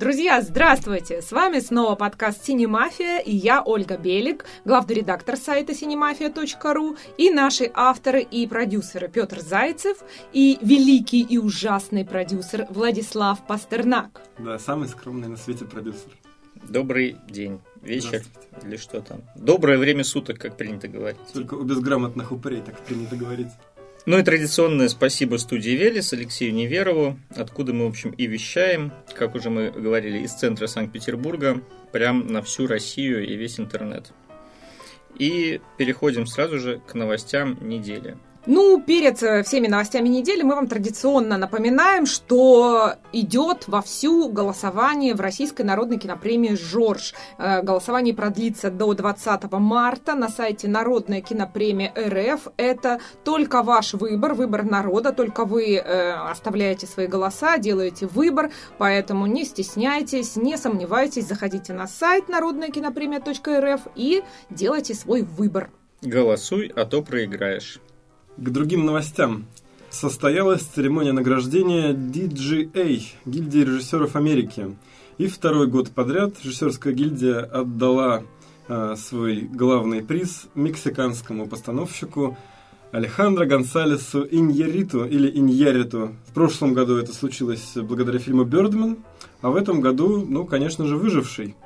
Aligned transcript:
Друзья, 0.00 0.40
здравствуйте! 0.40 1.20
С 1.20 1.30
вами 1.30 1.58
снова 1.58 1.94
подкаст 1.94 2.46
«Синемафия» 2.46 3.18
и 3.18 3.36
я, 3.36 3.62
Ольга 3.62 3.98
Белик, 3.98 4.46
главный 4.64 4.94
редактор 4.94 5.36
сайта 5.36 5.72
cinemafia.ru 5.72 6.96
и 7.18 7.28
наши 7.28 7.70
авторы 7.74 8.22
и 8.22 8.46
продюсеры 8.46 9.08
Петр 9.08 9.40
Зайцев 9.40 9.98
и 10.32 10.58
великий 10.62 11.20
и 11.20 11.36
ужасный 11.36 12.06
продюсер 12.06 12.66
Владислав 12.70 13.46
Пастернак. 13.46 14.22
Да, 14.38 14.58
самый 14.58 14.88
скромный 14.88 15.28
на 15.28 15.36
свете 15.36 15.66
продюсер. 15.66 16.16
Добрый 16.66 17.18
день, 17.28 17.60
вечер 17.82 18.22
или 18.64 18.78
что 18.78 19.02
там. 19.02 19.20
Доброе 19.36 19.76
время 19.76 20.04
суток, 20.04 20.38
как 20.38 20.56
принято 20.56 20.88
говорить. 20.88 21.20
Только 21.34 21.56
у 21.56 21.62
безграмотных 21.62 22.32
упырей 22.32 22.62
так 22.62 22.80
принято 22.80 23.16
говорить. 23.16 23.48
Ну 24.06 24.18
и 24.18 24.22
традиционное 24.22 24.88
спасибо 24.88 25.36
студии 25.36 25.70
Велес, 25.70 26.14
Алексею 26.14 26.54
Неверову, 26.54 27.18
откуда 27.36 27.74
мы, 27.74 27.84
в 27.84 27.88
общем, 27.90 28.10
и 28.10 28.26
вещаем, 28.26 28.92
как 29.14 29.34
уже 29.34 29.50
мы 29.50 29.70
говорили, 29.70 30.20
из 30.20 30.32
центра 30.32 30.66
Санкт-Петербурга, 30.66 31.60
прям 31.92 32.26
на 32.26 32.40
всю 32.40 32.66
Россию 32.66 33.26
и 33.26 33.36
весь 33.36 33.60
интернет. 33.60 34.12
И 35.18 35.60
переходим 35.76 36.26
сразу 36.26 36.58
же 36.58 36.80
к 36.86 36.94
новостям 36.94 37.58
недели. 37.68 38.16
Ну, 38.52 38.82
перед 38.82 39.22
э, 39.22 39.44
всеми 39.44 39.68
новостями 39.68 40.08
недели 40.08 40.42
мы 40.42 40.56
вам 40.56 40.66
традиционно 40.66 41.38
напоминаем, 41.38 42.04
что 42.04 42.94
идет 43.12 43.68
вовсю 43.68 44.28
голосование 44.28 45.14
в 45.14 45.20
Российской 45.20 45.62
народной 45.62 45.98
кинопремии 45.98 46.56
«Жорж». 46.56 47.14
Э, 47.38 47.62
голосование 47.62 48.12
продлится 48.12 48.72
до 48.72 48.92
20 48.92 49.52
марта 49.52 50.16
на 50.16 50.28
сайте 50.28 50.66
Народная 50.66 51.20
кинопремия 51.20 51.92
РФ. 51.96 52.48
Это 52.56 52.98
только 53.22 53.62
ваш 53.62 53.94
выбор, 53.94 54.34
выбор 54.34 54.64
народа, 54.64 55.12
только 55.12 55.44
вы 55.44 55.76
э, 55.76 56.12
оставляете 56.14 56.88
свои 56.88 57.06
голоса, 57.06 57.56
делаете 57.56 58.08
выбор, 58.08 58.50
поэтому 58.78 59.26
не 59.26 59.44
стесняйтесь, 59.44 60.34
не 60.34 60.56
сомневайтесь, 60.56 61.28
заходите 61.28 61.72
на 61.72 61.86
сайт 61.86 62.28
народная 62.28 62.70
кинопремия.рф 62.70 63.82
и 63.94 64.24
делайте 64.50 64.94
свой 64.94 65.22
выбор. 65.22 65.70
Голосуй, 66.02 66.72
а 66.74 66.84
то 66.84 67.00
проиграешь. 67.02 67.80
К 68.40 68.48
другим 68.48 68.86
новостям. 68.86 69.44
Состоялась 69.90 70.62
церемония 70.62 71.12
награждения 71.12 71.92
DGA, 71.92 73.02
гильдии 73.26 73.58
режиссеров 73.58 74.16
Америки. 74.16 74.74
И 75.18 75.26
второй 75.26 75.66
год 75.66 75.90
подряд 75.90 76.32
режиссерская 76.42 76.94
гильдия 76.94 77.40
отдала 77.40 78.22
э, 78.66 78.94
свой 78.96 79.42
главный 79.42 80.02
приз 80.02 80.46
мексиканскому 80.54 81.48
постановщику 81.48 82.38
Алехандро 82.92 83.44
Гонсалесу 83.44 84.26
Иньяриту 84.30 85.04
или 85.04 85.30
Иньяриту. 85.38 86.16
В 86.28 86.32
прошлом 86.32 86.72
году 86.72 86.96
это 86.96 87.12
случилось 87.12 87.72
благодаря 87.74 88.18
фильму 88.18 88.44
«Бёрдман», 88.44 88.96
а 89.42 89.50
в 89.50 89.56
этом 89.56 89.82
году, 89.82 90.24
ну, 90.26 90.46
конечно 90.46 90.86
же, 90.86 90.96
«Выживший». 90.96 91.56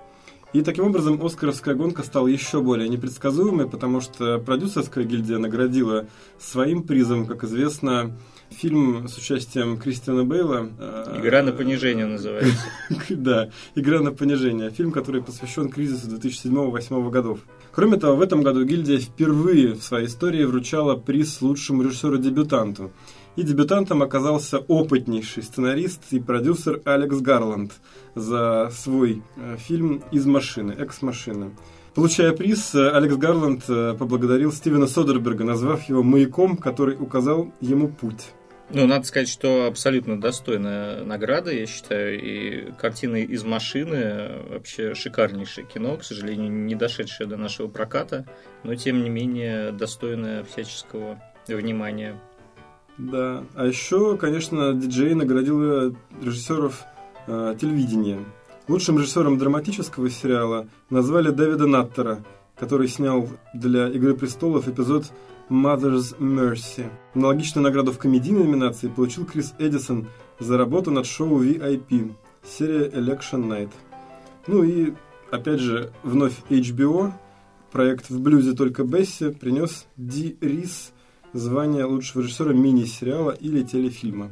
И 0.55 0.63
таким 0.63 0.85
образом 0.85 1.21
Оскаровская 1.21 1.75
гонка 1.75 2.05
стала 2.05 2.29
еще 2.29 2.63
более 2.63 2.89
непредсказуемой, 2.89 3.69
потому 3.69 4.01
что 4.01 4.39
продюсерская 4.39 5.05
гильдия 5.05 5.39
наградила 5.39 6.07
своим 6.39 6.85
призом, 6.85 7.27
как 7.27 7.43
известно, 7.43 8.17
фильм 8.51 9.09
с 9.09 9.19
участием 9.19 9.77
Кристиана 9.79 10.25
Бейла. 10.25 10.71
Э, 10.79 11.19
«Игра 11.19 11.43
на 11.43 11.51
понижение» 11.51 12.07
называется. 12.07 12.57
Да, 13.11 13.51
«Игра 13.75 13.99
на 13.99 14.13
понижение». 14.13 14.71
Фильм, 14.71 14.93
который 14.93 15.25
посвящен 15.25 15.71
кризису 15.71 16.07
2007-2008 16.09 17.11
годов. 17.11 17.41
Кроме 17.73 17.97
того, 17.97 18.15
в 18.15 18.23
этом 18.23 18.43
году 18.43 18.65
гильдия 18.65 18.99
впервые 18.99 19.75
в 19.75 19.83
своей 19.83 20.07
истории 20.07 20.45
вручала 20.45 20.95
приз 20.95 21.43
лучшему 21.43 21.83
режиссеру-дебютанту. 21.83 22.93
И 23.37 23.43
дебютантом 23.43 24.03
оказался 24.03 24.59
опытнейший 24.59 25.43
сценарист 25.43 26.01
и 26.13 26.21
продюсер 26.21 26.81
Алекс 26.85 27.17
Гарланд 27.17 27.73
за 28.15 28.71
свой 28.71 29.23
э, 29.37 29.57
фильм 29.59 30.05
«Из 30.13 30.25
машины», 30.25 30.73
«Экс-машина». 30.79 31.51
Получая 31.95 32.33
приз, 32.33 32.75
э, 32.77 32.91
Алекс 32.91 33.17
Гарланд 33.17 33.65
э, 33.69 33.97
поблагодарил 33.99 34.53
Стивена 34.53 34.87
Содерберга, 34.87 35.43
назвав 35.43 35.89
его 35.89 36.05
маяком, 36.05 36.57
который 36.57 36.95
указал 36.95 37.53
ему 37.61 37.89
путь. 37.89 38.31
Ну, 38.71 38.87
надо 38.87 39.05
сказать, 39.05 39.29
что 39.29 39.67
абсолютно 39.67 40.21
достойная 40.21 41.05
награда, 41.05 41.53
я 41.53 41.67
считаю, 41.67 42.21
и 42.21 42.73
картина 42.79 43.17
из 43.17 43.45
машины 43.45 44.31
вообще 44.49 44.95
шикарнейшее 44.95 45.67
кино, 45.67 45.97
к 45.97 46.05
сожалению, 46.05 46.51
не 46.51 46.75
дошедшее 46.75 47.29
до 47.29 47.37
нашего 47.37 47.69
проката, 47.69 48.27
но 48.63 48.75
тем 48.75 49.03
не 49.03 49.11
менее 49.11 49.71
достойное 49.73 50.45
всяческого 50.45 51.21
внимания. 51.47 52.19
Да. 52.99 53.45
А 53.55 53.67
еще, 53.67 54.17
конечно, 54.17 54.73
диджей 54.73 55.15
наградил 55.15 55.95
режиссеров 56.23 56.85
э, 57.27 57.57
телевидения. 57.61 58.25
Лучшим 58.69 58.99
режиссером 58.99 59.37
драматического 59.37 60.09
сериала 60.09 60.69
назвали 60.91 61.31
Дэвида 61.31 61.67
Наттера, 61.67 62.25
который 62.57 62.89
снял 62.89 63.29
для 63.53 63.89
«Игры 63.89 64.15
престолов» 64.15 64.69
эпизод 64.69 65.07
«Mother's 65.51 66.17
Mercy». 66.19 66.91
Аналогичную 67.15 67.65
награду 67.65 67.93
в 67.93 67.99
комедийной 67.99 68.45
номинации 68.45 68.89
получил 68.89 69.27
Крис 69.27 69.55
Эдисон 69.59 70.09
за 70.39 70.57
работу 70.57 70.91
над 70.91 71.05
шоу 71.05 71.43
VIP, 71.43 72.15
серия 72.43 72.89
Election 72.89 73.47
Night. 73.49 73.71
Ну 74.47 74.63
и, 74.63 74.95
опять 75.31 75.61
же, 75.61 75.93
вновь 76.03 76.35
HBO, 76.49 77.13
проект 77.71 78.09
«В 78.09 78.19
блюзе 78.21 78.53
только 78.53 78.85
Бесси» 78.85 79.31
принес 79.31 79.87
Ди 79.97 80.39
Рис 80.41 80.94
звание 81.35 81.85
лучшего 81.85 82.23
режиссера 82.23 82.53
мини-сериала 82.53 83.33
или 83.33 83.63
телефильма. 83.63 84.31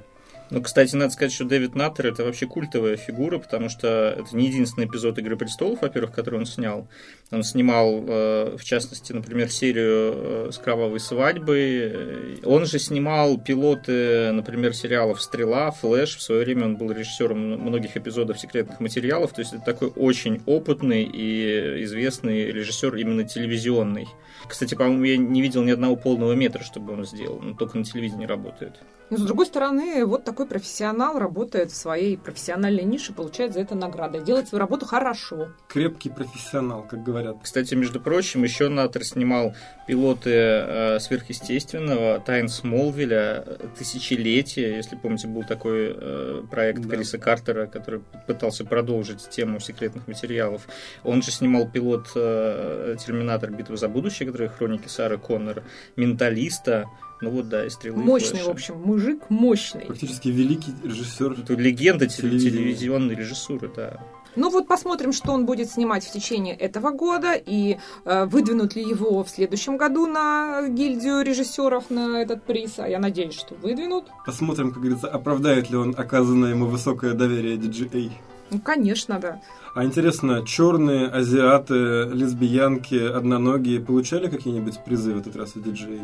Ну, 0.52 0.60
кстати, 0.60 0.94
надо 0.94 1.10
сказать, 1.14 1.32
что 1.32 1.46
Дэвид 1.46 1.74
Наттер 1.74 2.08
это 2.08 2.24
вообще 2.24 2.46
культовая 2.46 2.98
фигура, 2.98 3.38
потому 3.38 3.70
что 3.70 4.14
это 4.18 4.36
не 4.36 4.48
единственный 4.48 4.86
эпизод 4.86 5.18
Игры 5.18 5.34
престолов, 5.34 5.80
во-первых, 5.80 6.12
который 6.12 6.40
он 6.40 6.44
снял. 6.44 6.88
Он 7.30 7.42
снимал, 7.42 8.04
э, 8.06 8.56
в 8.58 8.62
частности, 8.62 9.14
например, 9.14 9.48
серию 9.48 10.12
э, 10.14 10.50
с 10.52 10.58
кровавой 10.58 11.00
свадьбой. 11.00 12.42
Он 12.44 12.66
же 12.66 12.78
снимал 12.78 13.38
пилоты, 13.38 14.30
например, 14.32 14.74
сериалов 14.74 15.22
Стрела, 15.22 15.70
Флэш. 15.70 16.16
В 16.16 16.22
свое 16.22 16.44
время 16.44 16.66
он 16.66 16.76
был 16.76 16.92
режиссером 16.92 17.38
многих 17.38 17.96
эпизодов 17.96 18.38
секретных 18.38 18.78
материалов. 18.78 19.32
То 19.32 19.40
есть 19.40 19.54
это 19.54 19.64
такой 19.64 19.88
очень 19.88 20.42
опытный 20.44 21.02
и 21.02 21.82
известный 21.84 22.52
режиссер 22.52 22.94
именно 22.96 23.24
телевизионный. 23.24 24.06
Кстати, 24.46 24.74
по-моему, 24.74 25.04
я 25.04 25.16
не 25.16 25.40
видел 25.40 25.62
ни 25.62 25.70
одного 25.70 25.96
полного 25.96 26.34
метра, 26.34 26.62
чтобы 26.62 26.92
он 26.92 27.06
сделал. 27.06 27.38
Он 27.38 27.56
только 27.56 27.78
на 27.78 27.84
телевидении 27.84 28.26
работает. 28.26 28.74
Но, 29.12 29.18
с 29.18 29.22
другой 29.22 29.44
стороны, 29.44 30.06
вот 30.06 30.24
такой 30.24 30.46
профессионал 30.46 31.18
работает 31.18 31.70
в 31.70 31.76
своей 31.76 32.16
профессиональной 32.16 32.84
нише, 32.84 33.12
получает 33.12 33.52
за 33.52 33.60
это 33.60 33.74
награды. 33.74 34.20
Делает 34.20 34.48
свою 34.48 34.60
работу 34.60 34.86
хорошо. 34.86 35.48
Крепкий 35.68 36.08
профессионал, 36.08 36.82
как 36.88 37.02
говорят. 37.02 37.36
Кстати, 37.42 37.74
между 37.74 38.00
прочим, 38.00 38.42
еще 38.42 38.70
Натер 38.70 39.04
снимал 39.04 39.54
пилоты 39.86 40.30
э, 40.32 40.98
сверхъестественного, 40.98 42.20
Тайн 42.20 42.48
Смолвиля, 42.48 43.44
Тысячелетие, 43.76 44.76
если 44.76 44.96
помните, 44.96 45.28
был 45.28 45.42
такой 45.42 45.94
э, 45.94 46.42
проект 46.50 46.80
да. 46.80 46.96
Криса 46.96 47.18
Картера, 47.18 47.66
который 47.66 48.00
пытался 48.26 48.64
продолжить 48.64 49.28
тему 49.28 49.60
секретных 49.60 50.08
материалов. 50.08 50.66
Он 51.04 51.22
же 51.22 51.32
снимал 51.32 51.68
пилот 51.68 52.06
э, 52.14 52.96
Терминатор 52.98 53.50
Битвы 53.50 53.76
за 53.76 53.88
будущее, 53.88 54.26
который 54.26 54.48
хроники 54.48 54.88
Сары 54.88 55.18
Коннор, 55.18 55.62
Менталиста, 55.96 56.86
ну 57.22 57.30
вот 57.30 57.48
да, 57.48 57.64
и 57.64 57.70
стрелы. 57.70 58.02
Мощный, 58.02 58.40
и 58.40 58.42
в 58.42 58.48
общем, 58.48 58.80
мужик 58.82 59.30
мощный. 59.30 59.86
Практически 59.86 60.28
великий 60.28 60.74
режиссер. 60.82 61.36
Это 61.40 61.54
легенда 61.54 62.08
телевизионной 62.08 63.14
режиссуры, 63.14 63.70
да. 63.74 64.00
Ну 64.34 64.50
вот 64.50 64.66
посмотрим, 64.66 65.12
что 65.12 65.32
он 65.32 65.46
будет 65.46 65.70
снимать 65.70 66.04
в 66.04 66.10
течение 66.10 66.56
этого 66.56 66.90
года 66.90 67.34
и 67.34 67.78
э, 68.04 68.24
выдвинут 68.24 68.74
ли 68.74 68.82
его 68.82 69.22
в 69.22 69.28
следующем 69.28 69.76
году 69.76 70.06
на 70.06 70.68
гильдию 70.68 71.22
режиссеров 71.22 71.90
на 71.90 72.22
этот 72.22 72.42
приз. 72.42 72.78
А 72.78 72.88
я 72.88 72.98
надеюсь, 72.98 73.34
что 73.34 73.54
выдвинут. 73.54 74.06
Посмотрим, 74.26 74.72
как 74.72 74.80
говорится, 74.80 75.08
оправдает 75.08 75.70
ли 75.70 75.76
он 75.76 75.94
оказанное 75.96 76.50
ему 76.50 76.66
высокое 76.66 77.12
доверие 77.12 77.56
DGA. 77.56 78.10
Ну, 78.50 78.60
конечно, 78.60 79.18
да. 79.18 79.40
А 79.74 79.84
интересно, 79.84 80.44
черные, 80.46 81.06
азиаты, 81.06 82.04
лесбиянки, 82.12 82.94
одноногие 82.94 83.80
получали 83.80 84.28
какие-нибудь 84.28 84.84
призы 84.84 85.14
в 85.14 85.18
этот 85.18 85.36
раз 85.36 85.54
в 85.54 85.62
диджей? 85.62 86.00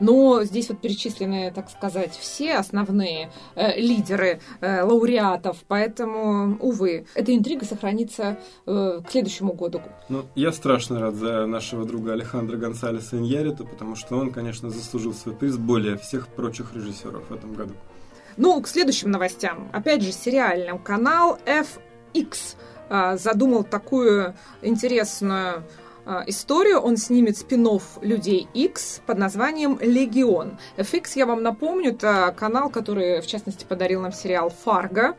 Но 0.00 0.44
здесь 0.44 0.68
вот 0.68 0.80
перечислены, 0.80 1.52
так 1.54 1.70
сказать, 1.70 2.12
все 2.12 2.56
основные 2.56 3.30
э, 3.54 3.80
лидеры 3.80 4.40
э, 4.60 4.82
лауреатов, 4.82 5.58
поэтому, 5.68 6.56
увы, 6.60 7.06
эта 7.14 7.34
интрига 7.34 7.64
сохранится 7.64 8.38
э, 8.66 9.00
к 9.06 9.10
следующему 9.10 9.52
году. 9.52 9.82
Ну, 10.08 10.24
я 10.34 10.52
страшно 10.52 11.00
рад 11.00 11.14
за 11.14 11.46
нашего 11.46 11.84
друга 11.84 12.12
Алехандро 12.12 12.56
Гонсалеса 12.56 13.18
Иньяриту, 13.18 13.66
потому 13.66 13.96
что 13.96 14.16
он, 14.16 14.30
конечно, 14.30 14.70
заслужил 14.70 15.14
свой 15.14 15.34
приз 15.34 15.56
более 15.56 15.96
всех 15.96 16.28
прочих 16.28 16.74
режиссеров 16.74 17.28
в 17.28 17.34
этом 17.34 17.54
году. 17.54 17.74
Ну, 18.36 18.60
к 18.60 18.68
следующим 18.68 19.10
новостям. 19.10 19.68
Опять 19.72 20.02
же, 20.02 20.12
сериальным 20.12 20.78
канал 20.78 21.38
FX 21.44 22.56
э, 22.88 23.16
задумал 23.18 23.64
такую 23.64 24.34
интересную 24.62 25.64
историю. 26.26 26.80
Он 26.80 26.96
снимет 26.96 27.36
спин 27.36 27.62
«Людей 28.00 28.48
X» 28.54 29.00
под 29.06 29.18
названием 29.18 29.78
«Легион». 29.80 30.58
FX, 30.76 31.12
я 31.14 31.26
вам 31.26 31.42
напомню, 31.42 31.90
это 31.90 32.34
канал, 32.36 32.70
который, 32.70 33.20
в 33.20 33.26
частности, 33.26 33.64
подарил 33.64 34.00
нам 34.00 34.12
сериал 34.12 34.52
«Фарго». 34.64 35.16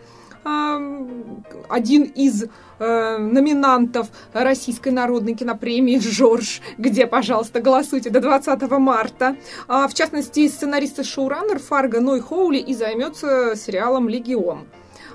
один 1.70 2.04
из 2.04 2.44
э, 2.80 3.18
номинантов 3.18 4.08
Российской 4.34 4.90
народной 4.90 5.36
кинопремии 5.36 6.00
«Жорж», 6.04 6.62
где, 6.78 7.08
пожалуйста, 7.08 7.62
голосуйте 7.62 8.10
до 8.10 8.20
20 8.20 8.70
марта. 8.72 9.38
А, 9.68 9.88
в 9.88 9.94
частности, 9.94 10.48
сценарист 10.50 11.00
и 11.00 11.04
шоураннер 11.04 11.60
Фарго 11.60 12.02
Ной 12.02 12.20
Хоули 12.20 12.58
и 12.58 12.74
займется 12.74 13.56
сериалом 13.56 14.10
«Легион». 14.10 14.68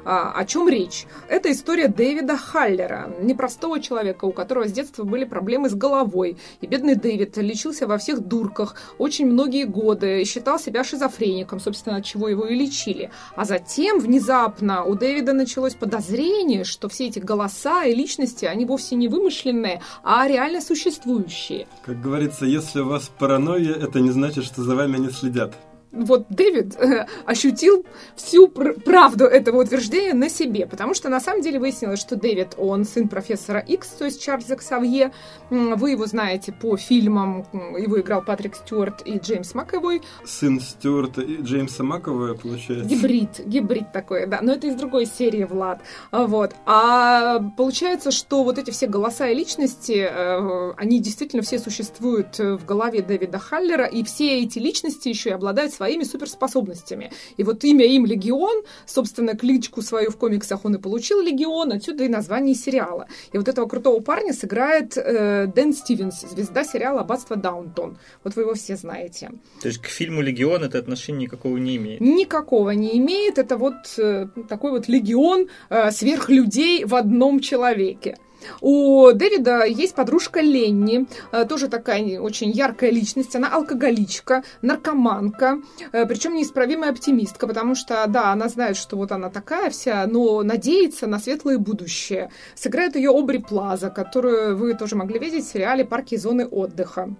А, 0.04 0.32
о 0.32 0.44
чем 0.44 0.68
речь? 0.68 1.06
Это 1.28 1.50
история 1.50 1.88
Дэвида 1.88 2.36
Халлера, 2.36 3.10
непростого 3.20 3.80
человека, 3.80 4.24
у 4.24 4.32
которого 4.32 4.68
с 4.68 4.72
детства 4.72 5.04
были 5.04 5.24
проблемы 5.24 5.68
с 5.68 5.74
головой. 5.74 6.36
И 6.60 6.66
бедный 6.66 6.94
Дэвид 6.94 7.36
лечился 7.36 7.86
во 7.86 7.98
всех 7.98 8.20
дурках 8.20 8.76
очень 8.98 9.26
многие 9.26 9.64
годы, 9.64 10.24
считал 10.24 10.58
себя 10.58 10.84
шизофреником, 10.84 11.60
собственно, 11.60 11.96
от 11.96 12.04
чего 12.04 12.28
его 12.28 12.46
и 12.46 12.54
лечили. 12.54 13.10
А 13.36 13.44
затем 13.44 13.98
внезапно 13.98 14.84
у 14.84 14.94
Дэвида 14.94 15.32
началось 15.32 15.74
подозрение, 15.74 16.64
что 16.64 16.88
все 16.88 17.08
эти 17.08 17.18
голоса 17.18 17.84
и 17.84 17.94
личности, 17.94 18.44
они 18.44 18.64
вовсе 18.64 18.96
не 18.96 19.08
вымышленные, 19.08 19.82
а 20.02 20.26
реально 20.26 20.60
существующие. 20.60 21.66
Как 21.84 22.00
говорится, 22.00 22.44
если 22.44 22.80
у 22.80 22.88
вас 22.88 23.10
паранойя, 23.18 23.74
это 23.74 24.00
не 24.00 24.10
значит, 24.10 24.44
что 24.44 24.62
за 24.62 24.74
вами 24.74 24.98
не 24.98 25.10
следят 25.10 25.54
вот 25.93 26.26
Дэвид 26.29 26.76
э, 26.76 27.06
ощутил 27.25 27.85
всю 28.17 28.49
пр- 28.49 28.75
правду 28.81 29.25
этого 29.25 29.62
утверждения 29.62 30.14
на 30.14 30.29
себе, 30.29 30.67
потому 30.67 30.94
что 30.94 31.08
на 31.08 31.20
самом 31.20 31.43
деле 31.43 31.58
выяснилось, 31.58 32.00
что 32.00 32.17
Дэвид, 32.17 32.55
он 32.56 32.85
сын 32.85 33.08
профессора 33.08 33.61
Икс, 33.61 33.88
то 33.88 34.05
есть 34.05 34.23
Чарльза 34.23 34.56
Ксавье. 34.56 35.12
Вы 35.50 35.93
его 35.93 36.06
знаете 36.06 36.52
по 36.52 36.76
фильмам, 36.76 37.46
его 37.52 38.00
играл 38.00 38.23
Патрик 38.23 38.55
Стюарт 38.55 39.06
и 39.06 39.19
Джеймс 39.19 39.55
Маковой. 39.55 40.02
Сын 40.25 40.61
Стюарта 40.61 41.23
и 41.23 41.40
Джеймса 41.40 41.82
Маковой, 41.85 42.37
получается. 42.37 42.84
Гибрид, 42.84 43.41
гибрид 43.46 43.93
такой, 43.93 44.26
да, 44.26 44.41
но 44.43 44.52
это 44.52 44.67
из 44.67 44.75
другой 44.75 45.06
серии, 45.06 45.44
Влад. 45.44 45.81
А, 46.11 46.26
вот. 46.26 46.55
А 46.67 47.41
получается, 47.56 48.11
что 48.11 48.44
вот 48.44 48.58
эти 48.58 48.70
все 48.70 48.87
голоса 48.87 49.29
и 49.29 49.34
личности, 49.34 50.06
э, 50.11 50.73
они 50.76 51.00
действительно 51.00 51.43
все 51.43 51.58
существуют 51.58 52.38
в 52.38 52.64
голове 52.64 53.02
Дэвида 53.02 53.38
Халлера, 53.38 53.87
и 53.87 54.05
все 54.05 54.41
эти 54.41 54.58
личности 54.58 55.08
еще 55.08 55.31
и 55.31 55.32
обладают 55.32 55.73
своими 55.78 56.04
суперспособностями. 56.04 57.10
И 57.36 57.44
вот 57.44 57.64
имя 57.64 57.86
им 57.86 58.04
Легион, 58.04 58.64
собственно, 58.86 59.36
кличку 59.36 59.80
свою 59.80 60.10
в 60.10 60.16
комиксах 60.16 60.64
он 60.64 60.75
и 60.75 60.78
получил 60.78 61.20
Легион, 61.20 61.72
отсюда 61.72 62.04
и 62.04 62.08
название 62.08 62.54
сериала. 62.54 63.06
И 63.32 63.38
вот 63.38 63.48
этого 63.48 63.69
крутого 63.69 64.00
парня 64.00 64.32
сыграет 64.32 64.96
э, 64.96 65.46
Дэн 65.46 65.72
Стивенс, 65.72 66.20
звезда 66.20 66.64
сериала 66.64 67.00
«Аббатство 67.00 67.36
Даунтон». 67.36 67.96
Вот 68.25 68.36
вы 68.36 68.42
его 68.42 68.54
все 68.54 68.76
знаете. 68.76 69.30
То 69.62 69.69
есть 69.69 69.78
к 69.78 69.86
фильму 69.86 70.20
«Легион» 70.20 70.64
это 70.64 70.78
отношение 70.78 71.22
никакого 71.22 71.56
не 71.58 71.76
имеет? 71.76 72.00
Никакого 72.00 72.70
не 72.70 72.98
имеет. 72.98 73.38
Это 73.38 73.56
вот 73.56 73.98
э, 73.98 74.26
такой 74.48 74.72
вот 74.72 74.88
легион 74.88 75.48
э, 75.70 75.90
сверхлюдей 75.92 76.84
в 76.84 76.94
одном 76.94 77.40
человеке. 77.40 78.16
У 78.61 79.11
Дэвида 79.12 79.64
есть 79.64 79.94
подружка 79.94 80.40
Ленни, 80.40 81.06
э, 81.32 81.44
тоже 81.44 81.69
такая 81.69 82.20
очень 82.20 82.50
яркая 82.50 82.90
личность. 82.90 83.35
Она 83.37 83.49
алкоголичка, 83.49 84.43
наркоманка, 84.62 85.61
э, 85.93 86.06
причем 86.06 86.35
неисправимая 86.35 86.90
оптимистка, 86.90 87.46
потому 87.46 87.75
что, 87.75 88.05
да, 88.08 88.32
она 88.32 88.49
знает, 88.49 88.76
что 88.76 88.96
вот 88.96 89.12
она 89.12 89.31
такая 89.31 89.70
вся, 89.70 90.06
но 90.06 90.43
надеется 90.43 91.06
на 91.06 91.19
светлое 91.19 91.58
будущее. 91.58 92.31
Сыграет 92.55 92.96
ее 92.96 93.11
Обри 93.11 93.38
Плаза, 93.38 93.90
которую 93.90 94.56
вы 94.56 94.75
тоже 94.75 94.96
могли 94.96 95.19
видеть 95.19 95.44
в 95.44 95.52
сериале 95.52 95.84
«Парки 95.84 96.14
и 96.14 96.19
зоны 96.19 96.46
отдыха». 96.46 97.11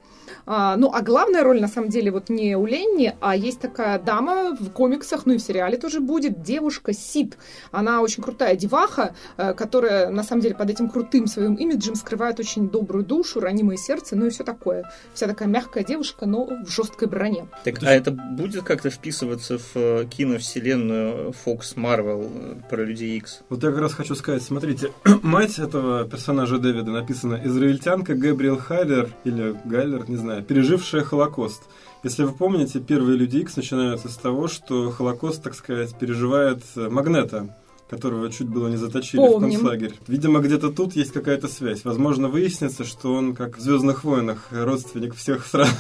А, 0.47 0.77
ну, 0.77 0.91
а 0.93 1.03
главная 1.03 1.43
роль, 1.43 1.61
на 1.61 1.69
самом 1.69 1.89
деле, 1.89 2.11
вот 2.11 2.29
не 2.29 2.57
у 2.57 2.67
Ленни, 2.67 3.15
а 3.21 3.35
есть 3.37 3.61
такая 3.61 3.99
дама 3.99 4.57
в 4.59 4.71
комиксах, 4.71 5.27
ну 5.27 5.35
и 5.35 5.39
в 5.39 5.43
сериале 5.43 5.79
тоже 5.79 6.01
будет, 6.01 6.43
девушка 6.43 6.93
Сид. 6.93 7.39
Она 7.71 8.03
очень 8.03 8.23
крутая 8.23 8.57
деваха, 8.57 9.15
э, 9.37 9.55
которая, 9.55 10.11
на 10.11 10.23
самом 10.23 10.43
деле, 10.43 10.55
под 10.55 10.71
этим 10.71 10.89
крутым 10.89 11.08
своим 11.27 11.55
имиджем 11.55 11.95
скрывает 11.95 12.39
очень 12.41 12.69
добрую 12.69 13.05
душу, 13.05 13.41
ранимое 13.41 13.77
сердце, 13.77 14.17
ну 14.17 14.27
и 14.27 14.31
все 14.31 14.45
такое. 14.45 14.91
Вся 15.15 15.27
такая 15.27 15.49
мягкая 15.49 15.85
девушка, 15.85 16.27
но 16.27 16.47
в 16.47 16.69
жесткой 16.69 17.09
броне. 17.09 17.49
Так, 17.65 17.83
а 17.83 17.93
это 17.93 18.11
будет 18.11 18.65
как-то 18.65 18.91
вписываться 18.91 19.59
в 19.59 19.77
э, 19.77 20.07
киновселенную 20.07 21.35
Fox 21.45 21.75
Marvel 21.77 22.31
э, 22.33 22.69
про 22.69 22.85
Людей 22.85 23.17
Икс? 23.19 23.41
Вот 23.49 23.63
я 23.63 23.71
как 23.71 23.81
раз 23.81 23.95
хочу 23.95 24.15
сказать, 24.15 24.43
смотрите, 24.43 24.93
мать 25.23 25.59
этого 25.59 26.05
персонажа 26.05 26.59
Дэвида 26.59 26.91
написана 26.91 27.41
израильтянка 27.45 28.15
Габриэл 28.15 28.59
Хайлер, 28.59 29.11
или 29.25 29.57
Гайлер, 29.65 30.09
не 30.09 30.17
знаю, 30.17 30.43
пережившая 30.43 31.03
Холокост. 31.03 31.63
Если 32.05 32.23
вы 32.23 32.33
помните, 32.33 32.81
первые 32.81 33.19
Люди 33.19 33.39
Икс 33.39 33.57
начинаются 33.57 34.09
с 34.09 34.17
того, 34.17 34.47
что 34.47 34.91
Холокост, 34.91 35.43
так 35.43 35.55
сказать, 35.55 35.97
переживает 35.99 36.63
э, 36.77 36.89
Магнета, 36.89 37.55
которого 37.89 38.31
чуть 38.31 38.49
было 38.49 38.69
не 38.69 38.77
заточили 38.77 39.21
Помним. 39.21 39.51
в 39.51 39.53
концлагерь. 39.53 39.95
Видимо, 40.07 40.41
где-то 40.41 40.71
тут 40.71 40.95
есть 40.95 41.13
какая-то 41.13 41.49
связь. 41.49 41.85
Возможно, 41.85 42.29
выяснится, 42.29 42.85
что 42.85 43.15
он, 43.15 43.35
как 43.35 43.59
в 43.59 43.61
Звездных 43.61 44.05
войнах, 44.05 44.49
родственник 44.51 45.15
всех 45.15 45.47
сразу. 45.47 45.73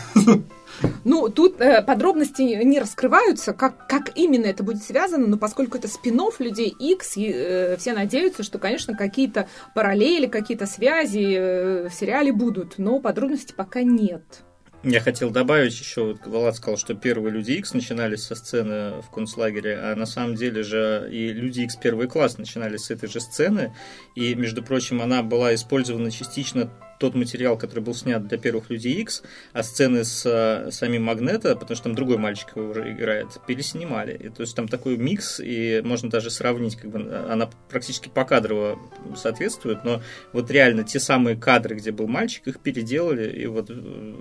Ну, 1.05 1.29
тут 1.29 1.61
э, 1.61 1.83
подробности 1.83 2.43
не 2.43 2.79
раскрываются, 2.79 3.53
как, 3.53 3.89
как 3.89 4.17
именно 4.17 4.47
это 4.47 4.63
будет 4.63 4.83
связано, 4.83 5.27
но 5.27 5.37
поскольку 5.37 5.79
это 5.79 5.89
спин 5.89 6.19
людей 6.39 6.69
X, 6.69 7.17
и, 7.17 7.33
э, 7.33 7.77
все 7.79 7.95
надеются, 7.95 8.43
что, 8.43 8.59
конечно, 8.59 8.97
какие-то 8.97 9.49
параллели, 9.75 10.27
какие-то 10.27 10.67
связи 10.67 11.35
э, 11.35 11.89
в 11.89 11.95
сериале 11.95 12.33
будут, 12.33 12.75
но 12.79 13.01
подробностей 13.01 13.55
пока 13.55 13.83
нет. 13.83 14.45
Я 14.85 15.01
хотел 15.01 15.31
добавить 15.31 15.79
еще, 15.79 16.05
вот 16.05 16.27
Влад 16.27 16.55
сказал, 16.55 16.77
что 16.77 16.95
первые 16.95 17.33
Люди 17.33 17.53
Икс 17.53 17.75
начинались 17.75 18.23
со 18.23 18.37
сцены 18.37 19.03
в 19.03 19.11
концлагере, 19.11 19.77
а 19.77 19.97
на 19.97 20.07
самом 20.07 20.37
деле 20.37 20.63
же 20.63 21.09
и 21.11 21.33
Люди 21.33 21.63
Икс 21.63 21.75
первый 21.75 22.07
класс 22.07 22.39
начинались 22.39 22.83
с 22.83 22.91
этой 22.93 23.09
же 23.09 23.19
сцены, 23.19 23.75
и, 24.15 24.37
между 24.37 24.63
прочим, 24.63 25.03
она 25.03 25.25
была 25.25 25.53
использована 25.53 26.13
частично 26.13 26.71
тот 26.99 27.15
материал, 27.15 27.57
который 27.57 27.81
был 27.81 27.95
снят 27.95 28.27
для 28.27 28.39
первых 28.39 28.71
Людей 28.71 28.95
X, 29.01 29.23
а 29.53 29.63
сцены 29.63 30.05
с 30.05 30.25
а, 30.27 30.71
самим 30.71 31.05
Магнета, 31.05 31.55
потому 31.55 31.77
что 31.77 31.85
там 31.85 31.95
другой 31.95 32.19
мальчик 32.19 32.57
его 32.57 32.71
уже 32.71 32.93
играет, 32.93 33.29
переснимали. 33.47 34.17
И, 34.17 34.29
то 34.29 34.43
есть 34.43 34.55
там 34.55 34.69
такой 34.69 34.97
микс, 34.97 35.41
и 35.41 35.81
можно 35.85 36.11
даже 36.11 36.31
сравнить, 36.31 36.77
как 36.77 36.91
бы 36.91 36.99
она 37.31 37.49
практически 37.69 38.09
покадрово 38.09 38.79
соответствует, 39.17 39.85
но 39.85 40.03
вот 40.33 40.51
реально 40.51 40.85
те 40.85 41.01
самые 41.01 41.37
кадры, 41.37 41.77
где 41.77 41.93
был 41.93 42.09
мальчик, 42.09 42.47
их 42.49 42.61
переделали, 42.61 43.31
и 43.31 43.47
вот 43.47 43.71
э, 43.71 43.75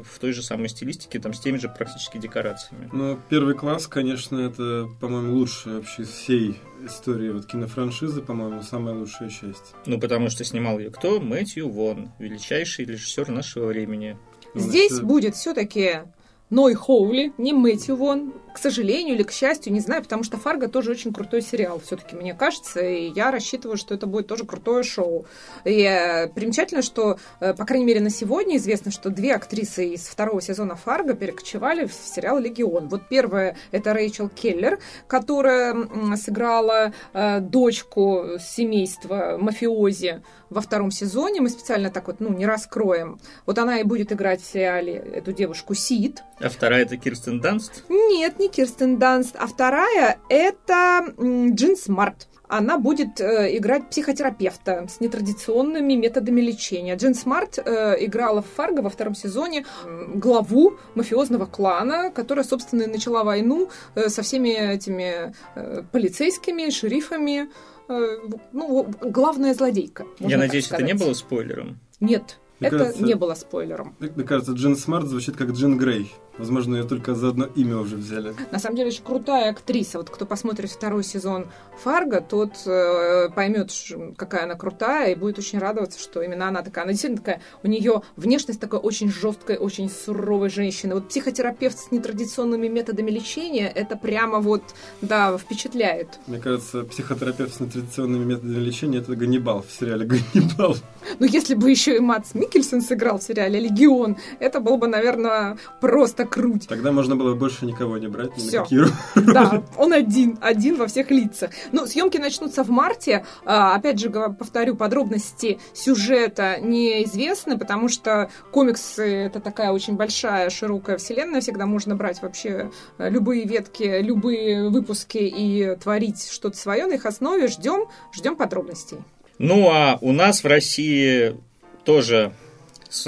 в 0.03 0.19
той 0.19 0.33
же 0.33 0.43
самой 0.43 0.69
стилистике, 0.69 1.19
там 1.19 1.33
с 1.33 1.39
теми 1.39 1.57
же 1.57 1.69
практически 1.69 2.17
декорациями. 2.17 2.89
Ну, 2.93 3.19
первый 3.29 3.55
класс, 3.55 3.87
конечно, 3.87 4.39
это, 4.39 4.87
по-моему, 4.99 5.33
лучший 5.33 5.75
вообще 5.75 6.03
всей 6.03 6.57
истории 6.85 7.29
вот 7.29 7.45
кинофраншизы, 7.45 8.21
по-моему, 8.21 8.61
самая 8.61 8.95
лучшая 8.95 9.29
часть. 9.29 9.75
Ну, 9.85 9.99
потому 9.99 10.29
что 10.29 10.43
снимал 10.43 10.79
ее 10.79 10.89
кто? 10.89 11.19
Мэтью 11.19 11.69
Вон, 11.69 12.11
величайший 12.19 12.85
режиссер 12.85 13.29
нашего 13.29 13.67
времени. 13.67 14.17
Здесь 14.55 14.91
Значит... 14.91 15.07
будет 15.07 15.35
все-таки 15.35 16.01
Ной 16.49 16.73
Хоули, 16.75 17.33
не 17.37 17.53
Мэтью 17.53 17.95
Вон, 17.95 18.33
к 18.57 18.59
сожалению 18.59 19.13
или 19.13 19.21
к 19.21 19.31
счастью, 19.31 19.71
не 19.71 19.81
знаю, 19.81 20.01
потому 20.01 20.23
что 20.23 20.37
Фарго 20.37 20.67
тоже 20.67 20.89
очень 20.89 21.13
крутой 21.13 21.43
сериал, 21.43 21.79
все-таки 21.79 22.15
мне 22.15 22.33
кажется, 22.33 22.79
и 22.79 23.11
я 23.11 23.29
рассчитываю, 23.29 23.77
что 23.77 23.93
это 23.93 24.07
будет 24.07 24.25
тоже 24.25 24.45
крутое 24.45 24.81
шоу. 24.81 25.27
И 25.63 25.83
э, 25.83 26.27
примечательно, 26.29 26.81
что, 26.81 27.19
э, 27.39 27.53
по 27.53 27.65
крайней 27.65 27.85
мере, 27.85 27.99
на 27.99 28.09
сегодня 28.09 28.57
известно, 28.57 28.89
что 28.89 29.11
две 29.11 29.35
актрисы 29.35 29.89
из 29.89 30.07
второго 30.07 30.41
сезона 30.41 30.75
Фарго 30.75 31.13
перекочевали 31.13 31.85
в 31.85 31.93
сериал 31.93 32.39
«Легион». 32.39 32.87
Вот 32.87 33.07
первая— 33.07 33.55
это 33.71 33.93
Рэйчел 33.93 34.27
Келлер, 34.27 34.79
которая 35.05 35.75
сыграла 36.15 36.93
э, 37.13 37.39
дочку 37.41 38.39
семейства 38.39 39.37
мафиози 39.39 40.23
во 40.49 40.61
втором 40.61 40.89
сезоне. 40.89 41.41
Мы 41.41 41.49
специально 41.49 41.91
так 41.91 42.07
вот, 42.07 42.19
ну, 42.19 42.29
не 42.29 42.47
раскроем. 42.47 43.19
Вот 43.45 43.59
она 43.59 43.79
и 43.79 43.83
будет 43.83 44.11
играть 44.11 44.41
в 44.41 44.51
сериале 44.51 44.93
эту 44.93 45.31
девушку 45.31 45.75
Сид. 45.75 46.23
А 46.39 46.49
вторая 46.49 46.83
это 46.83 46.97
Кирстен 46.97 47.39
Данст? 47.39 47.83
Нет, 47.89 48.39
не 48.39 48.46
Кирстен 48.47 48.97
Данст. 48.97 49.35
А 49.37 49.47
вторая 49.47 50.19
это 50.29 51.13
Джин 51.17 51.75
Смарт 51.75 52.27
она 52.47 52.77
будет 52.77 53.19
э, 53.19 53.57
играть 53.57 53.89
психотерапевта 53.89 54.87
с 54.87 54.99
нетрадиционными 54.99 55.93
методами 55.93 56.41
лечения. 56.41 56.95
Джин 56.95 57.13
Смарт 57.13 57.59
э, 57.59 57.97
играла 58.05 58.41
в 58.41 58.47
Фарго 58.55 58.81
во 58.81 58.89
втором 58.89 59.15
сезоне 59.15 59.65
э, 59.85 60.05
главу 60.15 60.77
мафиозного 60.95 61.45
клана, 61.45 62.11
которая, 62.11 62.45
собственно, 62.45 62.83
и 62.83 62.87
начала 62.87 63.23
войну 63.23 63.69
э, 63.95 64.09
со 64.09 64.21
всеми 64.21 64.49
этими 64.49 65.33
э, 65.55 65.83
полицейскими, 65.91 66.69
шерифами. 66.69 67.49
Э, 67.89 68.17
ну, 68.53 68.87
главная 69.01 69.53
злодейка. 69.53 70.05
Я 70.19 70.37
надеюсь, 70.37 70.71
это 70.71 70.83
не 70.83 70.93
было 70.93 71.13
спойлером? 71.13 71.79
Нет, 71.99 72.39
мне 72.59 72.69
это 72.69 72.77
кажется, 72.77 73.03
не 73.03 73.15
было 73.15 73.33
спойлером. 73.35 73.95
Мне 73.99 74.23
кажется, 74.23 74.53
Джин 74.53 74.75
Смарт 74.75 75.07
звучит 75.07 75.35
как 75.35 75.49
Джин 75.49 75.77
Грей. 75.77 76.11
Возможно, 76.37 76.75
ее 76.75 76.83
только 76.83 77.15
за 77.15 77.29
одно 77.29 77.45
имя 77.45 77.77
уже 77.77 77.95
взяли. 77.95 78.35
На 78.51 78.59
самом 78.59 78.75
деле, 78.75 78.89
очень 78.89 79.03
крутая 79.03 79.51
актриса. 79.51 79.97
Вот 79.97 80.09
кто 80.09 80.25
посмотрит 80.25 80.69
второй 80.69 81.03
сезон 81.03 81.47
Фарго, 81.83 82.21
тот 82.21 82.51
э, 82.65 83.29
поймет, 83.35 83.71
какая 84.15 84.43
она 84.43 84.55
крутая, 84.55 85.11
и 85.11 85.15
будет 85.15 85.39
очень 85.39 85.59
радоваться, 85.59 85.99
что 85.99 86.21
именно 86.21 86.47
она 86.47 86.61
такая. 86.61 86.83
Она 86.83 86.93
действительно 86.93 87.21
такая, 87.21 87.41
у 87.63 87.67
нее 87.67 88.01
внешность 88.15 88.59
такая 88.59 88.79
очень 88.79 89.11
жесткая, 89.11 89.57
очень 89.57 89.89
суровой 89.89 90.49
женщины. 90.49 90.95
Вот 90.95 91.09
психотерапевт 91.09 91.77
с 91.77 91.91
нетрадиционными 91.91 92.67
методами 92.67 93.11
лечения, 93.11 93.71
это 93.73 93.97
прямо 93.97 94.39
вот, 94.39 94.63
да, 95.01 95.37
впечатляет. 95.37 96.19
Мне 96.27 96.39
кажется, 96.39 96.83
психотерапевт 96.83 97.55
с 97.55 97.59
нетрадиционными 97.59 98.25
методами 98.25 98.59
лечения 98.59 98.99
это 98.99 99.15
Ганнибал 99.15 99.63
в 99.67 99.71
сериале 99.71 100.05
Ганнибал. 100.05 100.75
Ну, 101.19 101.25
если 101.25 101.55
бы 101.55 101.69
еще 101.69 101.95
и 101.95 101.99
Матс 101.99 102.33
Микельсон 102.33 102.81
сыграл 102.81 103.19
в 103.19 103.23
сериале 103.23 103.59
Легион, 103.59 104.17
это 104.39 104.59
было 104.59 104.77
бы, 104.77 104.87
наверное, 104.87 105.57
просто 105.79 106.26
круть. 106.27 106.67
Тогда 106.67 106.91
можно 106.91 107.15
было 107.15 107.33
больше 107.35 107.65
никого 107.65 107.97
не 107.97 108.07
брать, 108.07 108.37
ни 108.37 108.41
Всё. 108.47 108.59
на 108.59 108.63
какие 108.63 108.79
роли. 108.79 108.91
Да, 109.15 109.63
он 109.77 109.93
один, 109.93 110.37
один 110.41 110.75
во 110.77 110.87
всех 110.87 111.11
лицах. 111.11 111.51
Ну, 111.71 111.85
съемки 111.87 112.17
начнутся 112.17 112.63
в 112.63 112.69
марте. 112.69 113.25
А, 113.45 113.75
Опять 113.75 113.99
же, 113.99 114.09
повторю, 114.09 114.75
подробности 114.75 115.59
сюжета 115.73 116.57
неизвестны, 116.61 117.57
потому 117.57 117.89
что 117.89 118.29
комиксы— 118.51 119.03
это 119.25 119.39
такая 119.39 119.71
очень 119.71 119.95
большая, 119.95 120.49
широкая 120.49 120.97
вселенная. 120.97 121.41
Всегда 121.41 121.65
можно 121.65 121.95
брать 121.95 122.21
вообще 122.21 122.71
э, 122.97 123.09
любые 123.09 123.45
ветки, 123.45 124.01
любые 124.01 124.69
выпуски 124.69 125.17
и 125.17 125.75
творить 125.75 126.29
что-то 126.29 126.57
свое 126.57 126.85
на 126.85 126.93
их 126.93 127.05
основе. 127.05 127.47
Ждем, 127.47 127.85
ждем 128.13 128.35
подробностей. 128.35 128.97
Ну, 129.39 129.69
а 129.69 129.97
у 130.01 130.11
нас 130.11 130.43
в 130.43 130.47
России 130.47 131.35
тоже 131.83 132.33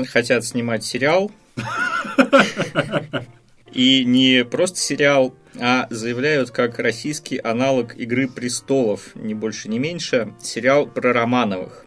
хотят 0.07 0.45
снимать 0.45 0.83
сериал. 0.85 1.31
И 3.71 4.03
не 4.03 4.43
просто 4.45 4.79
сериал, 4.79 5.35
а 5.59 5.87
заявляют 5.89 6.51
как 6.51 6.79
российский 6.79 7.37
аналог 7.37 7.95
«Игры 7.95 8.27
престолов», 8.27 9.15
не 9.15 9.33
больше, 9.33 9.69
не 9.69 9.79
меньше, 9.79 10.33
сериал 10.41 10.87
про 10.87 11.13
Романовых. 11.13 11.85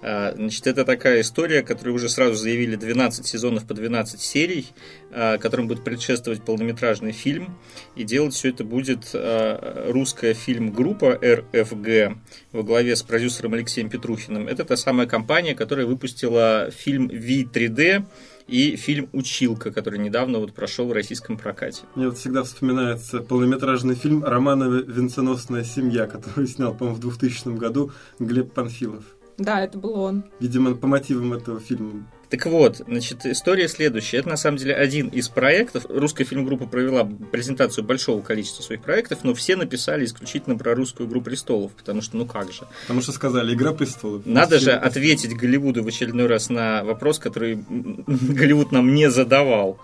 А, 0.00 0.32
Значит, 0.34 0.66
это 0.66 0.84
такая 0.84 1.22
история, 1.22 1.62
которую 1.62 1.94
уже 1.94 2.08
сразу 2.08 2.34
заявили 2.34 2.76
12 2.76 3.26
сезонов 3.26 3.66
по 3.66 3.74
12 3.74 4.20
серий, 4.20 4.68
а, 5.10 5.38
которым 5.38 5.66
будет 5.68 5.84
предшествовать 5.84 6.42
полнометражный 6.42 7.12
фильм. 7.12 7.58
И 7.96 8.04
делать 8.04 8.34
все 8.34 8.50
это 8.50 8.64
будет 8.64 9.10
а, 9.14 9.90
русская 9.90 10.34
фильм-группа 10.34 11.18
РФГ 11.22 12.16
во 12.52 12.62
главе 12.62 12.94
с 12.94 13.02
продюсером 13.02 13.54
Алексеем 13.54 13.90
Петрухиным. 13.90 14.46
Это 14.46 14.64
та 14.64 14.76
самая 14.76 15.06
компания, 15.06 15.54
которая 15.54 15.86
выпустила 15.86 16.70
фильм 16.70 17.08
V3D 17.08 18.04
и 18.48 18.76
фильм 18.76 19.08
«Училка», 19.12 19.70
который 19.70 19.98
недавно 19.98 20.38
вот 20.38 20.54
прошел 20.54 20.88
в 20.88 20.92
российском 20.92 21.36
прокате. 21.36 21.82
Мне 21.94 22.08
вот 22.08 22.18
всегда 22.18 22.42
вспоминается 22.42 23.20
полнометражный 23.20 23.94
фильм 23.94 24.24
«Романовы. 24.24 24.82
Венценосная 24.82 25.64
семья», 25.64 26.06
который 26.06 26.46
снял, 26.48 26.74
по-моему, 26.74 26.96
в 26.96 27.00
2000 27.00 27.56
году 27.56 27.92
Глеб 28.18 28.52
Панфилов. 28.52 29.04
Да, 29.36 29.60
это 29.60 29.78
был 29.78 30.00
он. 30.00 30.24
Видимо, 30.40 30.74
по 30.74 30.88
мотивам 30.88 31.32
этого 31.34 31.60
фильма. 31.60 32.04
Так 32.30 32.44
вот, 32.46 32.82
значит, 32.86 33.24
история 33.24 33.68
следующая. 33.68 34.18
Это 34.18 34.28
на 34.28 34.36
самом 34.36 34.58
деле 34.58 34.74
один 34.74 35.08
из 35.08 35.28
проектов. 35.28 35.86
Русская 35.88 36.24
фильм-группа 36.24 36.66
провела 36.66 37.08
презентацию 37.32 37.84
большого 37.84 38.20
количества 38.20 38.62
своих 38.62 38.82
проектов, 38.82 39.20
но 39.22 39.34
все 39.34 39.56
написали 39.56 40.04
исключительно 40.04 40.56
про 40.56 40.74
русскую 40.74 41.08
игру 41.08 41.22
престолов, 41.22 41.72
потому 41.72 42.02
что, 42.02 42.16
ну 42.18 42.26
как 42.26 42.52
же. 42.52 42.66
Потому 42.82 43.00
что 43.00 43.12
сказали 43.12 43.54
«Игра 43.54 43.72
престолов». 43.72 44.26
Надо 44.26 44.58
же 44.58 44.72
Фильм- 44.72 44.82
ответить 44.84 45.36
Голливуду 45.36 45.82
в 45.82 45.86
очередной 45.88 46.26
раз 46.26 46.50
на 46.50 46.84
вопрос, 46.84 47.18
который 47.18 47.64
Голливуд 48.06 48.72
нам 48.72 48.94
не 48.94 49.10
задавал. 49.10 49.78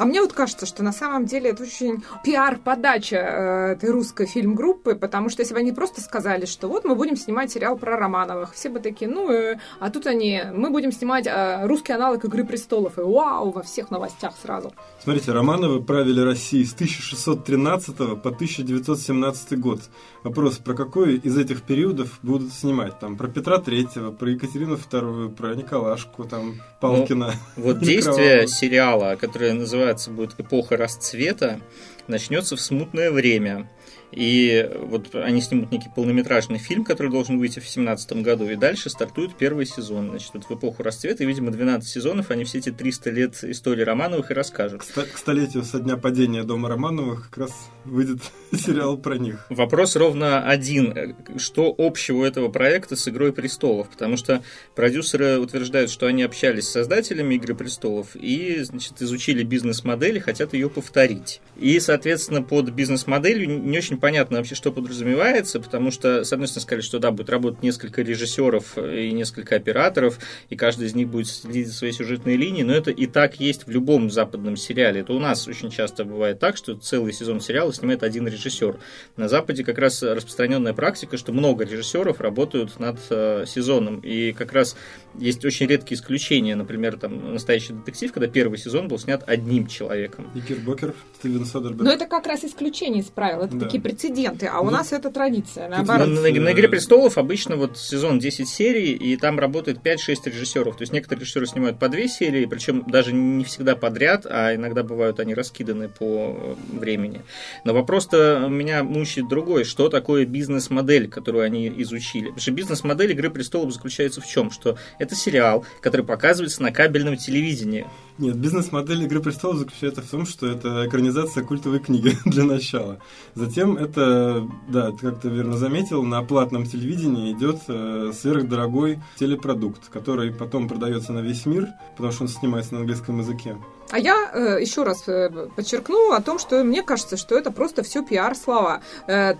А 0.00 0.06
мне 0.06 0.22
вот 0.22 0.32
кажется, 0.32 0.64
что 0.64 0.82
на 0.82 0.92
самом 0.92 1.26
деле 1.26 1.50
это 1.50 1.62
очень 1.62 2.02
пиар-подача 2.24 3.16
э, 3.16 3.72
этой 3.72 3.90
русской 3.90 4.24
фильм-группы, 4.24 4.94
потому 4.94 5.28
что 5.28 5.42
если 5.42 5.52
бы 5.52 5.60
они 5.60 5.72
просто 5.72 6.00
сказали, 6.00 6.46
что 6.46 6.68
вот 6.68 6.86
мы 6.86 6.94
будем 6.94 7.18
снимать 7.18 7.52
сериал 7.52 7.76
про 7.76 7.98
Романовых, 7.98 8.54
все 8.54 8.70
бы 8.70 8.80
такие, 8.80 9.10
ну, 9.10 9.30
э, 9.30 9.58
а 9.78 9.90
тут 9.90 10.06
они, 10.06 10.40
мы 10.54 10.70
будем 10.70 10.90
снимать 10.90 11.26
э, 11.26 11.66
русский 11.66 11.92
аналог 11.92 12.24
«Игры 12.24 12.44
престолов», 12.44 12.96
и 12.98 13.02
вау, 13.02 13.50
во 13.50 13.62
всех 13.62 13.90
новостях 13.90 14.32
сразу. 14.40 14.72
Смотрите, 15.02 15.32
Романовы 15.32 15.82
правили 15.82 16.22
Россией 16.22 16.64
с 16.64 16.72
1613 16.72 17.94
по 18.22 18.30
1917 18.30 19.60
год. 19.60 19.80
Вопрос, 20.24 20.56
про 20.56 20.72
какой 20.72 21.16
из 21.16 21.36
этих 21.36 21.60
периодов 21.60 22.20
будут 22.22 22.54
снимать? 22.54 22.98
Там 22.98 23.18
про 23.18 23.28
Петра 23.28 23.58
Третьего, 23.58 24.12
про 24.12 24.30
Екатерину 24.30 24.78
Вторую, 24.78 25.28
про 25.28 25.54
Николашку, 25.54 26.24
там 26.24 26.54
Палкина. 26.80 27.34
Вот 27.56 27.76
Или 27.82 27.96
действие 27.96 28.46
сериала, 28.48 29.16
которое 29.20 29.52
называется 29.52 29.89
будет 30.10 30.38
«Эпоха 30.38 30.76
расцвета», 30.76 31.60
начнется 32.06 32.56
в 32.56 32.60
смутное 32.60 33.10
время. 33.10 33.68
И 34.12 34.68
вот 34.80 35.14
они 35.14 35.40
снимут 35.40 35.70
некий 35.70 35.88
полнометражный 35.94 36.58
фильм, 36.58 36.84
который 36.84 37.10
должен 37.10 37.38
выйти 37.38 37.60
в 37.60 37.62
2017 37.62 38.12
году, 38.22 38.48
и 38.48 38.56
дальше 38.56 38.90
стартует 38.90 39.36
первый 39.36 39.66
сезон. 39.66 40.10
Значит, 40.10 40.30
вот 40.34 40.44
в 40.44 40.50
эпоху 40.50 40.82
расцвета, 40.82 41.22
и, 41.22 41.26
видимо, 41.26 41.50
12 41.50 41.88
сезонов, 41.88 42.30
они 42.30 42.44
все 42.44 42.58
эти 42.58 42.70
300 42.70 43.10
лет 43.10 43.44
истории 43.44 43.82
Романовых 43.82 44.30
и 44.30 44.34
расскажут. 44.34 44.82
К 44.82 45.18
столетию 45.18 45.62
со 45.62 45.78
дня 45.78 45.96
падения 45.96 46.42
дома 46.42 46.68
Романовых 46.68 47.30
как 47.30 47.38
раз 47.38 47.70
выйдет 47.84 48.20
сериал 48.52 48.96
про 48.96 49.16
них. 49.16 49.46
Вопрос 49.48 49.96
ровно 49.96 50.42
один. 50.42 51.16
Что 51.36 51.74
общего 51.76 52.18
у 52.18 52.24
этого 52.24 52.48
проекта 52.48 52.96
с 52.96 53.06
«Игрой 53.08 53.32
престолов»? 53.32 53.88
Потому 53.88 54.16
что 54.16 54.42
продюсеры 54.74 55.38
утверждают, 55.38 55.90
что 55.90 56.06
они 56.06 56.22
общались 56.22 56.64
с 56.64 56.72
создателями 56.72 57.36
«Игры 57.36 57.54
престолов» 57.54 58.16
и, 58.16 58.60
значит, 58.62 59.00
изучили 59.00 59.44
бизнес-модель 59.44 60.16
и 60.16 60.20
хотят 60.20 60.54
ее 60.54 60.68
повторить. 60.68 61.40
И, 61.56 61.78
соответственно, 61.78 62.42
под 62.42 62.70
бизнес-моделью 62.70 63.48
не 63.48 63.78
очень 63.78 63.99
понятно 64.00 64.38
вообще, 64.38 64.54
что 64.54 64.72
подразумевается, 64.72 65.60
потому 65.60 65.90
что, 65.90 66.24
с 66.24 66.32
одной 66.32 66.48
стороны, 66.48 66.62
сказали, 66.62 66.80
что 66.82 66.98
да, 66.98 67.10
будет 67.10 67.30
работать 67.30 67.62
несколько 67.62 68.02
режиссеров 68.02 68.78
и 68.78 69.12
несколько 69.12 69.56
операторов, 69.56 70.18
и 70.48 70.56
каждый 70.56 70.86
из 70.86 70.94
них 70.94 71.08
будет 71.08 71.28
следить 71.28 71.68
за 71.68 71.74
своей 71.74 71.92
сюжетной 71.92 72.36
линией, 72.36 72.64
но 72.64 72.72
это 72.72 72.90
и 72.90 73.06
так 73.06 73.40
есть 73.40 73.66
в 73.66 73.70
любом 73.70 74.10
западном 74.10 74.56
сериале. 74.56 75.00
Это 75.00 75.12
у 75.12 75.18
нас 75.18 75.46
очень 75.46 75.70
часто 75.70 76.04
бывает 76.04 76.38
так, 76.38 76.56
что 76.56 76.74
целый 76.74 77.12
сезон 77.12 77.40
сериала 77.40 77.72
снимает 77.72 78.02
один 78.02 78.26
режиссер. 78.26 78.78
На 79.16 79.28
Западе 79.28 79.64
как 79.64 79.78
раз 79.78 80.02
распространенная 80.02 80.72
практика, 80.72 81.16
что 81.16 81.32
много 81.32 81.64
режиссеров 81.64 82.20
работают 82.20 82.78
над 82.78 82.98
э, 83.10 83.44
сезоном, 83.46 84.00
и 84.00 84.32
как 84.32 84.52
раз 84.52 84.76
есть 85.18 85.44
очень 85.44 85.66
редкие 85.66 85.98
исключения, 85.98 86.54
например, 86.56 86.96
там 86.98 87.32
«Настоящий 87.34 87.72
детектив», 87.72 88.12
когда 88.12 88.26
первый 88.28 88.58
сезон 88.58 88.88
был 88.88 88.98
снят 88.98 89.22
одним 89.26 89.66
человеком. 89.66 90.30
Никербокер, 90.34 90.94
Стивен 91.18 91.44
Содерберг. 91.44 91.82
Но 91.82 91.92
это 91.92 92.06
как 92.06 92.26
раз 92.26 92.44
исключение 92.44 93.02
из 93.02 93.06
правил, 93.06 93.42
это 93.42 93.56
Да. 93.56 93.64
такие 93.66 93.82
прецеденты, 93.82 94.46
а 94.46 94.60
у 94.60 94.66
Ну, 94.66 94.70
нас 94.70 94.92
это 94.92 95.10
традиция, 95.10 95.68
На, 95.68 95.78
наоборот. 95.82 96.08
на- 96.08 96.20
на 96.22 96.52
«Игре 96.52 96.68
престолов» 96.68 97.18
обычно 97.18 97.56
вот 97.56 97.76
сезон 97.78 98.18
10 98.18 98.48
серий, 98.48 98.92
и 98.92 99.16
там 99.16 99.38
работает 99.38 99.82
5-6 99.82 100.26
режиссеров. 100.26 100.76
То 100.76 100.82
есть 100.82 100.92
некоторые 100.92 101.22
режиссеры 101.22 101.46
снимают 101.46 101.78
по 101.78 101.88
2 101.88 102.08
серии, 102.08 102.44
причем 102.46 102.84
даже 102.86 103.12
не 103.12 103.44
всегда 103.44 103.76
подряд, 103.76 104.26
а 104.28 104.54
иногда 104.54 104.82
бывают 104.82 105.20
они 105.20 105.34
раскиданы 105.34 105.88
по 105.88 106.56
времени. 106.72 107.22
Но 107.64 107.74
вопрос-то 107.74 108.46
меня 108.48 108.84
мучает 108.84 109.28
другой. 109.28 109.64
Что 109.64 109.88
такое 109.88 110.24
бизнес-модель, 110.26 111.08
которую 111.08 111.44
они 111.44 111.68
изучили? 111.82 112.26
Потому 112.26 112.40
что 112.40 112.50
бизнес-модель 112.52 113.12
«Игры 113.12 113.30
престолов» 113.30 113.72
заключается 113.72 114.20
в 114.20 114.26
чем? 114.26 114.50
Что 114.50 114.76
это 115.00 115.16
сериал, 115.16 115.64
который 115.80 116.06
показывается 116.06 116.62
на 116.62 116.70
кабельном 116.70 117.16
телевидении. 117.16 117.86
Нет, 118.20 118.36
бизнес-модель 118.36 119.04
«Игры 119.04 119.20
престолов» 119.22 119.56
заключается 119.56 120.02
в 120.02 120.10
том, 120.10 120.26
что 120.26 120.46
это 120.46 120.86
экранизация 120.86 121.42
культовой 121.42 121.78
книги 121.78 122.18
для 122.26 122.44
начала. 122.44 122.98
Затем 123.34 123.78
это, 123.78 124.46
да, 124.68 124.90
ты 124.90 124.98
как 124.98 125.22
ты 125.22 125.30
верно 125.30 125.56
заметил, 125.56 126.02
на 126.02 126.22
платном 126.22 126.66
телевидении 126.66 127.32
идет 127.32 127.62
э, 127.68 128.12
сверхдорогой 128.12 129.02
телепродукт, 129.18 129.88
который 129.88 130.32
потом 130.32 130.68
продается 130.68 131.14
на 131.14 131.20
весь 131.20 131.46
мир, 131.46 131.68
потому 131.96 132.12
что 132.12 132.24
он 132.24 132.28
снимается 132.28 132.74
на 132.74 132.80
английском 132.80 133.20
языке. 133.20 133.56
А 133.90 133.98
я 133.98 134.30
э, 134.32 134.60
еще 134.60 134.84
раз 134.84 135.08
э, 135.08 135.48
подчеркну 135.56 136.12
о 136.12 136.22
том, 136.22 136.38
что 136.38 136.62
мне 136.62 136.82
кажется, 136.82 137.16
что 137.16 137.36
это 137.36 137.50
просто 137.50 137.82
все 137.82 138.04
пиар-слова. 138.04 138.82
Э, 139.08 139.34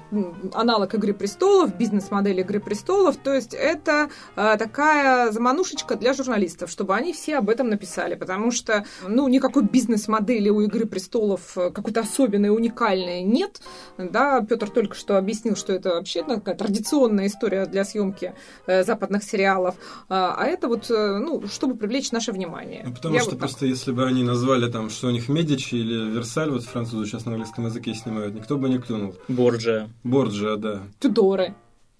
аналог 0.52 0.92
«Игры 0.94 1.14
престолов», 1.14 1.76
бизнес-модель 1.76 2.40
«Игры 2.40 2.58
престолов», 2.58 3.16
то 3.16 3.32
есть 3.32 3.54
это 3.54 4.10
э, 4.34 4.56
такая 4.58 5.30
заманушечка 5.30 5.94
для 5.94 6.14
журналистов, 6.14 6.70
чтобы 6.70 6.96
они 6.96 7.12
все 7.12 7.36
об 7.36 7.48
этом 7.48 7.68
написали, 7.68 8.16
потому 8.16 8.50
что, 8.50 8.69
ну, 9.06 9.28
никакой 9.28 9.64
бизнес-модели 9.64 10.48
у 10.48 10.60
«Игры 10.60 10.86
престолов» 10.86 11.54
какой-то 11.54 12.00
особенной, 12.00 12.50
уникальной 12.50 13.22
нет. 13.22 13.60
Да, 13.98 14.40
Петр 14.42 14.68
только 14.70 14.94
что 14.94 15.18
объяснил, 15.18 15.56
что 15.56 15.72
это 15.72 15.90
вообще 15.90 16.22
такая 16.22 16.54
традиционная 16.54 17.26
история 17.26 17.66
для 17.66 17.84
съемки 17.84 18.34
э, 18.66 18.84
западных 18.84 19.22
сериалов. 19.22 19.74
А 20.08 20.30
а 20.40 20.46
это 20.46 20.68
вот, 20.68 20.90
э, 20.90 21.18
ну, 21.18 21.46
чтобы 21.46 21.76
привлечь 21.76 22.12
наше 22.12 22.32
внимание. 22.32 22.82
Ну, 22.86 22.94
потому 22.94 23.14
Я 23.14 23.20
что 23.20 23.30
вот 23.30 23.40
так. 23.40 23.48
просто 23.48 23.66
если 23.66 23.92
бы 23.92 24.06
они 24.06 24.22
назвали 24.22 24.70
там, 24.70 24.90
что 24.90 25.08
у 25.08 25.10
них 25.10 25.28
Медичи 25.28 25.74
или 25.74 26.10
Версаль, 26.10 26.50
вот 26.50 26.64
французы 26.64 27.06
сейчас 27.06 27.26
на 27.26 27.32
английском 27.32 27.66
языке 27.66 27.94
снимают, 27.94 28.34
никто 28.34 28.56
бы 28.56 28.68
не 28.68 28.78
клюнул. 28.78 29.14
Борджа. 29.28 29.88
Борджиа, 30.04 30.56
да. 30.56 30.80
Тюдоры. 30.98 31.54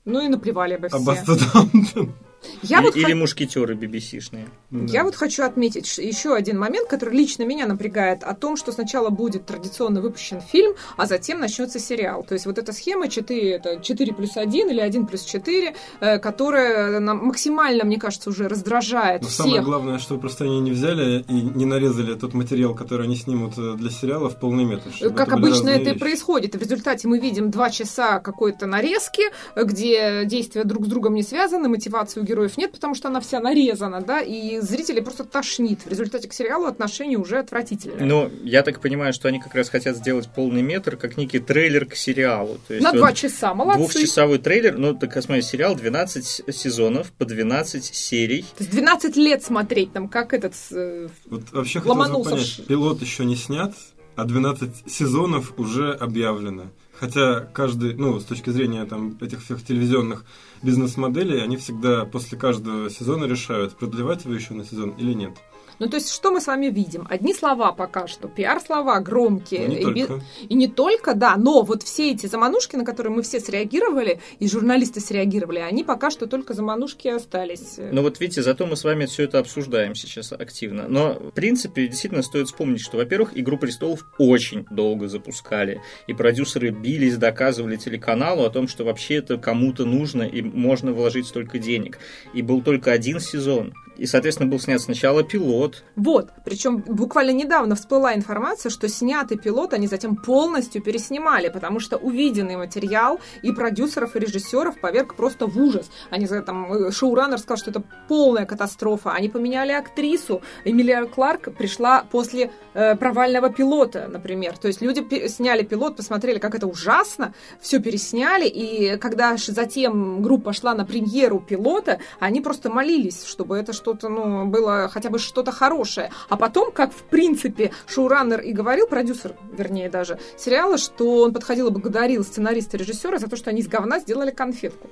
Ну 0.05 0.21
и 0.21 0.29
наплевали 0.29 0.77
бы 0.77 0.89
все. 0.89 0.97
А 0.97 1.01
Бастодонтон. 1.01 2.15
Я 2.63 2.79
или, 2.79 2.87
вот 2.87 2.97
или 2.97 3.13
хот- 3.13 3.15
мушкетеры 3.15 3.75
BBC-шные. 3.75 4.49
Я 4.71 5.05
вот 5.05 5.15
хочу 5.15 5.43
отметить 5.45 5.99
еще 5.99 6.35
один 6.35 6.59
момент, 6.59 6.89
который 6.89 7.15
лично 7.15 7.43
меня 7.45 7.67
напрягает, 7.67 8.23
о 8.23 8.35
том, 8.35 8.57
что 8.57 8.73
сначала 8.73 9.11
будет 9.11 9.47
традиционно 9.47 10.01
выпущен 10.01 10.41
фильм, 10.41 10.75
а 10.97 11.07
затем 11.07 11.41
начнется 11.41 11.79
сериал. 11.79 12.25
То 12.25 12.35
есть 12.35 12.47
вот 12.47 12.59
эта 12.59 12.73
схема 12.73 13.09
4, 13.09 13.51
это 13.53 13.81
4 13.81 14.15
плюс 14.15 14.37
1 14.37 14.71
или 14.71 14.81
1 14.81 15.07
плюс 15.07 15.23
4, 15.23 15.75
э, 16.01 16.19
которая 16.19 17.01
нам 17.01 17.19
максимально, 17.27 17.85
мне 17.85 17.99
кажется, 17.99 18.31
уже 18.31 18.49
раздражает 18.49 19.23
Но 19.23 19.29
всех. 19.29 19.45
самое 19.47 19.63
главное, 19.63 19.99
что 19.99 20.17
просто 20.19 20.45
они 20.45 20.61
не 20.61 20.71
взяли 20.71 21.25
и 21.29 21.33
не 21.33 21.65
нарезали 21.67 22.15
тот 22.15 22.35
материал, 22.35 22.75
который 22.75 23.07
они 23.07 23.17
снимут 23.17 23.59
э, 23.59 23.75
для 23.77 23.91
сериала 23.91 24.31
в 24.31 24.39
полный 24.39 24.65
метр. 24.65 24.91
Как 25.15 25.29
это 25.29 25.37
обычно 25.37 25.69
это 25.69 25.91
и 25.91 25.99
происходит. 25.99 26.55
И 26.55 26.59
в 26.59 26.63
результате 26.63 27.09
мы 27.09 27.19
видим 27.19 27.51
два 27.51 27.71
часа 27.71 28.21
какой-то 28.21 28.67
нарезки, 28.67 29.23
где 29.57 30.25
действия 30.25 30.65
друг 30.65 30.87
с 30.87 30.89
другом 30.89 31.15
не 31.15 31.23
связаны, 31.23 31.69
мотивации 31.69 32.21
у 32.21 32.25
героев 32.31 32.57
нет, 32.57 32.73
потому 32.73 32.95
что 32.95 33.09
она 33.09 33.21
вся 33.21 33.41
нарезана, 33.41 34.01
да, 34.01 34.21
и 34.21 34.61
зрителей 34.61 35.03
просто 35.03 35.25
тошнит. 35.25 35.81
В 35.85 35.89
результате 35.89 36.29
к 36.29 36.33
сериалу 36.33 36.67
отношение 36.67 37.19
уже 37.19 37.39
отвратительное. 37.39 38.05
Ну, 38.07 38.31
я 38.43 38.63
так 38.63 38.81
понимаю, 38.81 39.13
что 39.13 39.29
они 39.29 39.41
как 39.41 39.55
раз 39.55 39.69
хотят 39.69 39.97
сделать 39.97 40.29
полный 40.35 40.63
метр, 40.63 40.97
как 40.97 41.17
некий 41.17 41.41
трейлер 41.41 41.87
к 41.87 41.95
сериалу. 41.95 42.59
То 42.69 42.75
есть 42.75 42.85
На 42.85 42.93
вот 42.93 42.99
два 42.99 43.13
часа, 43.13 43.53
молодцы. 43.55 43.79
Двухчасовой 43.79 44.39
трейлер, 44.39 44.79
ну, 44.79 44.95
так 44.95 45.13
смотри, 45.23 45.43
сериал 45.43 45.75
12 45.75 46.55
сезонов 46.55 47.11
по 47.13 47.25
12 47.25 47.85
серий. 47.85 48.43
То 48.57 48.65
есть 48.65 48.71
12 48.71 49.17
лет 49.17 49.43
смотреть 49.43 49.93
там, 49.93 50.09
как 50.09 50.33
этот... 50.33 50.55
э, 50.71 51.09
Вот 51.27 51.43
вообще 51.53 51.81
Ломанулся 51.85 52.31
понять, 52.31 52.67
пилот 52.69 53.03
еще 53.03 53.25
не 53.25 53.37
снят, 53.37 53.75
а 54.17 54.25
12 54.25 54.91
сезонов 54.91 55.55
уже 55.59 55.93
объявлено. 55.93 56.67
Хотя 57.01 57.41
каждый, 57.41 57.95
ну, 57.95 58.21
с 58.21 58.25
точки 58.25 58.51
зрения 58.51 58.85
там, 58.85 59.17
этих 59.23 59.43
всех 59.43 59.65
телевизионных 59.65 60.25
бизнес-моделей, 60.63 61.43
они 61.43 61.57
всегда 61.57 62.05
после 62.05 62.39
каждого 62.39 62.91
сезона 62.91 63.25
решают, 63.25 63.77
продлевать 63.77 64.25
его 64.25 64.35
еще 64.35 64.55
на 64.55 64.65
сезон 64.65 64.91
или 64.91 65.13
нет. 65.13 65.39
Ну, 65.81 65.89
то 65.89 65.97
есть, 65.97 66.13
что 66.13 66.31
мы 66.31 66.41
с 66.41 66.47
вами 66.47 66.67
видим? 66.67 67.07
Одни 67.09 67.33
слова 67.33 67.73
пока 67.73 68.07
что, 68.07 68.29
пиар-слова 68.29 69.01
громкие. 69.01 69.67
Но 69.67 69.75
не 69.75 70.03
и, 70.03 70.07
только. 70.07 70.25
и 70.49 70.55
не 70.55 70.69
только, 70.69 71.15
да, 71.15 71.37
но 71.37 71.63
вот 71.63 71.83
все 71.83 72.13
эти 72.13 72.27
заманушки, 72.27 72.77
на 72.77 72.85
которые 72.85 73.15
мы 73.15 73.23
все 73.23 73.41
среагировали, 73.41 74.21
и 74.39 74.47
журналисты 74.47 75.01
среагировали, 75.01 75.59
они 75.59 75.83
пока 75.83 76.11
что 76.11 76.27
только 76.27 76.53
заманушки 76.53 77.09
остались. 77.09 77.79
Ну 77.79 78.03
вот 78.03 78.21
видите, 78.21 78.43
зато 78.43 78.67
мы 78.67 78.77
с 78.77 78.85
вами 78.85 79.07
все 79.07 79.25
это 79.25 79.39
обсуждаем 79.39 79.95
сейчас 79.95 80.33
активно. 80.33 80.87
Но, 80.87 81.15
в 81.15 81.31
принципе, 81.31 81.89
действительно 81.89 82.23
стоит 82.23 82.49
вспомнить, 82.49 82.83
что, 82.83 82.99
во-первых, 82.99 83.31
«Игру 83.35 83.57
престолов» 83.57 84.07
очень 84.19 84.67
долго 84.71 85.09
запускали. 85.09 85.81
И 86.07 86.13
продюсеры 86.13 86.71
бились, 86.71 87.17
доказывали 87.17 87.77
телеканалу 87.77 88.45
о 88.45 88.51
том, 88.51 88.69
что 88.69 88.85
вообще 88.85 89.17
это 89.17 89.39
кому-то 89.39 89.87
нужно 89.87 90.25
и 90.25 90.43
можно 90.43 90.93
вложить 90.93 91.27
столько 91.27 91.59
денег. 91.59 91.99
И 92.35 92.43
был 92.43 92.61
только 92.61 92.93
один 92.93 93.19
сезон. 93.19 93.73
И, 94.01 94.07
соответственно, 94.07 94.49
был 94.49 94.59
снят 94.59 94.81
сначала 94.81 95.23
пилот. 95.23 95.85
Вот, 95.95 96.31
причем 96.43 96.79
буквально 96.79 97.33
недавно 97.33 97.75
всплыла 97.75 98.15
информация, 98.15 98.71
что 98.71 98.89
снятый 98.89 99.37
пилот 99.37 99.75
они 99.75 99.87
затем 99.87 100.17
полностью 100.17 100.81
переснимали, 100.83 101.51
потому 101.51 101.81
что 101.81 101.99
увиденный 101.99 102.57
материал 102.57 103.21
и 103.43 103.53
продюсеров, 103.53 104.17
и 104.17 104.21
режиссеров 104.21 104.81
поверг 104.81 105.17
просто 105.17 105.45
в 105.45 105.59
ужас. 105.59 105.91
Они 106.09 106.25
за 106.25 106.41
там, 106.41 106.73
э, 106.73 106.91
шоураннер 106.91 107.39
сказал, 107.39 107.59
что 107.59 107.71
это 107.73 107.83
полная 108.09 108.47
катастрофа. 108.47 109.13
Они 109.13 109.29
поменяли 109.29 109.73
актрису. 109.73 110.41
Эмилия 110.65 111.05
Кларк 111.05 111.55
пришла 111.55 112.03
после 112.11 112.51
э, 112.73 112.97
провального 112.97 113.51
пилота, 113.51 114.09
например. 114.09 114.57
То 114.57 114.69
есть 114.69 114.81
люди 114.81 115.29
сняли 115.29 115.63
пилот, 115.63 115.97
посмотрели, 115.97 116.39
как 116.39 116.55
это 116.55 116.67
ужасно, 116.67 117.35
все 117.61 117.81
пересняли, 117.81 118.47
и 118.47 118.97
когда 118.97 119.37
затем 119.37 120.23
группа 120.23 120.55
шла 120.55 120.75
на 120.75 120.87
премьеру 120.87 121.39
пилота, 121.39 121.99
они 122.19 122.41
просто 122.41 122.71
молились, 122.71 123.27
чтобы 123.27 123.59
это 123.59 123.75
что-то, 123.91 124.09
ну, 124.09 124.47
было 124.47 124.89
хотя 124.89 125.11
бы 125.11 125.19
что-то 125.19 125.53
хорошее. 125.53 126.11
А 126.29 126.37
потом, 126.37 126.71
как 126.73 126.93
в 126.93 127.03
принципе 127.03 127.73
шоураннер 127.87 128.41
и 128.41 128.53
говорил, 128.53 128.87
продюсер, 128.87 129.35
вернее 129.53 129.91
даже, 129.91 130.19
сериала, 130.37 130.79
что 130.79 131.23
он 131.23 131.33
подходил 131.33 131.69
и 131.69 131.71
благодарил 131.71 132.25
сценариста 132.25 132.77
и 132.77 132.81
режиссера 132.81 133.19
за 133.19 133.29
то, 133.29 133.37
что 133.37 133.51
они 133.51 133.61
из 133.61 133.69
говна 133.69 133.99
сделали 133.99 134.31
конфетку. 134.31 134.89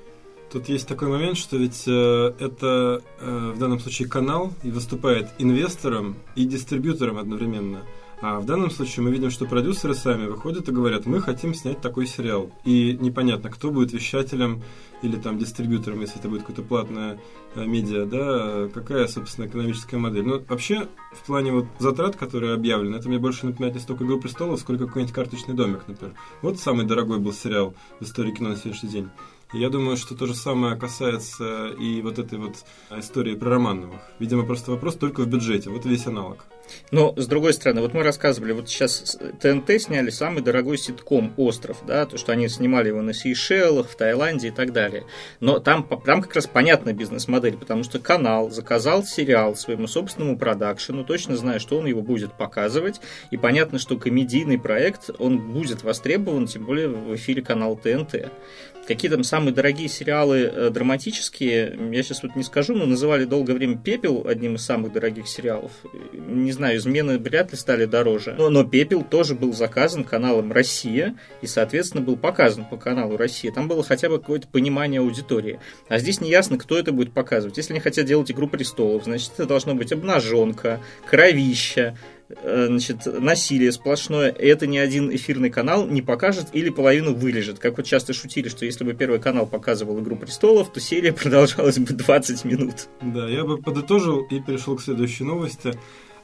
Тут 0.51 0.69
есть 0.69 0.89
такой 0.89 1.09
момент, 1.09 1.37
что 1.37 1.59
ведь 1.59 1.85
э, 1.87 2.33
это 2.41 3.03
э, 3.21 3.53
в 3.55 3.59
данном 3.59 3.79
случае 3.81 4.09
канал 4.09 4.53
и 4.63 4.71
выступает 4.71 5.29
инвестором 5.39 6.17
и 6.37 6.45
дистрибьютором 6.45 7.19
одновременно. 7.19 7.83
А 8.21 8.41
в 8.41 8.47
данном 8.47 8.71
случае 8.71 9.05
мы 9.05 9.13
видим, 9.13 9.31
что 9.31 9.47
продюсеры 9.47 9.95
сами 9.95 10.27
выходят 10.27 10.69
и 10.69 10.73
говорят, 10.73 11.07
мы 11.07 11.21
хотим 11.21 11.55
снять 11.55 11.81
такой 11.81 12.07
сериал. 12.07 12.51
И 12.65 12.97
непонятно, 13.01 13.51
кто 13.51 13.71
будет 13.71 13.93
вещателем 13.93 14.63
или 15.03 15.17
там 15.17 15.39
дистрибьютором, 15.39 16.01
если 16.01 16.19
это 16.19 16.29
будет 16.29 16.43
какое-то 16.43 16.63
платное 16.63 17.21
э, 17.55 17.65
медиа, 17.65 18.07
да, 18.07 18.69
какая, 18.73 19.07
собственно, 19.07 19.47
экономическая 19.47 19.99
модель. 19.99 20.25
Но 20.25 20.41
вообще, 20.49 20.89
в 21.13 21.27
плане 21.27 21.53
вот 21.53 21.67
затрат, 21.79 22.17
которые 22.17 22.55
объявлены, 22.55 22.97
это 22.97 23.09
мне 23.09 23.19
больше 23.19 23.47
напоминает 23.47 23.75
не 23.75 23.81
столько 23.81 24.05
«Игру 24.05 24.21
престолов», 24.21 24.61
сколько 24.61 24.87
какой-нибудь 24.87 25.15
«Карточный 25.15 25.55
домик», 25.55 25.83
например. 25.87 26.15
Вот 26.43 26.59
самый 26.59 26.87
дорогой 26.87 27.19
был 27.19 27.33
сериал 27.33 27.75
в 28.01 28.05
истории 28.05 28.33
кино 28.33 28.51
на 28.51 28.57
сегодняшний 28.57 28.91
день. 28.91 29.09
Я 29.53 29.71
думаю, 29.71 29.97
что 29.97 30.15
то 30.15 30.27
же 30.27 30.35
самое 30.35 30.77
касается 30.77 31.69
и 31.69 32.03
вот 32.03 32.19
этой 32.19 32.39
вот 32.39 32.57
истории 32.91 33.35
про 33.35 33.51
Романовых. 33.51 34.01
Видимо, 34.19 34.45
просто 34.45 34.73
вопрос 34.73 34.97
только 34.97 35.23
в 35.23 35.27
бюджете. 35.27 35.71
Вот 35.71 35.87
весь 35.87 36.07
аналог. 36.07 36.45
Но, 36.91 37.15
с 37.17 37.27
другой 37.27 37.53
стороны, 37.53 37.81
вот 37.81 37.95
мы 37.95 38.03
рассказывали, 38.03 38.53
вот 38.53 38.69
сейчас 38.69 39.19
ТНТ 39.41 39.81
сняли 39.81 40.11
самый 40.11 40.43
дорогой 40.43 40.79
ситком 40.79 41.33
«Остров», 41.37 41.79
да, 41.87 42.07
то, 42.07 42.17
что 42.17 42.33
они 42.33 42.49
снимали 42.49 42.89
его 42.89 43.03
на 43.03 43.13
Сейшелах, 43.13 43.89
в 43.89 43.97
Таиланде 43.97 44.49
и 44.49 44.51
так 44.51 44.73
далее. 44.73 45.05
Но 45.41 45.59
там, 45.59 45.87
там 46.05 46.23
как 46.23 46.35
раз 46.35 46.47
понятная 46.47 46.93
бизнес-модель, 46.93 47.57
потому 47.57 47.85
что 47.85 47.99
канал 47.99 48.51
заказал 48.51 49.05
сериал 49.05 49.57
своему 49.57 49.87
собственному 49.87 50.39
продакшену, 50.39 51.05
точно 51.05 51.37
зная, 51.37 51.59
что 51.59 51.79
он 51.79 51.87
его 51.87 52.03
будет 52.03 52.33
показывать, 52.35 53.01
и 53.31 53.37
понятно, 53.37 53.79
что 53.79 53.97
комедийный 53.97 54.59
проект, 54.59 55.11
он 55.19 55.53
будет 55.53 55.83
востребован, 55.83 56.47
тем 56.47 56.65
более 56.65 56.89
в 56.89 57.15
эфире 57.15 57.43
канала 57.43 57.77
ТНТ. 57.77 58.31
Какие 58.89 59.11
там 59.11 59.23
самые 59.23 59.53
дорогие 59.53 59.87
сериалы 59.87 60.51
э, 60.51 60.71
драматические, 60.71 61.79
я 61.93 62.03
сейчас 62.03 62.23
вот 62.23 62.35
не 62.37 62.43
скажу, 62.43 62.75
но 62.75 62.87
называли 62.87 63.27
долгое 63.27 63.53
время 63.53 63.77
«Пепел» 63.77 64.27
одним 64.27 64.55
из 64.55 64.65
самых 64.65 64.95
дорогих 64.95 65.29
сериалов. 65.29 65.73
Не 66.15 66.53
знаю, 66.53 66.79
«Измены» 66.79 67.19
вряд 67.19 67.53
ли 67.53 67.59
стали 67.59 67.85
дороже. 67.85 68.35
Но, 68.39 68.49
но 68.49 68.65
«Пепел» 68.65 69.03
тоже 69.03 69.35
был 69.35 69.53
заказан 69.53 70.05
каналом 70.05 70.53
«Россия» 70.53 71.17
и, 71.43 71.47
соответственно, 71.47 72.03
был 72.03 72.17
показан 72.17 72.65
по 72.65 72.79
каналу 72.79 73.19
«Россия». 73.19 73.53
Там 73.53 73.69
было 73.69 73.85
хотя 73.85 74.09
бы 74.09 74.21
какое-то 74.21 74.49
понимание 74.49 75.03
аудитории. 75.03 75.61
А 75.91 75.99
здесь 75.99 76.23
не 76.23 76.31
ясно, 76.31 76.57
кто 76.57 76.79
это 76.79 76.91
будет 76.91 77.13
показывать. 77.13 77.59
Если 77.59 77.75
они 77.75 77.81
хотят 77.81 78.07
делать 78.07 78.31
«Игру 78.31 78.49
престолов», 78.49 79.05
значит, 79.05 79.33
это 79.35 79.45
должно 79.45 79.75
быть 79.75 79.93
обнаженка, 79.93 80.81
кровища, 81.07 81.95
значит, 82.43 83.07
насилие 83.07 83.73
сплошное, 83.73 84.31
и 84.31 84.47
это 84.47 84.67
ни 84.67 84.77
один 84.77 85.15
эфирный 85.15 85.51
канал 85.51 85.87
не 85.87 86.03
покажет 86.03 86.49
или 86.53 86.71
половину 86.71 87.15
вырежет. 87.15 87.59
Как 87.59 87.77
вот 87.77 87.87
часто 87.87 88.13
шутили, 88.13 88.49
что 88.49 88.65
если 88.65 88.85
бы 88.85 88.95
Первый 88.95 89.21
канал 89.21 89.47
показывал 89.47 90.01
«Игру 90.01 90.17
престолов», 90.17 90.73
то 90.73 90.81
серия 90.81 91.13
продолжалась 91.15 91.79
бы 91.79 91.93
20 91.95 92.45
минут. 92.45 92.89
Да, 93.01 93.29
я 93.29 93.45
бы 93.45 93.59
подытожил 93.59 94.23
и 94.25 94.41
перешел 94.41 94.77
к 94.77 94.83
следующей 94.83 95.25
новости. 95.25 95.73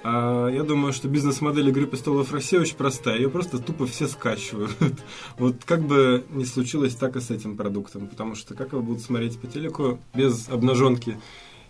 А, 0.07 0.49
я 0.49 0.63
думаю, 0.65 0.93
что 0.93 1.09
бизнес-модель 1.09 1.71
«Игры 1.71 1.87
престолов 1.87 2.31
России» 2.31 2.59
очень 2.59 2.77
простая. 2.77 3.17
Ее 3.17 3.31
просто 3.31 3.59
тупо 3.59 3.87
все 3.87 4.07
скачивают. 4.07 4.77
Вот 5.39 5.65
как 5.65 5.83
бы 5.83 6.25
не 6.31 6.45
случилось 6.45 6.95
так 6.95 7.17
и 7.17 7.21
с 7.21 7.31
этим 7.31 7.57
продуктом. 7.57 8.07
Потому 8.07 8.35
что 8.35 8.55
как 8.55 8.73
его 8.73 8.83
будут 8.83 9.03
смотреть 9.03 9.39
по 9.39 9.47
телеку 9.47 9.99
без 10.15 10.49
обнаженки 10.51 11.19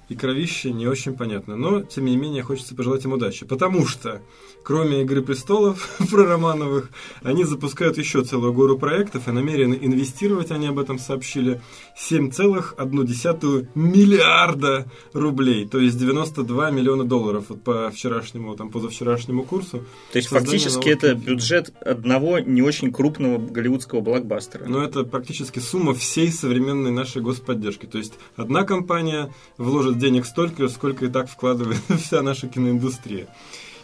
и 0.08 0.14
кровища, 0.14 0.70
не 0.70 0.86
очень 0.86 1.16
понятно. 1.16 1.56
Но, 1.56 1.82
тем 1.82 2.04
не 2.04 2.16
менее, 2.16 2.42
хочется 2.42 2.74
пожелать 2.74 3.04
им 3.04 3.12
удачи. 3.12 3.46
Потому 3.46 3.86
что, 3.86 4.22
кроме 4.64 5.02
«Игры 5.02 5.22
престолов» 5.22 5.88
про 6.10 6.24
Романовых, 6.26 6.90
они 7.22 7.44
запускают 7.44 7.98
еще 7.98 8.24
целую 8.24 8.52
гору 8.52 8.78
проектов 8.78 9.28
и 9.28 9.30
намерены 9.30 9.78
инвестировать, 9.80 10.50
они 10.50 10.66
об 10.66 10.78
этом 10.78 10.98
сообщили, 10.98 11.60
7,1 11.96 13.68
миллиарда 13.74 14.86
рублей. 15.12 15.68
То 15.68 15.78
есть 15.78 15.98
92 15.98 16.70
миллиона 16.70 17.04
долларов 17.04 17.46
вот 17.50 17.62
по 17.62 17.90
вчерашнему, 17.90 18.56
там, 18.56 18.70
позавчерашнему 18.70 19.44
курсу. 19.44 19.84
То 20.12 20.18
есть 20.18 20.28
фактически 20.28 20.88
это 20.88 21.08
кинофильма. 21.08 21.24
бюджет 21.24 21.72
одного 21.80 22.38
не 22.38 22.62
очень 22.62 22.92
крупного 22.92 23.38
голливудского 23.38 24.00
блокбастера. 24.00 24.64
Но 24.66 24.82
это 24.82 25.04
практически 25.04 25.58
сумма 25.58 25.94
всей 25.94 26.32
современной 26.32 26.90
нашей 26.90 27.20
господдержки. 27.20 27.86
То 27.86 27.98
есть 27.98 28.14
одна 28.36 28.64
компания 28.64 29.32
вложит 29.58 29.98
денег 29.98 30.24
столько, 30.24 30.68
сколько 30.68 31.04
и 31.04 31.08
так 31.08 31.28
вкладывает 31.28 31.78
вся 32.00 32.22
наша 32.22 32.48
киноиндустрия. 32.48 33.28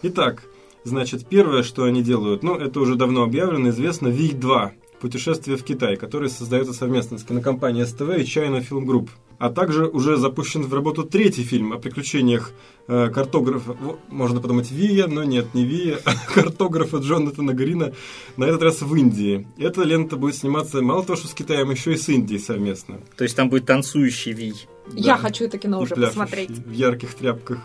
Итак, 0.03 0.45
значит, 0.85 1.27
первое, 1.27 1.63
что 1.63 1.85
они 1.85 2.03
делают, 2.03 2.43
ну, 2.43 2.55
это 2.57 2.81
уже 2.81 2.97
давно 2.97 3.23
объявлено, 3.23 3.71
известно, 3.71 4.09
ВИК-2, 4.09 4.71
путешествие 5.01 5.57
в 5.57 5.65
Китай, 5.65 5.97
которое 5.97 6.29
создается 6.29 6.73
совместно 6.73 7.19
с 7.19 7.25
кинокомпанией 7.25 7.87
СТВ 7.87 8.03
и 8.19 8.23
China 8.23 8.65
Film 8.67 8.85
Group. 8.85 9.09
а 9.39 9.49
также 9.49 9.87
уже 9.87 10.19
запущен 10.19 10.63
в 10.63 10.75
работу 10.75 11.03
третий 11.03 11.43
фильм 11.43 11.73
о 11.73 11.79
приключениях 11.79 12.53
э, 12.89 13.09
картографа, 13.09 13.75
можно 14.09 14.39
подумать, 14.41 14.71
Вия, 14.71 15.07
но 15.07 15.25
нет, 15.25 15.55
не 15.55 15.65
Вия, 15.65 15.99
а 16.05 16.13
картографа 16.35 16.99
Джонатана 16.99 17.53
Грина, 17.55 17.95
на 18.37 18.45
этот 18.45 18.63
раз 18.63 18.83
в 18.83 18.95
Индии. 18.95 19.49
Эта 19.57 19.83
лента 19.83 20.17
будет 20.17 20.37
сниматься 20.37 20.83
мало 20.83 21.03
того, 21.03 21.17
что 21.17 21.29
с 21.29 21.33
Китаем, 21.33 21.71
еще 21.71 21.95
и 21.95 21.97
с 21.97 22.09
Индией 22.11 22.39
совместно. 22.39 23.01
То 23.17 23.25
есть 23.25 23.35
там 23.35 23.49
будет 23.49 23.65
танцующий 23.65 24.33
Вий. 24.33 24.67
Я 24.93 25.17
хочу 25.17 25.45
это 25.45 25.57
кино 25.57 25.81
уже 25.81 25.95
посмотреть. 25.95 26.51
В 26.51 26.73
ярких 26.73 27.15
тряпках. 27.15 27.61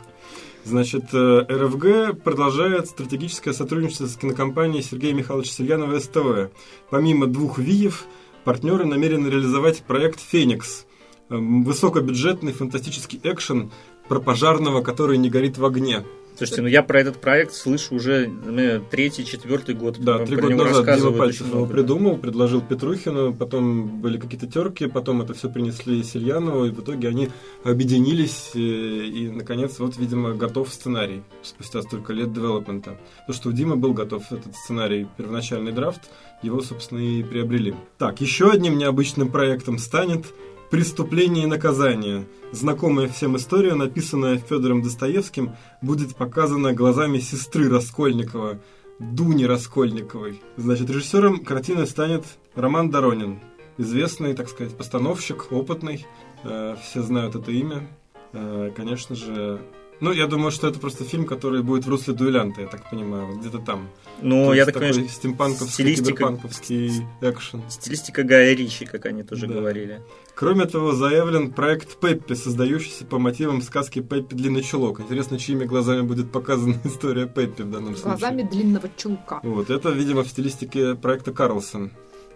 Значит, 0.66 1.14
э, 1.14 1.46
РФГ 1.50 2.22
продолжает 2.24 2.88
стратегическое 2.88 3.54
сотрудничество 3.54 4.08
с 4.08 4.18
кинокомпанией 4.18 4.84
Сергея 4.84 5.14
Михайловича 5.14 5.52
Сельянова 5.52 6.00
СТВ. 6.00 6.52
Помимо 6.90 7.28
двух 7.28 7.60
ВИев, 7.60 8.06
партнеры 8.44 8.86
намерены 8.86 9.28
реализовать 9.28 9.84
проект 9.84 10.20
«Феникс», 10.20 10.86
Эм, 11.30 11.64
высокобюджетный 11.64 12.54
фантастический 12.54 13.20
экшен 13.24 13.72
про 14.08 14.20
пожарного, 14.20 14.82
который 14.82 15.18
не 15.18 15.30
горит 15.30 15.58
в 15.58 15.66
огне. 15.66 16.04
Слушайте, 16.38 16.62
ну 16.64 16.68
я 16.68 16.84
про 16.84 17.00
этот 17.00 17.22
проект 17.22 17.54
слышу 17.54 17.96
уже 17.96 18.28
наверное, 18.28 18.80
третий, 18.80 19.26
четвертый 19.26 19.74
год. 19.76 19.98
Да, 20.00 20.26
три 20.26 20.36
года 20.36 20.56
назад 20.56 20.98
Дима 20.98 21.12
Пальцев 21.12 21.48
его 21.48 21.66
придумал, 21.66 22.18
предложил 22.18 22.62
Петрухину, 22.62 23.34
потом 23.34 24.02
были 24.02 24.18
какие-то 24.18 24.48
терки, 24.48 24.88
потом 24.88 25.22
это 25.22 25.34
все 25.34 25.50
принесли 25.50 26.04
Сильянову, 26.04 26.66
и 26.66 26.72
в 26.72 26.82
итоге 26.82 27.08
они 27.08 27.30
объединились, 27.64 28.52
и, 28.54 28.60
э, 28.60 29.06
и 29.06 29.30
наконец, 29.30 29.80
вот, 29.80 29.98
видимо, 29.98 30.34
готов 30.34 30.72
сценарий 30.74 31.24
спустя 31.42 31.82
столько 31.82 32.12
лет 32.14 32.34
девелопмента. 32.34 32.98
То, 33.28 33.34
что 33.34 33.50
у 33.50 33.52
Димы 33.52 33.76
был 33.78 33.94
готов 33.94 34.32
этот 34.32 34.56
сценарий, 34.56 35.08
первоначальный 35.18 35.72
драфт, 35.72 36.02
его, 36.42 36.62
собственно, 36.62 37.00
и 37.00 37.24
приобрели. 37.24 37.76
Так, 37.98 38.20
еще 38.22 38.52
одним 38.52 38.78
необычным 38.78 39.30
проектом 39.30 39.78
станет 39.78 40.26
«Преступление 40.70 41.44
и 41.44 41.48
наказание». 41.48 42.26
Знакомая 42.52 43.08
всем 43.08 43.36
история, 43.36 43.76
написанная 43.76 44.38
Федором 44.38 44.82
Достоевским, 44.82 45.56
будет 45.82 46.16
показана 46.16 46.74
глазами 46.74 47.20
сестры 47.20 47.70
Раскольникова, 47.70 48.60
Дуни 49.00 49.46
Раскольниковой. 49.46 50.42
Значит, 50.56 50.90
режиссером 50.90 51.44
картины 51.44 51.86
станет 51.86 52.24
Роман 52.56 52.90
Доронин, 52.90 53.40
известный, 53.78 54.34
так 54.34 54.48
сказать, 54.48 54.76
постановщик, 54.78 55.52
опытный. 55.52 56.06
Э, 56.44 56.76
все 56.82 57.02
знают 57.02 57.36
это 57.36 57.52
имя. 57.52 57.88
Э, 58.32 58.72
конечно 58.76 59.16
же, 59.16 59.62
ну, 60.00 60.12
я 60.12 60.28
думаю, 60.28 60.52
что 60.52 60.68
это 60.68 60.80
просто 60.80 61.04
фильм, 61.04 61.26
который 61.26 61.62
будет 61.64 61.86
в 61.86 61.90
русле 61.90 62.14
дуэлянта, 62.14 62.62
я 62.62 62.68
так 62.68 62.90
понимаю, 62.90 63.38
где-то 63.38 63.60
там. 63.60 63.90
Ну, 64.22 64.54
я 64.54 64.66
так 64.66 64.76
понимаю, 64.76 65.08
стимпанковский, 65.08 65.74
стилистика, 65.74 66.12
киберпанковский 66.12 67.06
экшен. 67.22 67.62
Стилистика 67.70 68.24
Гая 68.24 68.54
Ричи, 68.54 68.86
как 68.86 69.06
они 69.06 69.24
тоже 69.24 69.48
да. 69.48 69.56
говорили. 69.56 70.02
Кроме 70.36 70.66
того, 70.66 70.92
заявлен 70.94 71.52
проект 71.52 71.98
Пеппи, 72.00 72.34
создающийся 72.34 73.06
по 73.06 73.20
мотивам 73.20 73.62
сказки 73.62 74.02
Пеппи 74.02 74.36
Длинный 74.36 74.64
Чулок. 74.64 75.00
Интересно, 75.00 75.40
чьими 75.40 75.66
глазами 75.66 76.02
будет 76.02 76.32
показана 76.32 76.76
история 76.84 77.26
Пеппи 77.26 77.62
в 77.62 77.72
данном 77.72 77.96
случае. 77.96 78.18
Глазами 78.18 78.42
длинного 78.44 78.90
чулка. 78.98 79.40
Вот, 79.44 79.70
это, 79.70 79.90
видимо, 79.90 80.24
в 80.24 80.28
стилистике 80.28 80.96
проекта 80.96 81.32
Карлсон 81.32 81.92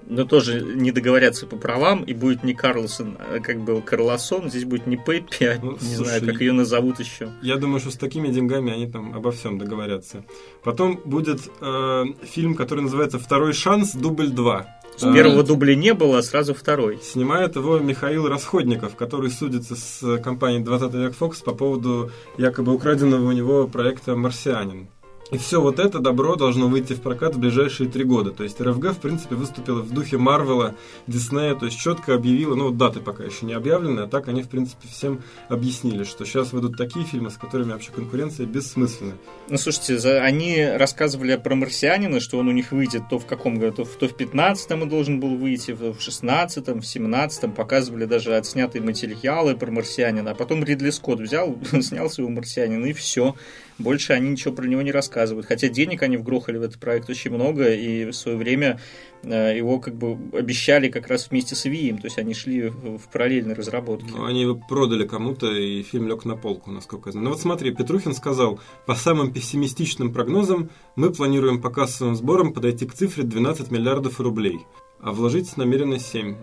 но 0.09 0.25
тоже 0.25 0.61
не 0.61 0.91
договорятся 0.91 1.45
по 1.45 1.55
правам, 1.55 2.03
и 2.03 2.13
будет 2.13 2.43
не 2.43 2.53
Карлсон, 2.53 3.17
а 3.19 3.39
как 3.39 3.61
был 3.61 3.81
Карлосон, 3.81 4.49
здесь 4.49 4.65
будет 4.65 4.87
не 4.87 4.97
Пеппи, 4.97 5.43
а 5.45 5.59
ну, 5.61 5.73
не 5.73 5.95
слушай, 5.95 6.19
знаю, 6.19 6.25
как 6.25 6.41
ее 6.41 6.51
назовут 6.51 6.99
еще. 6.99 7.29
Я 7.41 7.57
думаю, 7.57 7.79
что 7.79 7.91
с 7.91 7.95
такими 7.95 8.27
деньгами 8.29 8.73
они 8.73 8.87
там 8.87 9.15
обо 9.15 9.31
всем 9.31 9.59
договорятся. 9.59 10.25
Потом 10.63 10.99
будет 11.05 11.39
э, 11.61 12.03
фильм, 12.23 12.55
который 12.55 12.81
называется 12.81 13.19
«Второй 13.19 13.53
шанс. 13.53 13.93
Дубль 13.93 14.29
2». 14.33 14.65
С 14.97 15.13
первого 15.13 15.43
дубля 15.43 15.75
не 15.75 15.93
было, 15.93 16.17
а 16.17 16.21
сразу 16.21 16.53
второй. 16.53 16.99
Снимает 17.01 17.55
его 17.55 17.79
Михаил 17.79 18.27
Расходников, 18.27 18.97
который 18.97 19.31
судится 19.31 19.77
с 19.77 20.17
компанией 20.17 20.61
20 20.61 20.93
век 20.93 21.15
Фокс 21.15 21.39
по 21.39 21.53
поводу 21.53 22.11
якобы 22.37 22.73
украденного 22.73 23.29
у 23.29 23.31
него 23.31 23.65
проекта 23.67 24.17
«Марсианин». 24.17 24.89
И 25.31 25.37
все 25.37 25.61
вот 25.61 25.79
это 25.79 25.99
добро 25.99 26.35
должно 26.35 26.67
выйти 26.67 26.93
в 26.93 27.01
прокат 27.01 27.35
в 27.35 27.39
ближайшие 27.39 27.87
три 27.89 28.03
года. 28.03 28.31
То 28.31 28.43
есть 28.43 28.59
РФГ, 28.59 28.93
в 28.93 28.99
принципе, 28.99 29.35
выступила 29.35 29.81
в 29.81 29.93
духе 29.93 30.17
Марвела, 30.17 30.75
Диснея, 31.05 31.53
то 31.53 31.65
есть 31.67 31.79
четко 31.79 32.15
объявила, 32.15 32.55
ну, 32.55 32.71
даты 32.71 32.99
пока 32.99 33.23
еще 33.23 33.45
не 33.45 33.53
объявлены, 33.53 34.01
а 34.01 34.07
так 34.07 34.27
они, 34.27 34.41
в 34.41 34.49
принципе, 34.49 34.87
всем 34.87 35.21
объяснили, 35.47 36.03
что 36.03 36.25
сейчас 36.25 36.51
выйдут 36.51 36.77
такие 36.77 37.05
фильмы, 37.05 37.29
с 37.29 37.37
которыми 37.37 37.73
вообще 37.73 37.91
конкуренция 37.91 38.47
бессмысленна. 38.47 39.13
Ну, 39.49 39.57
слушайте, 39.57 39.97
они 40.19 40.65
рассказывали 40.65 41.35
про 41.35 41.53
«Марсианина», 41.53 42.19
что 42.19 42.39
он 42.39 42.47
у 42.47 42.51
них 42.51 42.71
выйдет 42.71 43.03
то 43.09 43.19
в 43.19 43.27
каком 43.27 43.59
году, 43.59 43.85
то 43.99 44.07
в 44.07 44.13
15-м 44.13 44.81
он 44.81 44.89
должен 44.89 45.19
был 45.19 45.35
выйти, 45.35 45.71
в 45.71 45.83
16-м, 45.91 46.81
в 46.81 46.83
17-м, 46.83 47.51
показывали 47.51 48.05
даже 48.05 48.35
отснятые 48.35 48.81
материалы 48.81 49.55
про 49.55 49.69
«Марсианина», 49.69 50.31
а 50.31 50.35
потом 50.35 50.63
Ридли 50.63 50.89
Скотт 50.89 51.19
взял, 51.19 51.55
снял 51.81 52.09
своего 52.09 52.31
«Марсианина» 52.31 52.87
и 52.87 52.93
все 52.93 53.35
больше 53.79 54.13
они 54.13 54.29
ничего 54.29 54.53
про 54.53 54.67
него 54.67 54.81
не 54.81 54.91
рассказывают. 54.91 55.47
Хотя 55.47 55.69
денег 55.69 56.03
они 56.03 56.17
вгрохали 56.17 56.57
в 56.57 56.61
этот 56.61 56.79
проект 56.79 57.09
очень 57.09 57.31
много, 57.31 57.73
и 57.73 58.05
в 58.05 58.13
свое 58.13 58.37
время 58.37 58.79
э, 59.23 59.57
его 59.57 59.79
как 59.79 59.95
бы 59.95 60.17
обещали 60.37 60.89
как 60.89 61.07
раз 61.07 61.29
вместе 61.29 61.55
с 61.55 61.65
Вием, 61.65 61.97
то 61.97 62.07
есть 62.07 62.19
они 62.19 62.33
шли 62.33 62.69
в 62.69 63.09
параллельной 63.11 63.55
разработке. 63.55 64.09
Ну, 64.15 64.25
они 64.25 64.41
его 64.41 64.55
продали 64.55 65.07
кому-то, 65.07 65.51
и 65.51 65.81
фильм 65.81 66.07
лег 66.07 66.25
на 66.25 66.35
полку, 66.35 66.71
насколько 66.71 67.09
я 67.09 67.13
знаю. 67.13 67.25
Ну 67.25 67.31
вот 67.31 67.41
смотри, 67.41 67.73
Петрухин 67.73 68.13
сказал, 68.13 68.59
по 68.85 68.95
самым 68.95 69.31
пессимистичным 69.31 70.13
прогнозам 70.13 70.69
мы 70.95 71.11
планируем 71.11 71.61
по 71.61 71.69
кассовым 71.69 72.15
сборам 72.15 72.53
подойти 72.53 72.85
к 72.85 72.93
цифре 72.93 73.23
12 73.23 73.71
миллиардов 73.71 74.19
рублей, 74.19 74.59
а 75.01 75.13
вложить 75.13 75.55
намеренно 75.57 75.99
7. 75.99 76.35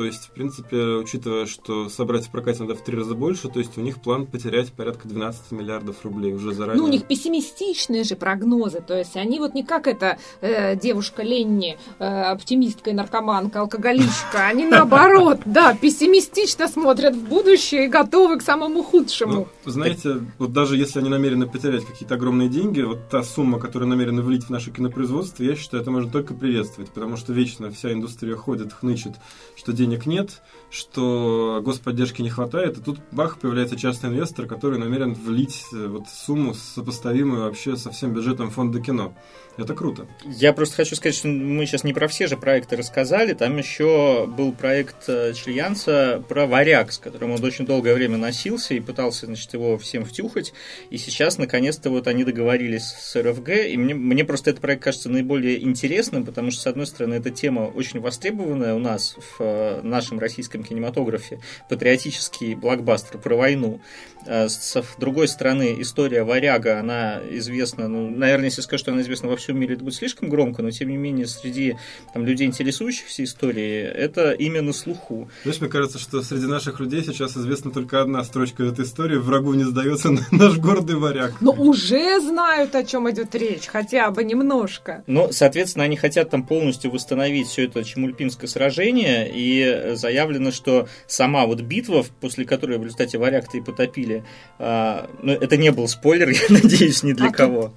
То 0.00 0.06
есть, 0.06 0.28
в 0.28 0.30
принципе, 0.30 0.78
учитывая, 0.78 1.44
что 1.44 1.90
собрать 1.90 2.24
в 2.24 2.30
прокате 2.30 2.62
надо 2.62 2.74
в 2.74 2.82
три 2.82 2.96
раза 2.96 3.14
больше, 3.14 3.48
то 3.48 3.58
есть 3.58 3.76
у 3.76 3.82
них 3.82 4.00
план 4.00 4.24
потерять 4.24 4.72
порядка 4.72 5.06
12 5.06 5.52
миллиардов 5.52 5.96
рублей 6.04 6.32
уже 6.32 6.54
заранее. 6.54 6.80
Ну, 6.80 6.88
у 6.88 6.90
них 6.90 7.04
пессимистичные 7.04 8.04
же 8.04 8.16
прогнозы, 8.16 8.80
то 8.80 8.96
есть 8.96 9.18
они 9.18 9.38
вот 9.38 9.52
не 9.52 9.62
как 9.62 9.86
эта 9.86 10.16
э, 10.40 10.74
девушка 10.74 11.22
Ленни, 11.22 11.76
э, 11.98 12.04
оптимистка 12.06 12.88
и 12.88 12.92
наркоманка, 12.94 13.60
алкоголичка, 13.60 14.46
они 14.48 14.64
наоборот, 14.64 15.40
да, 15.44 15.74
пессимистично 15.74 16.66
смотрят 16.68 17.14
в 17.14 17.28
будущее 17.28 17.84
и 17.84 17.88
готовы 17.88 18.38
к 18.38 18.42
самому 18.42 18.82
худшему. 18.82 19.48
Ну, 19.66 19.70
знаете, 19.70 20.22
вот 20.38 20.54
даже 20.54 20.78
если 20.78 21.00
они 21.00 21.10
намерены 21.10 21.46
потерять 21.46 21.84
какие-то 21.84 22.14
огромные 22.14 22.48
деньги, 22.48 22.80
вот 22.80 23.10
та 23.10 23.22
сумма, 23.22 23.58
которую 23.58 23.90
намерены 23.90 24.22
влить 24.22 24.44
в 24.44 24.50
наше 24.50 24.70
кинопроизводство, 24.70 25.42
я 25.42 25.56
считаю, 25.56 25.82
это 25.82 25.90
можно 25.90 26.10
только 26.10 26.32
приветствовать, 26.32 26.90
потому 26.90 27.18
что 27.18 27.34
вечно 27.34 27.70
вся 27.70 27.92
индустрия 27.92 28.34
ходит, 28.34 28.72
хнычет, 28.72 29.16
что 29.56 29.74
денег 29.90 30.06
нет, 30.06 30.40
что 30.70 31.60
господдержки 31.64 32.22
не 32.22 32.30
хватает, 32.30 32.78
и 32.78 32.80
тут 32.80 33.00
бах, 33.10 33.38
появляется 33.38 33.76
частный 33.76 34.10
инвестор, 34.10 34.46
который 34.46 34.78
намерен 34.78 35.14
влить 35.14 35.64
э, 35.72 35.86
вот 35.88 36.08
сумму, 36.08 36.54
сопоставимую 36.54 37.42
вообще 37.42 37.76
со 37.76 37.90
всем 37.90 38.12
бюджетом 38.12 38.50
фонда 38.50 38.80
кино. 38.80 39.12
Это 39.56 39.74
круто. 39.74 40.06
Я 40.24 40.52
просто 40.52 40.76
хочу 40.76 40.96
сказать, 40.96 41.14
что 41.14 41.28
мы 41.28 41.66
сейчас 41.66 41.84
не 41.84 41.92
про 41.92 42.08
все 42.08 42.26
же 42.26 42.36
проекты 42.36 42.76
рассказали. 42.76 43.34
Там 43.34 43.58
еще 43.58 44.26
был 44.26 44.52
проект 44.52 45.08
э, 45.08 45.34
Чильянца 45.34 46.22
про 46.28 46.46
варяг, 46.46 46.92
с 46.92 46.98
которым 46.98 47.32
он 47.32 47.44
очень 47.44 47.66
долгое 47.66 47.94
время 47.94 48.16
носился 48.16 48.74
и 48.74 48.80
пытался, 48.80 49.26
значит, 49.26 49.52
его 49.52 49.76
всем 49.76 50.04
втюхать. 50.04 50.54
И 50.90 50.98
сейчас, 50.98 51.36
наконец-то, 51.36 51.90
вот 51.90 52.06
они 52.06 52.24
договорились 52.24 52.84
с 52.84 53.20
РФГ. 53.20 53.48
И 53.48 53.76
мне, 53.76 53.94
мне 53.94 54.24
просто 54.24 54.50
этот 54.50 54.62
проект 54.62 54.84
кажется 54.84 55.10
наиболее 55.10 55.62
интересным, 55.62 56.24
потому 56.24 56.52
что, 56.52 56.62
с 56.62 56.66
одной 56.66 56.86
стороны, 56.86 57.14
эта 57.14 57.30
тема 57.30 57.62
очень 57.62 58.00
востребованная 58.00 58.74
у 58.74 58.78
нас 58.78 59.16
в 59.16 59.42
э, 59.42 59.80
нашем 59.82 60.20
российском 60.20 60.59
кинематографе. 60.64 61.40
Патриотический 61.68 62.54
блокбастер 62.54 63.18
про 63.18 63.36
войну. 63.36 63.80
А 64.26 64.48
с 64.48 64.76
другой 64.98 65.28
стороны, 65.28 65.76
история 65.78 66.24
варяга, 66.24 66.78
она 66.78 67.20
известна, 67.30 67.88
ну, 67.88 68.10
наверное, 68.10 68.46
если 68.46 68.60
скажу, 68.60 68.80
что 68.80 68.92
она 68.92 69.02
известна 69.02 69.28
во 69.28 69.36
всем 69.36 69.58
мире, 69.58 69.74
это 69.74 69.84
будет 69.84 69.94
слишком 69.94 70.28
громко, 70.28 70.62
но 70.62 70.70
тем 70.70 70.88
не 70.88 70.96
менее 70.96 71.26
среди 71.26 71.76
там, 72.12 72.26
людей, 72.26 72.46
интересующихся 72.46 73.24
историей, 73.24 73.82
это 73.82 74.32
именно 74.32 74.72
слуху. 74.72 75.30
Знаешь, 75.42 75.60
мне 75.60 75.70
кажется, 75.70 75.98
что 75.98 76.22
среди 76.22 76.46
наших 76.46 76.80
людей 76.80 77.02
сейчас 77.02 77.36
известна 77.36 77.70
только 77.70 78.02
одна 78.02 78.22
строчка 78.24 78.64
этой 78.64 78.84
истории 78.84 79.16
«Врагу 79.16 79.54
не 79.54 79.64
сдается 79.64 80.10
наш 80.30 80.58
гордый 80.58 80.96
варяг». 80.96 81.34
Но 81.40 81.52
уже 81.52 82.20
знают, 82.20 82.74
о 82.74 82.84
чем 82.84 83.10
идет 83.10 83.34
речь, 83.34 83.66
хотя 83.66 84.10
бы 84.10 84.22
немножко. 84.24 85.02
Но, 85.06 85.32
соответственно, 85.32 85.84
они 85.84 85.96
хотят 85.96 86.30
там 86.30 86.46
полностью 86.46 86.90
восстановить 86.90 87.48
все 87.48 87.64
это 87.64 87.82
Чемульпинское 87.84 88.48
сражение, 88.48 89.30
и 89.32 89.94
заявлено, 89.94 90.49
что 90.54 90.88
сама 91.06 91.46
вот 91.46 91.60
битва, 91.60 92.04
после 92.20 92.44
которой 92.44 92.78
в 92.78 92.84
результате 92.84 93.18
варяг-то 93.18 93.58
и 93.58 93.60
потопили, 93.60 94.24
а, 94.58 95.10
ну, 95.22 95.32
это 95.32 95.56
не 95.56 95.70
был 95.72 95.88
спойлер, 95.88 96.28
я 96.30 96.40
надеюсь, 96.48 97.02
ни 97.02 97.12
для 97.12 97.28
а 97.28 97.32
кого. 97.32 97.74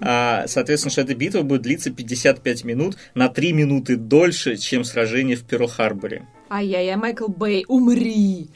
А, 0.00 0.44
соответственно, 0.46 0.90
что 0.90 1.02
эта 1.02 1.14
битва 1.14 1.42
будет 1.42 1.62
длиться 1.62 1.90
55 1.90 2.64
минут, 2.64 2.96
на 3.14 3.28
3 3.28 3.52
минуты 3.52 3.96
дольше, 3.96 4.56
чем 4.56 4.84
сражение 4.84 5.36
в 5.36 5.44
Перл-Харборе. 5.44 6.22
Ай-яй-яй, 6.50 6.96
Майкл 6.96 7.28
Бэй, 7.28 7.64
умри! 7.68 8.48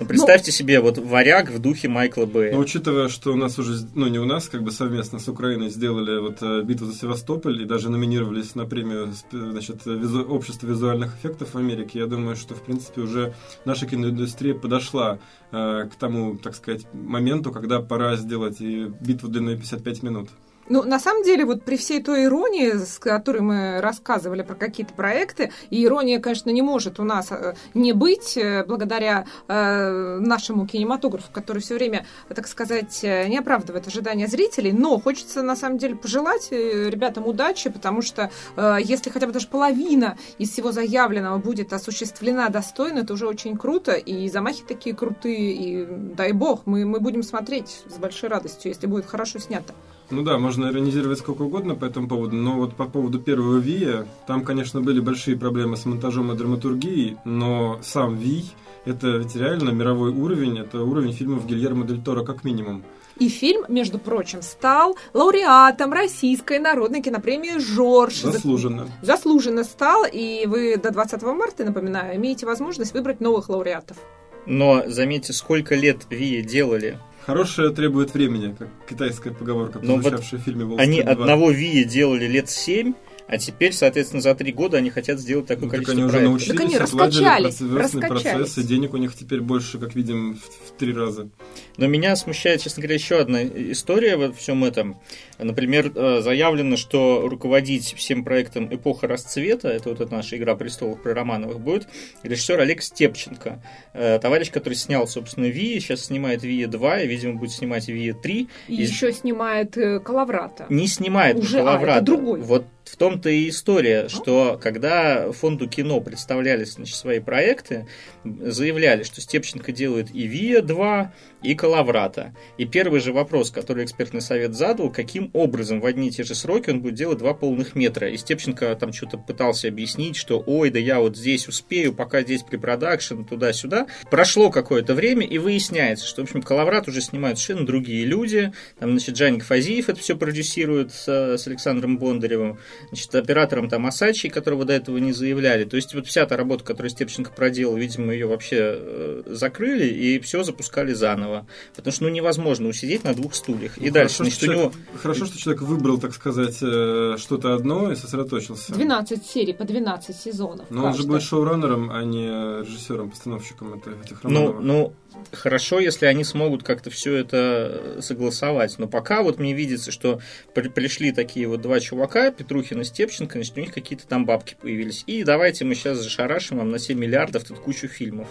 Ну, 0.00 0.06
представьте 0.06 0.50
ну, 0.50 0.56
себе, 0.56 0.80
вот 0.80 0.98
варяг 0.98 1.50
в 1.50 1.58
духе 1.58 1.88
Майкла 1.88 2.26
Бэя. 2.26 2.52
Но 2.52 2.60
учитывая, 2.60 3.08
что 3.08 3.32
у 3.32 3.36
нас 3.36 3.58
уже, 3.58 3.86
ну 3.94 4.08
не 4.08 4.18
у 4.18 4.24
нас, 4.24 4.48
как 4.48 4.62
бы 4.62 4.70
совместно 4.70 5.18
с 5.18 5.28
Украиной 5.28 5.70
сделали 5.70 6.18
вот 6.18 6.42
э, 6.42 6.62
битву 6.62 6.86
за 6.86 6.94
Севастополь 6.94 7.62
и 7.62 7.64
даже 7.64 7.90
номинировались 7.90 8.54
на 8.54 8.64
премию 8.66 9.12
значит, 9.30 9.84
визу, 9.86 10.22
общества 10.22 10.66
визуальных 10.66 11.16
эффектов 11.18 11.54
в 11.54 11.58
Америке, 11.58 11.98
я 11.98 12.06
думаю, 12.06 12.36
что 12.36 12.54
в 12.54 12.62
принципе 12.62 13.02
уже 13.02 13.34
наша 13.64 13.86
киноиндустрия 13.86 14.54
подошла 14.54 15.18
э, 15.50 15.88
к 15.92 15.94
тому, 15.98 16.36
так 16.36 16.54
сказать, 16.54 16.86
моменту, 16.92 17.52
когда 17.52 17.80
пора 17.80 18.16
сделать 18.16 18.60
и 18.60 18.86
битву 19.00 19.28
длиной 19.28 19.56
55 19.56 20.02
минут. 20.02 20.28
Ну, 20.72 20.82
на 20.84 20.98
самом 20.98 21.22
деле, 21.22 21.44
вот 21.44 21.64
при 21.64 21.76
всей 21.76 22.02
той 22.02 22.24
иронии, 22.24 22.78
с 22.78 22.98
которой 22.98 23.42
мы 23.42 23.82
рассказывали 23.82 24.40
про 24.40 24.54
какие-то 24.54 24.94
проекты, 24.94 25.52
и 25.68 25.84
ирония, 25.84 26.18
конечно, 26.18 26.48
не 26.48 26.62
может 26.62 26.98
у 26.98 27.04
нас 27.04 27.28
э, 27.30 27.52
не 27.74 27.92
быть, 27.92 28.38
э, 28.38 28.64
благодаря 28.64 29.26
э, 29.48 30.18
нашему 30.18 30.66
кинематографу, 30.66 31.30
который 31.30 31.58
все 31.58 31.74
время, 31.74 32.06
так 32.34 32.46
сказать, 32.48 33.00
э, 33.04 33.28
не 33.28 33.36
оправдывает 33.36 33.86
ожидания 33.86 34.26
зрителей, 34.28 34.72
но 34.72 34.98
хочется, 34.98 35.42
на 35.42 35.56
самом 35.56 35.76
деле, 35.76 35.94
пожелать 35.94 36.50
ребятам 36.50 37.26
удачи, 37.26 37.68
потому 37.68 38.00
что 38.00 38.30
э, 38.56 38.78
если 38.82 39.10
хотя 39.10 39.26
бы 39.26 39.34
даже 39.34 39.48
половина 39.48 40.16
из 40.38 40.52
всего 40.52 40.72
заявленного 40.72 41.36
будет 41.36 41.74
осуществлена 41.74 42.48
достойно, 42.48 43.00
это 43.00 43.12
уже 43.12 43.26
очень 43.26 43.58
круто, 43.58 43.92
и 43.92 44.26
замахи 44.30 44.62
такие 44.66 44.96
крутые, 44.96 45.52
и 45.52 45.84
дай 45.84 46.32
бог, 46.32 46.62
мы, 46.64 46.86
мы 46.86 46.98
будем 46.98 47.22
смотреть 47.22 47.82
с 47.94 47.98
большой 47.98 48.30
радостью, 48.30 48.70
если 48.70 48.86
будет 48.86 49.04
хорошо 49.04 49.38
снято. 49.38 49.74
Ну 50.12 50.20
да, 50.20 50.36
можно 50.36 50.66
иронизировать 50.66 51.20
сколько 51.20 51.40
угодно 51.40 51.74
по 51.74 51.86
этому 51.86 52.06
поводу, 52.06 52.36
но 52.36 52.56
вот 52.56 52.76
по 52.76 52.84
поводу 52.84 53.18
первого 53.18 53.56
Вия, 53.56 54.06
там, 54.26 54.44
конечно, 54.44 54.82
были 54.82 55.00
большие 55.00 55.38
проблемы 55.38 55.78
с 55.78 55.86
монтажом 55.86 56.30
и 56.30 56.36
драматургией, 56.36 57.16
но 57.24 57.80
сам 57.82 58.16
Вий, 58.16 58.52
это 58.84 59.16
ведь 59.16 59.34
реально 59.34 59.70
мировой 59.70 60.10
уровень, 60.10 60.58
это 60.58 60.82
уровень 60.82 61.14
фильмов 61.14 61.46
Гильермо 61.46 61.86
Дель 61.86 62.02
Торо 62.02 62.24
как 62.24 62.44
минимум. 62.44 62.82
И 63.18 63.30
фильм, 63.30 63.64
между 63.68 63.98
прочим, 63.98 64.42
стал 64.42 64.98
лауреатом 65.14 65.94
Российской 65.94 66.58
народной 66.58 67.00
кинопремии 67.00 67.58
«Жорж». 67.58 68.20
Заслуженно. 68.20 68.88
Заслуженно 69.00 69.64
стал, 69.64 70.04
и 70.04 70.44
вы 70.44 70.76
до 70.76 70.90
20 70.90 71.22
марта, 71.22 71.64
напоминаю, 71.64 72.16
имеете 72.16 72.44
возможность 72.44 72.92
выбрать 72.92 73.20
новых 73.20 73.48
лауреатов. 73.48 73.96
Но 74.44 74.82
заметьте, 74.88 75.32
сколько 75.32 75.74
лет 75.74 76.02
Вия 76.10 76.42
делали 76.42 76.98
Хорошее 77.26 77.70
требует 77.70 78.14
времени, 78.14 78.54
как 78.58 78.68
китайская 78.88 79.30
поговорка, 79.30 79.78
прозвучавшая 79.78 80.30
вот 80.32 80.40
в 80.40 80.44
фильме 80.44 80.76
Они 80.76 81.00
одного 81.00 81.50
Вии 81.50 81.84
делали 81.84 82.26
лет 82.26 82.50
семь, 82.50 82.94
а 83.26 83.38
теперь, 83.38 83.72
соответственно, 83.72 84.20
за 84.20 84.34
три 84.34 84.52
года 84.52 84.78
они 84.78 84.90
хотят 84.90 85.18
сделать 85.18 85.46
такое 85.46 85.64
ну, 85.64 85.70
количество 85.70 85.94
так 85.94 86.02
они 86.02 86.10
проектов. 86.10 86.34
уже 86.46 86.54
научились, 86.54 86.58
так 86.58 86.66
они 86.66 86.78
раскачались, 86.78 87.60
раскачались. 87.60 88.22
процесс, 88.22 88.58
и 88.58 88.62
денег 88.62 88.94
у 88.94 88.96
них 88.96 89.16
теперь 89.16 89.40
больше, 89.40 89.78
как 89.78 89.94
видим, 89.94 90.34
в, 90.34 90.68
в 90.68 90.78
три 90.78 90.92
раза. 90.92 91.28
Но 91.76 91.86
меня 91.86 92.14
смущает, 92.16 92.60
честно 92.60 92.82
говоря, 92.82 92.94
еще 92.94 93.18
одна 93.18 93.42
история 93.44 94.16
во 94.16 94.32
всем 94.32 94.64
этом. 94.64 95.00
Например, 95.38 95.90
э, 95.94 96.20
заявлено, 96.20 96.76
что 96.76 97.28
руководить 97.28 97.94
всем 97.94 98.24
проектом 98.24 98.72
«Эпоха 98.72 99.06
расцвета», 99.08 99.68
это 99.68 99.88
вот 99.88 100.00
эта 100.00 100.12
наша 100.12 100.36
«Игра 100.36 100.54
престолов» 100.54 101.02
про 101.02 101.14
Романовых, 101.14 101.60
будет 101.60 101.88
режиссер 102.22 102.60
Олег 102.60 102.82
Степченко. 102.82 103.62
Э, 103.92 104.18
товарищ, 104.20 104.50
который 104.50 104.74
снял, 104.74 105.06
собственно, 105.06 105.46
«Ви», 105.46 105.80
сейчас 105.80 106.06
снимает 106.06 106.42
«Ви 106.42 106.62
2», 106.64 107.04
и, 107.04 107.06
видимо, 107.08 107.34
будет 107.34 107.52
снимать 107.52 107.88
«Ви 107.88 108.10
3». 108.10 108.48
И, 108.68 108.74
и 108.74 108.82
еще 108.82 109.12
снимает 109.12 109.76
э, 109.76 110.00
«Калаврата». 110.00 110.66
Не 110.68 110.86
снимает 110.86 111.36
Уже, 111.36 111.58
«Калаврата». 111.58 111.92
А, 111.92 111.96
это 111.96 112.04
другой. 112.06 112.40
Вот 112.40 112.64
в 112.84 112.96
том-то 112.96 113.28
и 113.30 113.48
история, 113.48 114.08
что 114.08 114.58
когда 114.62 115.30
фонду 115.32 115.68
кино 115.68 116.00
представляли 116.00 116.64
значит, 116.64 116.96
свои 116.96 117.20
проекты, 117.20 117.86
заявляли, 118.24 119.02
что 119.02 119.20
Степченко 119.20 119.72
делает 119.72 120.14
и 120.14 120.26
ВИА 120.26 120.62
2, 120.62 121.12
и 121.42 121.54
Калаврата. 121.54 122.34
И 122.56 122.64
первый 122.64 123.00
же 123.00 123.12
вопрос, 123.12 123.50
который 123.50 123.84
экспертный 123.84 124.20
совет 124.20 124.54
задал, 124.54 124.90
каким 124.90 125.30
образом 125.32 125.80
в 125.80 125.86
одни 125.86 126.08
и 126.08 126.10
те 126.10 126.22
же 126.22 126.34
сроки 126.34 126.70
он 126.70 126.80
будет 126.80 126.94
делать 126.94 127.18
два 127.18 127.34
полных 127.34 127.74
метра. 127.74 128.08
И 128.08 128.16
Степченко 128.16 128.74
там 128.76 128.92
что-то 128.92 129.18
пытался 129.18 129.68
объяснить, 129.68 130.16
что 130.16 130.42
ой, 130.46 130.70
да 130.70 130.78
я 130.78 131.00
вот 131.00 131.16
здесь 131.16 131.48
успею, 131.48 131.92
пока 131.92 132.22
здесь 132.22 132.42
препродакшн, 132.42 133.22
туда-сюда. 133.22 133.86
Прошло 134.10 134.50
какое-то 134.50 134.94
время, 134.94 135.26
и 135.26 135.38
выясняется, 135.38 136.06
что, 136.06 136.22
в 136.22 136.24
общем, 136.24 136.42
Калаврат 136.42 136.88
уже 136.88 137.00
снимают 137.00 137.38
совершенно 137.38 137.66
другие 137.66 138.04
люди. 138.04 138.52
Там, 138.78 138.90
значит, 138.90 139.16
Джаник 139.16 139.44
Фазиев 139.44 139.88
это 139.88 140.00
все 140.00 140.16
продюсирует 140.16 140.92
с, 140.92 141.08
с 141.08 141.46
Александром 141.46 141.98
Бондаревым, 141.98 142.58
значит, 142.88 143.14
оператором 143.14 143.68
там 143.68 143.86
Асачи, 143.86 144.28
которого 144.28 144.64
до 144.64 144.72
этого 144.72 144.98
не 144.98 145.12
заявляли. 145.12 145.64
То 145.64 145.76
есть 145.76 145.94
вот 145.94 146.06
вся 146.06 146.26
та 146.26 146.36
работа, 146.36 146.64
которую 146.64 146.90
Степченко 146.90 147.30
проделал, 147.32 147.76
видимо, 147.76 148.12
ее 148.12 148.26
вообще 148.26 148.58
э, 148.60 149.22
закрыли 149.26 149.86
и 149.86 150.18
все 150.20 150.42
запускали 150.42 150.92
заново. 150.92 151.46
Потому 151.74 151.92
что 151.92 152.04
ну, 152.04 152.10
невозможно 152.10 152.68
усидеть 152.68 153.04
на 153.04 153.14
двух 153.14 153.34
стульях. 153.34 153.72
Ну, 153.76 153.86
и 153.86 153.90
дальше, 153.90 154.18
значит, 154.18 154.34
что 154.34 154.46
человек, 154.46 154.64
у 154.64 154.68
него... 154.68 154.98
Хорошо, 155.02 155.26
что 155.26 155.38
человек 155.38 155.62
выбрал, 155.62 155.98
так 155.98 156.14
сказать, 156.14 156.58
э, 156.62 157.16
что-то 157.18 157.54
одно 157.54 157.92
и 157.92 157.96
сосредоточился. 157.96 158.72
12 158.72 159.24
серий 159.26 159.52
по 159.52 159.64
12 159.64 160.16
сезонов. 160.16 160.66
Но 160.70 160.86
он 160.86 160.94
же 160.94 161.04
будет 161.04 161.22
шоураннером, 161.22 161.90
а 161.90 162.02
не 162.04 162.26
режиссером, 162.62 163.10
постановщиком 163.10 163.74
этих 164.04 164.22
романов. 164.22 164.56
Ну, 164.56 164.60
ну, 164.60 164.92
хорошо, 165.32 165.80
если 165.80 166.06
они 166.06 166.24
смогут 166.24 166.62
как-то 166.62 166.90
все 166.90 167.14
это 167.14 167.98
согласовать. 168.00 168.78
Но 168.78 168.86
пока 168.86 169.22
вот 169.22 169.38
мне 169.38 169.54
видится, 169.54 169.90
что 169.90 170.20
при 170.54 170.68
пришли 170.68 171.12
такие 171.12 171.48
вот 171.48 171.60
два 171.60 171.80
чувака, 171.80 172.30
Петрухин 172.30 172.80
и 172.80 172.84
Степченко, 172.84 173.38
значит, 173.38 173.56
у 173.56 173.60
них 173.60 173.72
какие-то 173.72 174.06
там 174.06 174.26
бабки 174.26 174.56
появились. 174.60 175.04
И 175.06 175.24
давайте 175.24 175.64
мы 175.64 175.74
сейчас 175.74 175.98
зашарашим 175.98 176.58
вам 176.58 176.70
на 176.70 176.78
7 176.78 176.98
миллиардов 176.98 177.44
тут 177.44 177.58
кучу 177.58 177.88
фильмов. 177.88 178.28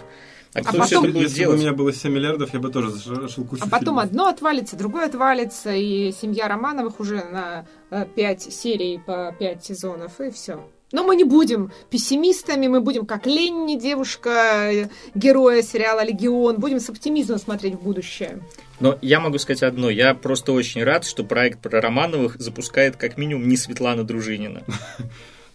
А, 0.54 0.58
а 0.58 0.62
кто 0.62 0.72
потом, 0.72 0.86
все 0.86 0.98
это 0.98 1.12
будет 1.12 1.22
если 1.22 1.36
делать? 1.36 1.56
бы 1.56 1.62
у 1.62 1.66
меня 1.66 1.76
было 1.76 1.92
7 1.92 2.12
миллиардов, 2.12 2.52
я 2.52 2.60
бы 2.60 2.70
тоже 2.70 2.90
зашел 2.90 3.44
кучу 3.44 3.62
А 3.64 3.68
потом 3.68 3.86
фильмов. 3.86 4.04
одно 4.04 4.26
отвалится, 4.26 4.76
другое 4.76 5.06
отвалится, 5.06 5.72
и 5.72 6.12
семья 6.12 6.46
Романовых 6.48 7.00
уже 7.00 7.24
на 7.24 7.66
5 8.04 8.46
э, 8.46 8.50
серий 8.50 8.98
по 8.98 9.34
5 9.38 9.64
сезонов, 9.64 10.20
и 10.20 10.30
все. 10.30 10.62
Но 10.92 11.04
мы 11.04 11.16
не 11.16 11.24
будем 11.24 11.72
пессимистами, 11.90 12.68
мы 12.68 12.80
будем 12.80 13.06
как 13.06 13.26
Ленни, 13.26 13.76
девушка, 13.76 14.88
героя 15.14 15.62
сериала 15.62 16.04
«Легион», 16.04 16.58
будем 16.58 16.80
с 16.80 16.88
оптимизмом 16.90 17.38
смотреть 17.38 17.74
в 17.74 17.82
будущее. 17.82 18.40
Но 18.78 18.98
я 19.00 19.20
могу 19.20 19.38
сказать 19.38 19.62
одно, 19.62 19.90
я 19.90 20.14
просто 20.14 20.52
очень 20.52 20.84
рад, 20.84 21.04
что 21.04 21.24
проект 21.24 21.60
про 21.60 21.80
Романовых 21.80 22.36
запускает 22.38 22.96
как 22.96 23.16
минимум 23.16 23.48
не 23.48 23.56
Светлана 23.56 24.04
Дружинина. 24.04 24.62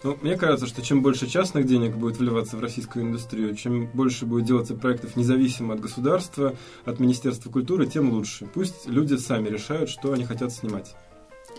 Ну, 0.03 0.15
мне 0.21 0.37
кажется, 0.37 0.67
что 0.67 0.83
чем 0.83 1.01
больше 1.01 1.27
частных 1.27 1.65
денег 1.65 1.95
будет 1.95 2.17
вливаться 2.17 2.55
в 2.55 2.59
российскую 2.59 3.03
индустрию, 3.03 3.55
чем 3.55 3.87
больше 3.87 4.27
будет 4.27 4.45
делаться 4.45 4.75
проектов 4.75 5.15
независимо 5.15 5.73
от 5.73 5.79
государства, 5.79 6.55
от 6.85 6.99
Министерства 6.99 7.49
культуры, 7.49 7.87
тем 7.87 8.11
лучше. 8.11 8.45
Пусть 8.45 8.87
люди 8.87 9.15
сами 9.15 9.49
решают, 9.49 9.89
что 9.89 10.13
они 10.13 10.23
хотят 10.23 10.53
снимать. 10.53 10.95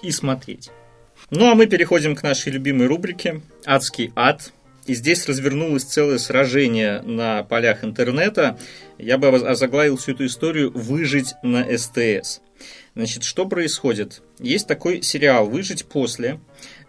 И 0.03 0.13
смотреть. 0.13 0.71
Ну 1.31 1.51
а 1.51 1.55
мы 1.55 1.67
переходим 1.67 2.17
к 2.17 2.23
нашей 2.23 2.53
любимой 2.53 2.87
рубрике 2.87 3.43
«Адский 3.67 4.13
ад». 4.17 4.53
И 4.87 4.95
здесь 4.95 5.29
развернулось 5.29 5.85
целое 5.85 6.17
сражение 6.17 7.03
на 7.03 7.43
полях 7.43 7.85
интернета. 7.85 8.59
Я 8.97 9.19
бы 9.19 9.29
озаглавил 9.29 9.99
всю 9.99 10.13
эту 10.13 10.25
историю 10.25 10.71
«Выжить 10.73 11.35
на 11.43 11.67
СТС». 11.77 12.41
Значит, 12.95 13.25
что 13.25 13.47
происходит? 13.47 14.23
Есть 14.39 14.67
такой 14.67 15.03
сериал 15.03 15.47
«Выжить 15.51 15.85
после», 15.85 16.41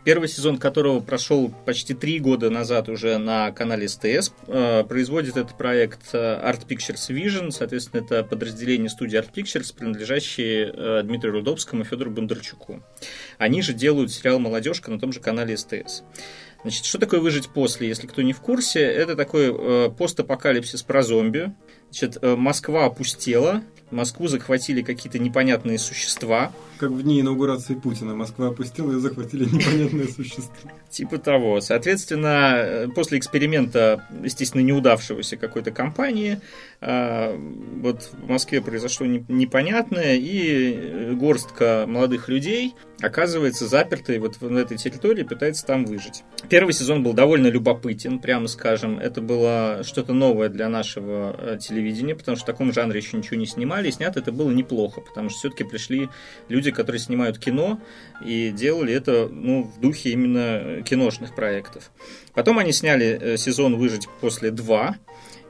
первый 0.04 0.30
сезон 0.30 0.58
которого 0.58 1.02
прошел 1.02 1.54
почти 1.65 1.93
три 1.93 2.19
года 2.19 2.49
назад 2.49 2.89
уже 2.89 3.17
на 3.17 3.52
канале 3.52 3.88
СТС. 3.88 4.32
Э, 4.47 4.84
производит 4.88 5.38
этот 5.38 5.58
проект 5.58 6.13
э, 6.13 6.17
Art 6.17 6.65
Pictures 6.67 7.10
Vision, 7.10 7.52
соответственно, 7.52 8.04
это 8.04 8.23
подразделение 8.23 8.89
студии 8.89 9.19
Art 9.19 9.32
Pictures, 9.34 9.75
принадлежащие 9.78 10.73
э, 10.73 11.02
Дмитрию 11.04 11.34
Рудовскому 11.34 11.84
и 11.84 11.86
Федору 11.86 12.12
Бондарчуку. 12.12 12.82
Они 13.39 13.62
же 13.62 13.73
делают 13.73 14.12
сериал 14.12 14.38
«Молодежка» 14.38 14.91
на 14.91 14.99
том 14.99 15.13
же 15.13 15.21
канале 15.21 15.58
СТС. 15.58 16.04
Значит, 16.62 16.84
что 16.84 16.99
такое 16.99 17.21
выжить 17.21 17.47
после, 17.47 17.88
если 17.88 18.06
кто 18.06 18.21
не 18.21 18.34
в 18.34 18.41
курсе? 18.41 18.82
Это 18.82 19.15
такой 19.15 19.47
э, 19.47 19.89
постапокалипсис 19.89 20.84
про 20.84 21.02
зомби. 21.02 21.56
Значит, 21.91 22.17
э, 22.21 22.36
Москва 22.36 22.86
опустела, 22.86 23.63
Москву 23.91 24.28
захватили 24.28 24.82
какие-то 24.82 25.17
непонятные 25.17 25.80
существа. 25.80 26.52
Как 26.78 26.91
в 26.91 27.02
дни 27.02 27.21
инаугурации 27.21 27.73
Путина. 27.73 28.15
Москва 28.15 28.47
опустила 28.47 28.91
и 28.91 28.99
захватили 28.99 29.45
непонятные 29.52 30.08
существа. 30.08 30.71
Типа 30.89 31.17
того. 31.17 31.60
Соответственно, 31.60 32.54
э, 32.56 32.88
после 32.89 33.17
эксперимента, 33.17 34.06
естественно, 34.23 34.62
неудавшегося 34.62 35.38
какой-то 35.38 35.71
компании, 35.71 36.39
э, 36.82 37.36
вот 37.82 38.12
в 38.13 38.30
Москве 38.30 38.62
произошло 38.62 39.06
непонятное, 39.08 40.15
и 40.15 41.13
горстка 41.15 41.86
молодых 41.88 42.30
людей 42.30 42.75
оказывается 43.02 43.67
запертой 43.67 44.19
вот 44.19 44.41
на 44.41 44.60
этой 44.60 44.78
территории, 44.78 45.23
пытается 45.23 45.65
там 45.65 45.86
выжить. 45.86 46.23
Первый 46.49 46.73
сезон 46.73 47.02
был 47.02 47.13
довольно 47.13 47.47
любопытен, 47.47 48.19
прямо 48.19 48.47
скажем. 48.47 48.99
Это 48.99 49.21
было 49.21 49.82
что-то 49.84 50.13
новое 50.13 50.49
для 50.49 50.69
нашего 50.69 51.58
телевидения 51.60 51.79
телевидения, 51.80 52.15
потому 52.15 52.36
что 52.36 52.44
в 52.44 52.48
таком 52.48 52.74
жанре 52.74 53.00
еще 53.00 53.18
ничего 53.18 53.38
не 53.38 53.46
снимали, 53.46 53.88
и 53.88 53.92
снято 53.92 54.20
это 54.20 54.32
было 54.32 54.52
неплохо, 54.52 55.02
потому 55.02 55.30
что 55.30 55.39
все-таки 55.39 55.63
пришли 55.63 56.10
люди, 56.50 56.72
которые 56.72 57.00
снимают 57.00 57.39
кино, 57.39 57.80
и 58.24 58.52
делали 58.52 58.94
это 58.94 59.30
ну, 59.32 59.63
в 59.63 59.80
духе 59.80 60.12
именно 60.12 60.82
киношных 60.84 61.36
проектов. 61.36 61.92
Потом 62.34 62.60
они 62.60 62.72
сняли 62.72 63.20
э, 63.20 63.38
сезон 63.38 63.78
«Выжить 63.78 64.08
после 64.22 64.50
2», 64.50 64.96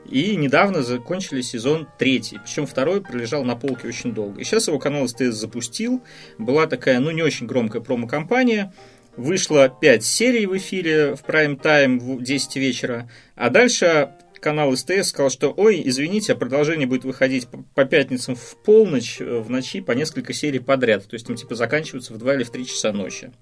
и 0.06 0.34
недавно 0.34 0.82
закончили 0.82 1.40
сезон 1.40 1.86
третий. 1.98 2.38
Причем 2.42 2.66
второй 2.66 3.00
пролежал 3.00 3.44
на 3.44 3.54
полке 3.54 3.86
очень 3.86 4.12
долго. 4.12 4.40
И 4.40 4.44
сейчас 4.44 4.66
его 4.66 4.78
канал 4.78 5.06
СТС 5.06 5.36
запустил. 5.36 6.02
Была 6.38 6.66
такая, 6.66 6.98
ну, 7.00 7.10
не 7.10 7.22
очень 7.22 7.46
громкая 7.46 7.80
промо-компания. 7.80 8.72
Вышло 9.16 9.68
5 9.68 10.02
серий 10.02 10.46
в 10.46 10.56
эфире 10.56 11.14
в 11.14 11.22
прайм-тайм 11.22 12.00
в 12.00 12.22
10 12.22 12.56
вечера. 12.56 13.08
А 13.36 13.50
дальше 13.50 14.10
канал 14.40 14.76
СТС 14.76 15.08
сказал, 15.08 15.30
что 15.30 15.52
ой, 15.56 15.82
извините, 15.84 16.32
а 16.32 16.36
продолжение 16.36 16.86
будет 16.86 17.04
выходить 17.04 17.46
по 17.74 17.84
пятницам 17.84 18.34
в 18.34 18.56
полночь, 18.64 19.20
э, 19.20 19.38
в 19.40 19.50
ночи, 19.50 19.80
по 19.80 19.92
несколько 19.92 20.32
серий 20.32 20.58
подряд. 20.58 21.06
То 21.06 21.14
есть 21.14 21.26
там 21.26 21.36
типа 21.36 21.54
заканчиваются 21.54 22.12
в 22.12 22.18
2 22.18 22.34
или 22.34 22.42
в 22.42 22.50
3 22.50 22.66
часа 22.66 22.92
ночи. 22.92 23.32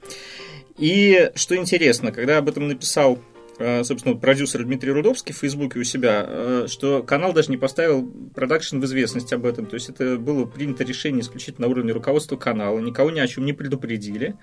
И 0.77 1.31
что 1.35 1.57
интересно, 1.57 2.13
когда 2.13 2.39
об 2.39 2.49
этом 2.49 2.69
написал 2.69 3.19
собственно, 3.83 4.17
продюсер 4.17 4.65
Дмитрий 4.65 4.93
Рудовский 4.93 5.35
в 5.35 5.39
Фейсбуке 5.39 5.81
у 5.81 5.85
себя, 5.85 6.25
э, 6.27 6.67
что 6.69 7.03
канал 7.03 7.33
даже 7.33 7.51
не 7.51 7.57
поставил 7.57 8.09
продакшн 8.35 8.79
в 8.79 8.85
известность 8.85 9.33
об 9.33 9.45
этом. 9.45 9.67
То 9.67 9.75
есть 9.75 9.89
это 9.89 10.17
было 10.17 10.45
принято 10.45 10.85
решение 10.85 11.23
исключительно 11.23 11.67
на 11.67 11.73
уровне 11.73 11.93
руководства 11.93 12.37
канала, 12.37 12.79
никого 12.79 13.11
ни 13.11 13.19
о 13.19 13.27
чем 13.27 13.45
не 13.45 13.53
предупредили. 13.53 14.37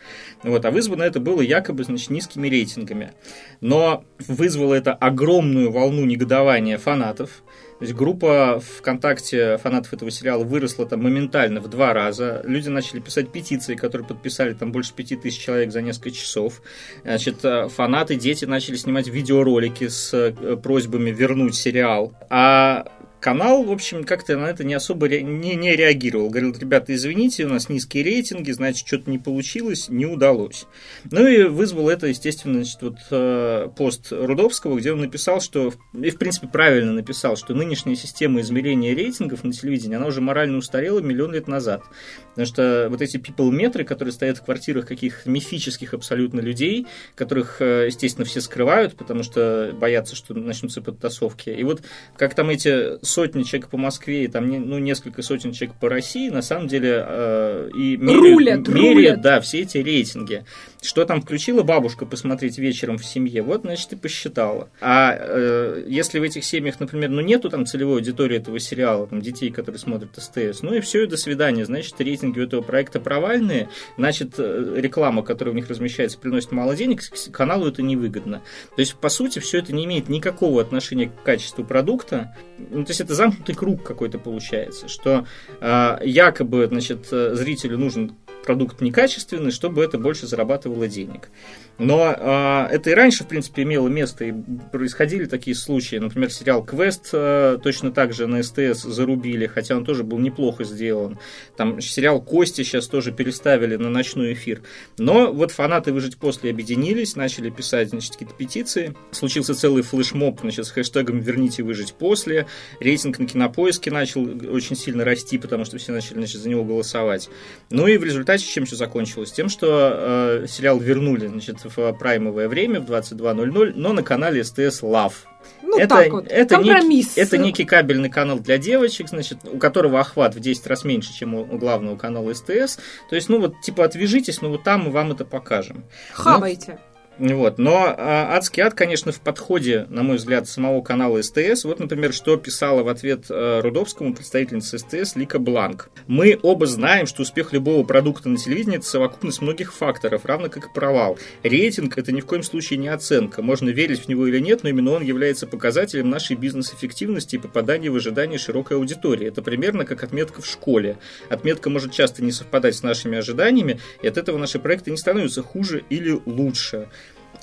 Вот, 0.44 0.66
а 0.66 0.72
вызвано 0.72 1.04
это 1.04 1.20
было 1.20 1.42
якобы 1.42 1.86
значит, 1.86 2.10
низкими 2.10 2.50
рейтингами. 2.50 3.14
Но 3.62 4.04
вызвало 4.20 4.74
это 4.74 4.94
огромную 4.94 5.72
волну 5.72 6.06
негодования 6.06 6.78
фанатов. 6.78 7.44
То 7.80 7.84
есть 7.84 7.94
группа 7.94 8.62
ВКонтакте 8.78 9.58
фанатов 9.58 9.92
этого 9.94 10.10
сериала 10.10 10.44
выросла 10.44 10.86
там 10.86 11.04
моментально 11.04 11.60
в 11.60 11.68
два 11.68 11.94
раза. 11.94 12.42
Люди 12.46 12.70
начали 12.70 13.02
писать 13.02 13.32
петиции, 13.32 13.76
которые 13.76 14.08
подписали 14.08 14.54
там 14.54 14.72
больше 14.72 14.94
пяти 14.94 15.18
тысяч 15.18 15.40
человек 15.40 15.72
за 15.72 15.82
несколько 15.82 16.12
часов. 16.12 16.62
Значит, 17.04 17.44
э, 17.44 17.68
фанаты, 17.68 18.16
дети 18.16 18.46
начали 18.46 18.76
снимать 18.78 19.08
видеоролики 19.08 19.90
с 19.90 20.14
э, 20.14 20.56
просьбами 20.56 21.10
вернуть 21.10 21.56
сериал. 21.56 22.14
А 22.30 22.86
канал, 23.26 23.64
в 23.64 23.72
общем, 23.72 24.04
как-то 24.04 24.38
на 24.38 24.46
это 24.46 24.64
не 24.64 24.76
особо 24.76 25.08
ре... 25.08 25.24
не, 25.24 25.56
не 25.56 25.76
реагировал. 25.76 26.30
Говорил, 26.30 26.56
ребята, 26.56 26.94
извините, 26.94 27.46
у 27.46 27.50
нас 27.50 27.70
низкие 27.70 28.04
рейтинги, 28.04 28.52
значит, 28.52 28.86
что-то 28.86 29.10
не 29.10 29.18
получилось, 29.18 29.90
не 29.90 30.06
удалось. 30.06 30.68
Ну 31.10 31.26
и 31.26 31.42
вызвал 31.46 31.90
это, 31.90 32.06
естественно, 32.06 32.64
значит, 32.64 32.84
вот, 32.84 32.98
э, 33.10 33.68
пост 33.76 34.12
Рудовского, 34.12 34.78
где 34.78 34.94
он 34.94 35.00
написал, 35.00 35.42
что, 35.42 35.74
и 36.00 36.12
в 36.12 36.20
принципе 36.20 36.48
правильно 36.48 36.94
написал, 36.94 37.36
что 37.36 37.56
нынешняя 37.56 37.96
система 37.96 38.42
измерения 38.42 38.94
рейтингов 38.94 39.44
на 39.44 39.52
телевидении, 39.54 39.96
она 39.96 40.06
уже 40.06 40.22
морально 40.22 40.60
устарела 40.60 41.00
миллион 41.00 41.34
лет 41.34 41.48
назад. 41.48 41.82
Потому 42.30 42.46
что 42.46 42.88
вот 42.92 43.02
эти 43.02 43.18
people-метры, 43.18 43.86
которые 43.86 44.12
стоят 44.12 44.38
в 44.38 44.44
квартирах 44.44 44.86
каких-то 44.86 45.28
мифических 45.32 45.96
абсолютно 45.96 46.42
людей, 46.42 46.86
которых, 47.16 47.60
э, 47.60 47.88
естественно, 47.88 48.26
все 48.26 48.40
скрывают, 48.40 48.96
потому 48.96 49.24
что 49.24 49.74
боятся, 49.74 50.16
что 50.16 50.36
начнутся 50.36 50.84
подтасовки. 50.84 51.50
И 51.50 51.64
вот 51.64 51.82
как 52.18 52.36
там 52.36 52.52
эти 52.52 53.04
сотни 53.16 53.44
человек 53.44 53.70
по 53.70 53.78
Москве 53.78 54.26
и 54.26 54.28
там 54.28 54.48
ну, 54.48 54.78
несколько 54.78 55.22
сотен 55.22 55.54
человек 55.54 55.78
по 55.78 55.88
России, 55.90 56.30
на 56.30 56.42
самом 56.42 56.68
деле 56.68 57.04
э, 57.08 57.70
и 57.74 57.96
меряют, 57.96 58.24
рулят, 58.24 58.68
меряют 58.68 58.96
рулят. 58.96 59.22
да, 59.22 59.40
все 59.40 59.62
эти 59.62 59.78
рейтинги. 59.78 60.44
Что 60.86 61.04
там 61.06 61.22
включила 61.22 61.64
бабушка 61.64 62.06
посмотреть 62.06 62.60
вечером 62.60 63.00
в 63.00 63.06
семье, 63.06 63.42
вот, 63.42 63.62
значит, 63.62 63.94
и 63.94 63.96
посчитала. 63.96 64.70
А 64.80 65.16
э, 65.18 65.84
если 65.88 66.20
в 66.20 66.24
этих 66.24 66.46
семьях, 66.46 66.80
например, 66.80 67.10
ну 67.10 67.22
нету 67.22 67.50
там 67.50 67.66
целевой 67.66 67.96
аудитории 67.96 68.38
этого 68.38 68.60
сериала, 68.60 69.08
там 69.08 69.20
детей, 69.20 69.50
которые 69.50 69.80
смотрят 69.80 70.12
СТС, 70.16 70.62
ну 70.62 70.76
и 70.76 70.82
все, 70.82 71.04
и 71.04 71.08
до 71.08 71.18
свидания, 71.18 71.66
значит, 71.66 72.00
рейтинги 72.00 72.40
у 72.40 72.44
этого 72.44 72.62
проекта 72.62 73.00
провальные, 73.00 73.70
значит, 73.98 74.36
э, 74.38 74.74
реклама, 74.76 75.24
которая 75.24 75.54
у 75.54 75.56
них 75.56 75.68
размещается, 75.70 76.20
приносит 76.20 76.52
мало 76.52 76.76
денег, 76.76 77.02
каналу 77.32 77.68
это 77.68 77.82
невыгодно. 77.82 78.44
То 78.76 78.80
есть, 78.80 78.94
по 78.96 79.10
сути, 79.10 79.40
все 79.40 79.58
это 79.58 79.74
не 79.74 79.86
имеет 79.86 80.08
никакого 80.08 80.62
отношения 80.62 81.08
к 81.08 81.24
качеству 81.24 81.64
продукта. 81.64 82.36
Ну, 82.60 82.84
то 82.84 82.92
есть, 82.92 83.02
это 83.02 83.16
замкнутый 83.16 83.56
круг 83.56 83.82
какой-то 83.82 84.20
получается, 84.20 84.88
что 84.88 85.26
э, 85.60 85.98
якобы, 86.04 86.68
значит, 86.68 87.08
зрителю 87.08 87.80
нужен 87.80 88.16
продукт 88.46 88.80
некачественный, 88.82 89.52
чтобы 89.52 89.84
это 89.84 89.98
больше 89.98 90.28
зарабатывало 90.28 90.88
денег. 90.88 91.30
Но 91.78 92.16
э, 92.18 92.68
это 92.74 92.92
и 92.92 92.94
раньше, 92.94 93.24
в 93.24 93.28
принципе, 93.28 93.64
имело 93.64 93.88
место, 93.90 94.26
и 94.26 94.34
происходили 94.72 95.26
такие 95.26 95.56
случаи. 95.56 95.98
Например, 95.98 96.32
сериал 96.32 96.64
«Квест» 96.64 97.10
э, 97.12 97.58
точно 97.62 97.92
так 97.92 98.14
же 98.14 98.28
на 98.28 98.42
СТС 98.42 98.84
зарубили, 98.84 99.46
хотя 99.46 99.76
он 99.76 99.84
тоже 99.84 100.04
был 100.04 100.18
неплохо 100.20 100.64
сделан. 100.64 101.20
Там 101.58 101.82
сериал 101.82 102.22
«Кости» 102.22 102.64
сейчас 102.64 102.88
тоже 102.88 103.12
переставили 103.12 103.76
на 103.76 103.90
ночной 103.90 104.34
эфир. 104.34 104.62
Но 104.98 105.34
вот 105.34 105.52
фанаты 105.52 105.92
«Выжить 105.92 106.18
после» 106.18 106.52
объединились, 106.52 107.16
начали 107.18 107.50
писать, 107.50 107.90
значит, 107.90 108.14
какие-то 108.14 108.36
петиции. 108.36 108.96
Случился 109.12 109.54
целый 109.54 109.84
флешмоб, 109.84 110.40
значит, 110.40 110.66
с 110.66 110.72
хэштегом 110.72 111.20
«Верните 111.20 111.64
выжить 111.64 111.94
после». 111.94 112.48
Рейтинг 112.80 113.20
на 113.20 113.28
кинопоиске 113.28 113.92
начал 113.92 114.24
очень 114.50 114.78
сильно 114.78 115.04
расти, 115.04 115.38
потому 115.38 115.66
что 115.66 115.78
все 115.78 115.92
начали, 115.92 116.20
значит, 116.20 116.42
за 116.42 116.48
него 116.48 116.64
голосовать. 116.64 117.30
Ну 117.70 117.88
и 117.88 117.98
в 117.98 118.04
результате 118.04 118.46
чем 118.46 118.66
все 118.66 118.78
закончилось? 118.78 119.34
Тем, 119.34 119.50
что 119.50 120.42
э, 120.44 120.46
сериал 120.48 120.80
вернули, 120.80 121.28
значит, 121.28 121.65
в 121.66 121.94
праймовое 121.94 122.48
время 122.48 122.80
в 122.80 122.86
22.00, 122.86 123.74
но 123.76 123.94
на 123.94 124.04
канале 124.04 124.44
СТС 124.44 124.84
Love. 124.84 125.14
Ну, 125.62 125.80
это, 125.80 125.96
так 125.96 126.12
вот, 126.12 126.28
это 126.30 126.56
компромисс. 126.56 127.10
Некий, 127.10 127.22
это 127.22 127.38
некий 127.38 127.66
кабельный 127.66 128.10
канал 128.10 128.40
для 128.40 128.58
девочек, 128.58 129.10
значит, 129.10 129.40
у 129.44 129.58
которого 129.58 130.00
охват 130.00 130.36
в 130.36 130.40
10 130.40 130.66
раз 130.68 130.84
меньше, 130.84 131.14
чем 131.14 131.36
у, 131.36 131.46
главного 131.58 131.98
канала 131.98 132.34
СТС. 132.34 132.78
То 133.10 133.16
есть, 133.16 133.30
ну 133.30 133.40
вот, 133.40 133.62
типа, 133.62 133.86
отвяжитесь, 133.86 134.42
но 134.42 134.50
вот 134.50 134.64
там 134.64 134.86
мы 134.86 134.92
вам 134.92 135.12
это 135.12 135.26
покажем. 135.26 135.86
Хавайте. 136.14 136.74
Ну, 136.74 136.95
вот. 137.18 137.58
Но 137.58 137.86
а, 137.98 138.36
адский 138.36 138.62
ад, 138.64 138.74
конечно, 138.74 139.12
в 139.12 139.22
подходе, 139.22 139.86
на 139.90 140.04
мой 140.04 140.18
взгляд, 140.18 140.48
самого 140.48 140.82
канала 140.82 141.22
СТС. 141.22 141.64
Вот, 141.64 141.80
например, 141.80 142.14
что 142.14 142.36
писала 142.38 142.84
в 142.84 142.90
ответ 142.90 143.26
а, 143.30 143.62
Рудовскому 143.62 144.14
представительница 144.14 144.78
СТС 144.78 145.16
Лика 145.16 145.40
Бланк. 145.40 145.90
Мы 146.08 146.38
оба 146.42 146.66
знаем, 146.66 147.06
что 147.06 147.22
успех 147.22 147.54
любого 147.54 147.86
продукта 147.86 148.30
на 148.30 148.38
телевидении– 148.38 148.78
это 148.78 148.86
совокупность 148.86 149.42
многих 149.42 149.74
факторов, 149.74 150.26
равно 150.26 150.50
как 150.50 150.66
и 150.66 150.74
провал. 150.74 151.18
Рейтинг– 151.44 151.98
это 151.98 152.12
ни 152.12 152.22
в 152.22 152.26
коем 152.26 152.44
случае 152.44 152.80
не 152.80 152.90
оценка. 152.90 153.42
Можно 153.42 153.70
верить 153.70 154.02
в 154.02 154.08
него 154.10 154.28
или 154.28 154.40
нет, 154.40 154.64
но 154.64 154.70
именно 154.70 154.92
он 154.92 155.04
является 155.04 155.48
показателем 155.48 156.10
нашей 156.10 156.36
бизнес-эффективности 156.36 157.36
и 157.36 157.40
попадания 157.40 157.90
в 157.90 157.96
ожидания 157.96 158.38
широкой 158.38 158.78
аудитории. 158.78 159.28
Это 159.28 159.42
примерно 159.42 159.86
как 159.86 160.04
отметка 160.04 160.42
в 160.42 160.46
школе. 160.46 160.98
Отметка 161.30 161.70
может 161.70 161.94
часто 161.94 162.24
не 162.24 162.32
совпадать 162.32 162.76
с 162.76 162.84
нашими 162.84 163.18
ожиданиями, 163.18 163.80
и 164.02 164.08
от 164.08 164.18
этого 164.18 164.38
наши 164.38 164.60
проекты 164.60 164.92
не 164.92 164.98
становятся 164.98 165.42
хуже 165.42 165.84
или 165.90 166.20
лучше. 166.26 166.90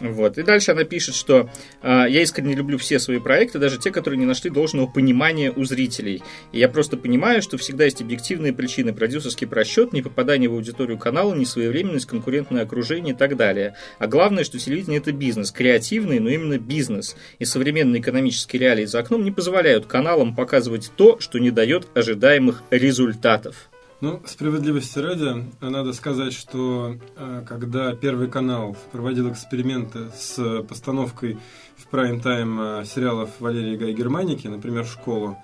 Вот. 0.03 0.37
И 0.37 0.43
дальше 0.43 0.73
она 0.73 0.83
пишет, 0.83 1.15
что 1.15 1.49
э, 1.81 2.05
я 2.09 2.23
искренне 2.23 2.57
люблю 2.57 2.77
все 2.77 2.99
свои 2.99 3.21
проекты, 3.21 3.61
даже 3.61 3.79
те, 3.79 3.93
которые 3.93 4.19
не 4.19 4.27
нашли 4.27 4.51
должного 4.51 4.89
понимания 4.89 5.53
у 5.53 5.65
зрителей. 5.65 6.23
И 6.51 6.59
я 6.59 6.69
просто 6.69 6.97
понимаю, 6.97 7.41
что 7.41 7.57
всегда 7.57 7.85
есть 7.85 8.03
объективные 8.03 8.53
причины, 8.53 8.93
продюсерский 8.93 9.47
просчет, 9.47 9.93
не 9.93 10.03
попадание 10.03 10.51
в 10.51 10.55
аудиторию 10.55 10.99
канала, 10.99 11.35
несвоевременность, 11.35 12.07
конкурентное 12.07 12.65
окружение 12.65 13.15
и 13.15 13.17
так 13.17 13.37
далее. 13.37 13.77
А 14.01 14.09
главное, 14.09 14.43
что 14.43 14.59
телевидение 14.59 14.99
это 14.99 15.13
бизнес, 15.13 15.53
креативный, 15.53 16.19
но 16.19 16.31
именно 16.31 16.59
бизнес. 16.59 17.15
И 17.39 17.45
современные 17.45 18.03
экономические 18.03 18.61
реалии 18.61 18.87
за 18.87 18.99
окном 18.99 19.23
не 19.23 19.31
позволяют 19.31 19.87
каналам 19.87 20.35
показывать 20.35 20.91
то, 20.97 21.21
что 21.21 21.39
не 21.39 21.53
дает 21.53 21.87
ожидаемых 21.97 22.65
результатов. 22.71 23.72
Ну, 24.03 24.21
справедливости 24.27 24.99
ради, 24.99 25.45
надо 25.61 25.93
сказать, 25.93 26.33
что 26.33 26.97
э, 27.17 27.45
когда 27.47 27.95
Первый 27.95 28.27
канал 28.27 28.77
проводил 28.91 29.31
эксперименты 29.31 30.09
с 30.17 30.65
постановкой 30.69 31.39
в 31.77 31.87
прайм-тайм 31.87 32.81
э, 32.81 32.85
сериалов 32.85 33.31
Валерии 33.39 33.77
Гай 33.77 33.93
Германики, 33.93 34.49
например, 34.49 34.87
«Школу», 34.87 35.39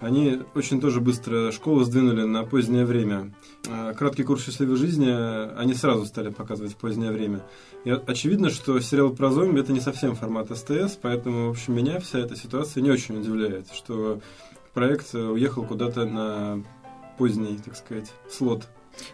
они 0.00 0.40
очень 0.56 0.80
тоже 0.80 1.00
быстро 1.00 1.52
школу 1.52 1.84
сдвинули 1.84 2.24
на 2.24 2.42
позднее 2.42 2.86
время. 2.86 3.32
Э, 3.68 3.94
краткий 3.96 4.24
курс 4.24 4.44
счастливой 4.44 4.74
жизни 4.74 5.56
они 5.56 5.72
сразу 5.74 6.04
стали 6.04 6.30
показывать 6.30 6.72
в 6.72 6.78
позднее 6.78 7.12
время. 7.12 7.44
И 7.84 7.90
очевидно, 7.90 8.50
что 8.50 8.80
сериал 8.80 9.10
про 9.10 9.30
зомби 9.30 9.60
это 9.60 9.72
не 9.72 9.80
совсем 9.80 10.16
формат 10.16 10.48
СТС, 10.50 10.98
поэтому, 11.00 11.46
в 11.46 11.50
общем, 11.50 11.76
меня 11.76 12.00
вся 12.00 12.18
эта 12.18 12.34
ситуация 12.34 12.82
не 12.82 12.90
очень 12.90 13.20
удивляет, 13.20 13.68
что 13.72 14.20
проект 14.74 15.14
уехал 15.14 15.62
куда-то 15.62 16.04
на 16.04 16.64
поздний, 17.18 17.58
так 17.64 17.76
сказать, 17.76 18.12
слот 18.30 18.68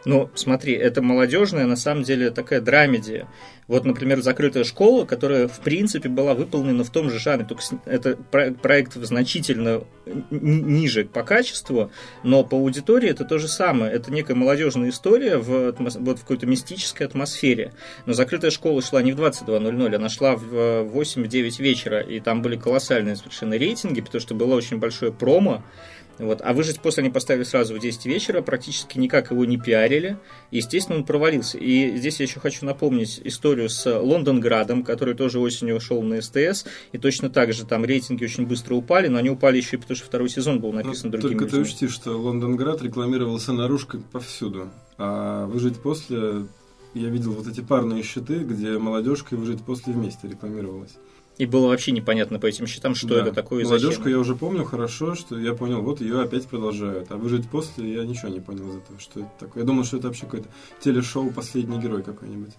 Ну, 0.04 0.30
смотри, 0.34 0.74
это 0.74 1.02
молодежная, 1.02 1.66
на 1.66 1.76
самом 1.76 2.02
деле, 2.02 2.30
такая 2.30 2.60
драмедия. 2.60 3.28
Вот, 3.68 3.84
например, 3.84 4.22
«Закрытая 4.22 4.64
школа», 4.64 5.04
которая, 5.04 5.46
в 5.46 5.60
принципе, 5.60 6.08
была 6.08 6.34
выполнена 6.34 6.84
в 6.84 6.90
том 6.90 7.10
же 7.10 7.18
жанре, 7.18 7.44
только 7.44 7.62
это 7.84 8.16
проект 8.16 8.94
значительно 8.94 9.84
ниже 10.30 11.04
по 11.04 11.22
качеству, 11.22 11.90
но 12.22 12.44
по 12.44 12.56
аудитории 12.56 13.10
это 13.10 13.26
то 13.26 13.38
же 13.38 13.46
самое. 13.46 13.92
Это 13.92 14.10
некая 14.10 14.34
молодежная 14.34 14.88
история 14.88 15.36
в, 15.36 15.74
вот 15.78 16.18
в 16.18 16.22
какой-то 16.22 16.46
мистической 16.46 17.06
атмосфере. 17.06 17.74
Но 18.06 18.14
«Закрытая 18.14 18.50
школа» 18.50 18.80
шла 18.80 19.02
не 19.02 19.12
в 19.12 19.20
22.00, 19.20 19.94
она 19.94 20.08
шла 20.08 20.34
в 20.34 20.44
8-9 20.44 21.62
вечера, 21.62 22.00
и 22.00 22.20
там 22.20 22.40
были 22.40 22.56
колоссальные 22.56 23.16
совершенно 23.16 23.54
рейтинги, 23.54 24.00
потому 24.00 24.20
что 24.22 24.34
было 24.34 24.54
очень 24.54 24.78
большое 24.78 25.12
промо, 25.12 25.62
вот. 26.18 26.40
А 26.42 26.52
выжить 26.52 26.80
после 26.80 27.02
они 27.02 27.10
поставили 27.12 27.44
сразу 27.44 27.74
в 27.74 27.78
10 27.78 28.06
вечера, 28.06 28.42
практически 28.42 28.98
никак 28.98 29.30
его 29.30 29.44
не 29.44 29.58
пиарили. 29.58 30.18
Естественно, 30.50 30.98
он 30.98 31.04
провалился. 31.04 31.58
И 31.58 31.96
здесь 31.96 32.20
я 32.20 32.26
еще 32.26 32.40
хочу 32.40 32.66
напомнить 32.66 33.20
историю 33.24 33.68
с 33.68 33.86
Лондонградом, 33.86 34.82
который 34.82 35.14
тоже 35.14 35.38
осенью 35.38 35.76
ушел 35.76 36.02
на 36.02 36.20
СТС. 36.20 36.64
И 36.92 36.98
точно 36.98 37.30
так 37.30 37.52
же 37.52 37.64
там 37.64 37.84
рейтинги 37.84 38.24
очень 38.24 38.46
быстро 38.46 38.74
упали, 38.74 39.08
но 39.08 39.18
они 39.18 39.30
упали 39.30 39.58
еще 39.58 39.76
и 39.76 39.78
потому, 39.78 39.96
что 39.96 40.06
второй 40.06 40.28
сезон 40.28 40.60
был 40.60 40.72
написан 40.72 41.10
но 41.10 41.18
другими 41.18 41.38
Только 41.38 41.44
людьми. 41.44 41.64
ты 41.64 41.70
учти, 41.70 41.88
что 41.88 42.16
Лондонград 42.16 42.82
рекламировался 42.82 43.52
наружкой 43.52 44.00
повсюду. 44.00 44.70
А 44.96 45.46
выжить 45.46 45.76
после 45.76 46.46
я 46.94 47.08
видел 47.10 47.32
вот 47.32 47.46
эти 47.46 47.60
парные 47.60 48.02
щиты, 48.02 48.38
где 48.38 48.78
молодежка 48.78 49.34
и 49.34 49.38
выжить 49.38 49.62
после 49.62 49.92
вместе 49.92 50.26
рекламировалась. 50.26 50.96
И 51.38 51.46
было 51.46 51.68
вообще 51.68 51.92
непонятно 51.92 52.40
по 52.40 52.46
этим 52.46 52.66
счетам, 52.66 52.96
что 52.96 53.14
да. 53.14 53.20
это 53.22 53.32
такое 53.32 53.62
и 53.62 53.64
Молодежку 53.64 54.02
зачем. 54.02 54.10
я 54.10 54.18
уже 54.18 54.34
помню 54.34 54.64
хорошо, 54.64 55.14
что 55.14 55.38
я 55.38 55.54
понял, 55.54 55.82
вот 55.82 56.00
ее 56.00 56.20
опять 56.20 56.46
продолжают. 56.46 57.10
А 57.10 57.16
выжить 57.16 57.48
после 57.48 57.94
я 57.94 58.04
ничего 58.04 58.28
не 58.28 58.40
понял 58.40 58.68
из 58.70 58.76
этого, 58.76 58.98
что 58.98 59.20
это 59.20 59.30
такое. 59.38 59.62
Я 59.62 59.66
думал, 59.66 59.84
что 59.84 59.98
это 59.98 60.08
вообще 60.08 60.24
какое-то 60.24 60.48
телешоу 60.80 61.30
«Последний 61.30 61.78
герой» 61.78 62.02
какой-нибудь. 62.02 62.52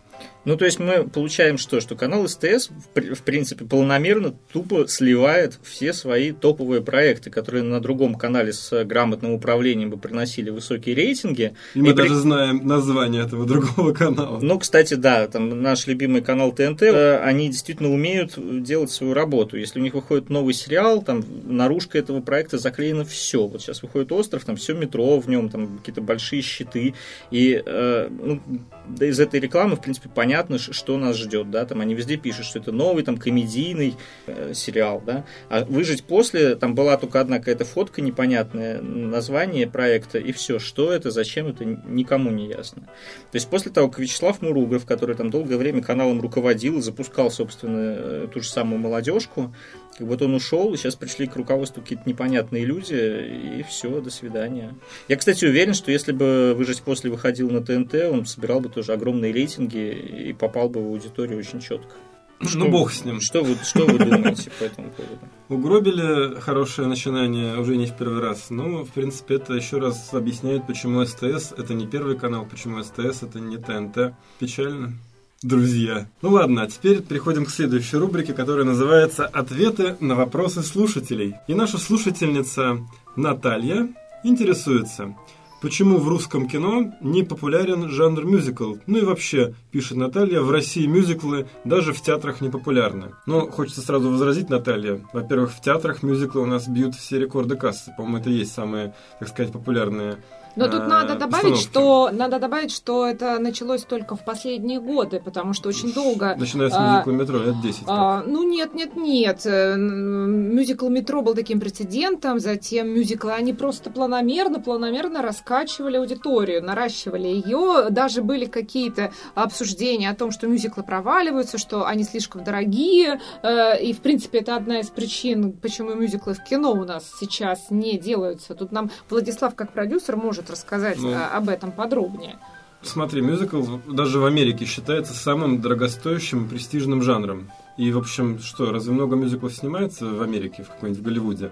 Ну, 0.46 0.56
то 0.56 0.66
есть 0.66 0.80
мы 0.80 1.08
получаем 1.08 1.58
что? 1.58 1.82
Что 1.82 1.96
канал 1.96 2.28
СТС, 2.28 2.70
в 2.96 3.24
принципе, 3.24 3.66
полномерно 3.66 4.34
тупо 4.52 4.88
сливает 4.88 5.60
все 5.64 5.92
свои 5.94 6.32
топовые 6.32 6.82
проекты, 6.82 7.30
которые 7.30 7.64
на 7.64 7.82
другом 7.82 8.16
канале 8.16 8.54
с 8.54 8.86
грамотным 8.86 9.34
управлением 9.34 9.90
бы 9.90 9.98
приносили 9.98 10.50
высокие 10.50 10.96
рейтинги. 10.96 11.54
И 11.76 11.82
мы 11.82 11.90
и 11.90 11.94
даже 11.94 12.10
при... 12.10 12.16
знаем 12.16 12.66
название 12.66 13.24
этого 13.24 13.46
другого 13.46 13.94
канала. 13.94 14.40
Ну, 14.42 14.58
кстати, 14.58 14.94
да, 14.94 15.28
там 15.28 15.62
наш 15.62 15.88
любимый 15.88 16.22
канал 16.22 16.54
ТНТ, 16.54 16.84
э, 16.84 17.18
они 17.20 17.50
действительно 17.50 17.92
умеют 17.92 18.38
делать 18.70 18.92
свою 18.92 19.14
работу. 19.14 19.58
Если 19.58 19.80
у 19.80 19.84
них 19.84 19.96
выходит 19.96 20.30
новый 20.30 20.54
сериал, 20.54 21.02
там 21.02 21.24
наружка 21.44 21.98
этого 21.98 22.22
проекта 22.22 22.58
заклеено 22.60 23.04
все. 23.04 23.48
Вот 23.48 23.62
сейчас 23.62 23.82
выходит 23.82 24.12
остров, 24.12 24.46
там 24.46 24.56
все 24.56 24.74
метро 24.76 25.20
в 25.20 25.28
нем, 25.28 25.50
там 25.50 25.80
какие-то 25.80 26.02
большие 26.02 26.42
щиты. 26.44 26.94
И 27.32 27.62
э, 27.66 28.10
ну, 28.10 28.42
да, 28.90 29.06
из 29.06 29.20
этой 29.20 29.40
рекламы, 29.40 29.76
в 29.76 29.82
принципе, 29.82 30.10
понятно, 30.10 30.58
что 30.58 30.98
нас 30.98 31.18
ждет. 31.18 31.50
Да? 31.52 31.66
Там 31.66 31.82
они 31.82 31.94
везде 31.94 32.18
пишут, 32.18 32.46
что 32.46 32.60
это 32.60 32.72
новый 32.72 33.04
там 33.04 33.18
комедийный 33.18 33.96
э, 34.28 34.54
сериал. 34.54 35.02
Да? 35.06 35.26
А 35.50 35.64
выжить 35.64 36.04
после, 36.04 36.56
там 36.56 36.76
была 36.76 36.98
только 36.98 37.20
одна 37.20 37.40
какая-то 37.40 37.66
фотка 37.66 38.02
непонятная, 38.02 38.82
название 38.82 39.68
проекта, 39.68 40.18
и 40.18 40.32
все. 40.32 40.60
Что 40.60 40.92
это, 40.92 41.12
зачем 41.12 41.48
это, 41.48 41.66
никому 41.66 42.32
не 42.32 42.48
ясно. 42.48 42.84
То 42.84 43.36
есть 43.36 43.50
после 43.50 43.72
того, 43.72 43.90
как 43.90 44.00
Вячеслав 44.00 44.42
Муругов, 44.42 44.86
который 44.86 45.16
там 45.16 45.30
долгое 45.30 45.58
время 45.58 45.82
каналом 45.82 46.22
руководил 46.22 46.80
и 46.80 46.82
запускал, 46.82 47.32
собственно, 47.32 47.96
э, 47.96 48.28
ту 48.34 48.42
же 48.42 48.50
самую 48.50 48.80
молодежку. 48.80 49.54
Как 50.00 50.08
вот 50.08 50.22
он 50.22 50.34
ушел, 50.34 50.74
и 50.74 50.78
сейчас 50.78 50.96
пришли 50.96 51.28
к 51.28 51.36
руководству 51.36 51.82
какие-то 51.82 52.08
непонятные 52.08 52.64
люди, 52.64 53.60
и 53.60 53.64
все, 53.64 54.00
до 54.00 54.10
свидания. 54.10 54.74
Я, 55.10 55.18
кстати, 55.18 55.44
уверен, 55.44 55.74
что 55.74 55.92
если 55.92 56.14
бы 56.14 56.54
«Выжить 56.56 56.82
после» 56.82 57.12
выходил 57.12 57.50
на 57.50 57.62
ТНТ, 57.62 57.96
он 58.10 58.26
собирал 58.26 58.62
бы 58.62 58.70
тоже 58.70 58.94
огромные 58.94 59.34
рейтинги 59.34 60.30
и 60.30 60.34
попал 60.34 60.70
бы 60.70 60.82
в 60.82 60.86
аудиторию 60.86 61.38
очень 61.38 61.60
четко. 61.60 61.96
Ну, 62.40 62.48
что, 62.48 62.60
ну, 62.60 62.70
бог 62.70 62.94
с 62.94 63.04
ним. 63.04 63.20
Что 63.20 63.44
вы, 63.44 63.58
что 63.62 63.86
вы 63.86 64.00
думаете 64.00 64.50
по 64.58 64.64
этому 64.64 64.90
поводу? 64.92 65.20
Угробили 65.50 66.40
хорошее 66.40 66.88
начинание 66.88 67.58
уже 67.58 67.76
не 67.76 67.86
в 67.86 67.98
первый 67.98 68.22
раз. 68.22 68.50
Но, 68.50 68.86
в 68.86 68.92
принципе, 68.92 69.36
это 69.36 69.54
еще 69.54 69.80
раз 69.80 70.14
объясняет, 70.14 70.66
почему 70.66 71.06
СТС 71.06 71.52
это 71.58 71.74
не 71.74 71.86
первый 71.86 72.18
канал, 72.18 72.48
почему 72.50 72.82
СТС 72.82 73.24
это 73.24 73.42
не 73.42 73.58
ТНТ. 73.58 74.14
Печально 74.40 74.94
друзья. 75.42 76.08
Ну 76.22 76.32
ладно, 76.32 76.64
а 76.64 76.68
теперь 76.68 77.02
переходим 77.02 77.46
к 77.46 77.50
следующей 77.50 77.98
рубрике, 77.98 78.34
которая 78.34 78.66
называется 78.66 79.26
«Ответы 79.26 79.96
на 80.02 80.16
вопросы 80.16 80.62
слушателей». 80.62 81.36
И 81.48 81.54
наша 81.54 81.78
слушательница 81.78 82.80
Наталья 83.16 83.88
интересуется, 84.26 85.16
почему 85.62 85.98
в 85.98 86.10
русском 86.10 86.46
кино 86.50 86.94
не 87.00 87.24
популярен 87.24 87.90
жанр 87.90 88.26
мюзикл. 88.26 88.76
Ну 88.86 88.98
и 88.98 89.02
вообще, 89.02 89.54
пишет 89.72 89.96
Наталья, 89.96 90.42
в 90.42 90.52
России 90.52 90.86
мюзиклы 90.86 91.48
даже 91.64 91.94
в 91.94 92.02
театрах 92.02 92.42
не 92.42 92.50
популярны. 92.50 93.12
Но 93.26 93.48
хочется 93.48 93.82
сразу 93.82 94.12
возразить, 94.12 94.50
Наталья. 94.50 95.02
Во-первых, 95.14 95.54
в 95.54 95.62
театрах 95.62 96.04
мюзиклы 96.04 96.42
у 96.42 96.48
нас 96.48 96.68
бьют 96.68 96.96
все 96.96 97.18
рекорды 97.18 97.56
кассы. 97.56 97.94
По-моему, 97.96 98.18
это 98.18 98.30
и 98.30 98.34
есть 98.34 98.54
самые, 98.54 98.94
так 99.20 99.30
сказать, 99.30 99.54
популярные 99.54 100.18
но 100.60 100.68
тут 100.68 100.88
надо 100.88 101.16
добавить, 101.16 101.58
что 101.58 102.10
надо 102.12 102.38
добавить, 102.38 102.72
что 102.72 103.06
это 103.06 103.40
началось 103.40 103.84
только 103.84 104.16
в 104.16 104.26
последние 104.26 104.82
годы, 104.82 105.22
потому 105.24 105.54
что 105.54 105.70
очень 105.70 105.94
долго. 105.94 106.36
Начиная 106.38 106.70
с 106.70 106.78
мюзикла 106.78 107.12
метро, 107.12 107.40
лет 107.40 107.62
10. 107.62 107.84
А, 107.88 108.24
ну 108.26 108.44
нет, 108.44 108.74
нет, 108.74 108.98
нет. 108.98 109.46
Э, 109.46 109.76
мюзикл 109.78 110.90
метро 110.90 111.22
был 111.22 111.34
таким 111.34 111.62
прецедентом, 111.62 112.40
затем 112.40 112.90
мюзиклы 112.90 113.32
они 113.32 113.54
просто 113.54 113.90
планомерно, 113.90 114.60
планомерно 114.60 115.22
раскачивали 115.22 115.96
аудиторию, 115.96 116.62
наращивали 116.62 117.28
ее. 117.28 117.90
Даже 117.90 118.22
были 118.22 118.46
какие-то 118.46 119.12
обсуждения 119.36 120.10
о 120.10 120.16
том, 120.16 120.32
что 120.32 120.48
мюзиклы 120.48 120.84
проваливаются, 120.84 121.58
что 121.58 121.86
они 121.86 122.04
слишком 122.04 122.44
дорогие. 122.44 123.22
Э, 123.44 123.82
и 123.82 123.94
в 123.94 124.00
принципе 124.00 124.40
это 124.40 124.58
одна 124.58 124.80
из 124.80 124.90
причин, 124.90 125.54
почему 125.54 125.94
мюзиклы 125.96 126.34
в 126.34 126.44
кино 126.44 126.72
у 126.72 126.84
нас 126.84 127.10
сейчас 127.18 127.68
не 127.70 127.98
делаются. 127.98 128.56
Тут 128.56 128.74
нам 128.74 128.92
Владислав 129.10 129.56
как 129.56 129.72
продюсер 129.72 130.18
может 130.18 130.49
может 130.50 130.52
рассказать 130.52 130.98
ну, 131.00 131.14
об 131.16 131.50
этом 131.50 131.72
подробнее. 131.72 132.38
Смотри, 132.82 133.22
мюзикл 133.22 133.78
даже 133.88 134.20
в 134.20 134.26
Америке 134.26 134.66
считается 134.66 135.14
самым 135.14 135.62
дорогостоящим 135.62 136.48
престижным 136.48 137.02
жанром. 137.02 137.52
И, 137.78 137.92
в 137.92 137.98
общем, 137.98 138.40
что, 138.40 138.72
разве 138.72 138.94
много 138.94 139.16
мюзиклов 139.16 139.54
снимается 139.54 140.06
в 140.06 140.22
Америке, 140.22 140.64
в 140.64 140.70
какой-нибудь 140.70 141.04
Голливуде? 141.04 141.52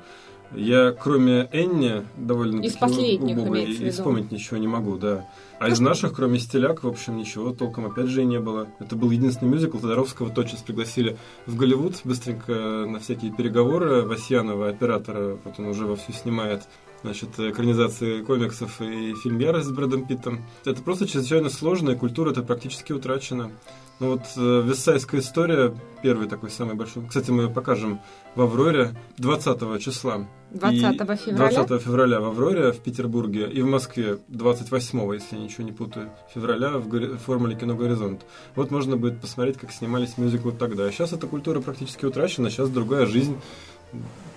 Я, 0.55 0.93
кроме 0.93 1.49
Энни, 1.51 2.05
довольно 2.15 2.61
из 2.61 2.77
последних, 2.77 3.35
убогой, 3.35 3.65
и 3.65 3.89
вспомнить 3.89 4.31
ничего 4.31 4.55
не 4.55 4.67
могу, 4.67 4.97
да. 4.97 5.25
А 5.59 5.67
из 5.67 5.81
наших, 5.81 6.13
кроме 6.13 6.39
«Стиляк», 6.39 6.83
в 6.83 6.87
общем, 6.87 7.17
ничего 7.17 7.51
толком 7.51 7.85
опять 7.85 8.07
же 8.07 8.21
и 8.21 8.25
не 8.25 8.39
было. 8.39 8.69
Это 8.79 8.95
был 8.95 9.11
единственный 9.11 9.49
мюзикл. 9.49 9.77
Тодоровского 9.77 10.29
тотчас 10.29 10.61
пригласили 10.61 11.17
в 11.47 11.57
Голливуд, 11.57 11.95
быстренько 12.05 12.53
на 12.87 12.99
всякие 12.99 13.33
переговоры. 13.33 14.03
Васьянова, 14.03 14.69
оператора, 14.69 15.37
вот 15.43 15.55
он 15.57 15.65
уже 15.65 15.85
вовсю 15.85 16.13
снимает 16.13 16.63
значит, 17.03 17.39
экранизации 17.39 18.21
комиксов 18.21 18.81
и 18.81 19.13
фильм 19.15 19.39
«Ярость» 19.39 19.67
с 19.67 19.71
Брэдом 19.71 20.05
Питтом. 20.05 20.45
Это 20.65 20.81
просто 20.81 21.07
чрезвычайно 21.07 21.49
сложная 21.49 21.95
культура, 21.95 22.31
это 22.31 22.43
практически 22.43 22.91
утрачено. 22.91 23.51
Ну 23.99 24.11
вот 24.11 24.21
э, 24.35 24.61
Виссайская 24.63 25.21
история, 25.21 25.73
первый 26.03 26.27
такой 26.27 26.51
самый 26.51 26.75
большой. 26.75 27.07
Кстати, 27.07 27.31
мы 27.31 27.43
ее 27.43 27.49
покажем 27.49 27.99
в 28.35 28.41
Авроре 28.41 28.95
20 29.17 29.81
числа. 29.81 30.27
20 30.51 30.97
февраля? 31.19 31.65
20 31.65 31.81
февраля 31.81 32.19
в 32.21 32.25
Авроре 32.25 32.71
в 32.71 32.79
Петербурге 32.79 33.49
и 33.49 33.61
в 33.63 33.65
Москве 33.65 34.19
28, 34.27 35.13
если 35.15 35.35
я 35.35 35.41
ничего 35.41 35.63
не 35.63 35.71
путаю, 35.71 36.11
февраля 36.33 36.77
в 36.77 37.17
формуле 37.17 37.55
кино 37.55 37.75
«Горизонт». 37.75 38.21
Вот 38.55 38.69
можно 38.69 38.97
будет 38.97 39.19
посмотреть, 39.19 39.57
как 39.57 39.71
снимались 39.71 40.17
мюзиклы 40.19 40.51
тогда. 40.51 40.85
А 40.85 40.91
сейчас 40.91 41.13
эта 41.13 41.25
культура 41.25 41.59
практически 41.59 42.05
утрачена, 42.05 42.51
сейчас 42.51 42.69
другая 42.69 43.07
жизнь 43.07 43.35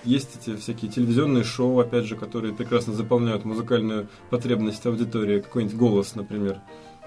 есть 0.04 0.36
эти 0.40 0.56
всякие 0.56 0.90
телевизионные 0.90 1.44
шоу, 1.44 1.78
опять 1.78 2.04
же, 2.04 2.16
которые 2.16 2.54
прекрасно 2.54 2.92
заполняют 2.92 3.44
музыкальную 3.44 4.08
потребность 4.30 4.84
аудитории, 4.86 5.40
какой-нибудь 5.40 5.76
голос, 5.76 6.14
например. 6.14 6.60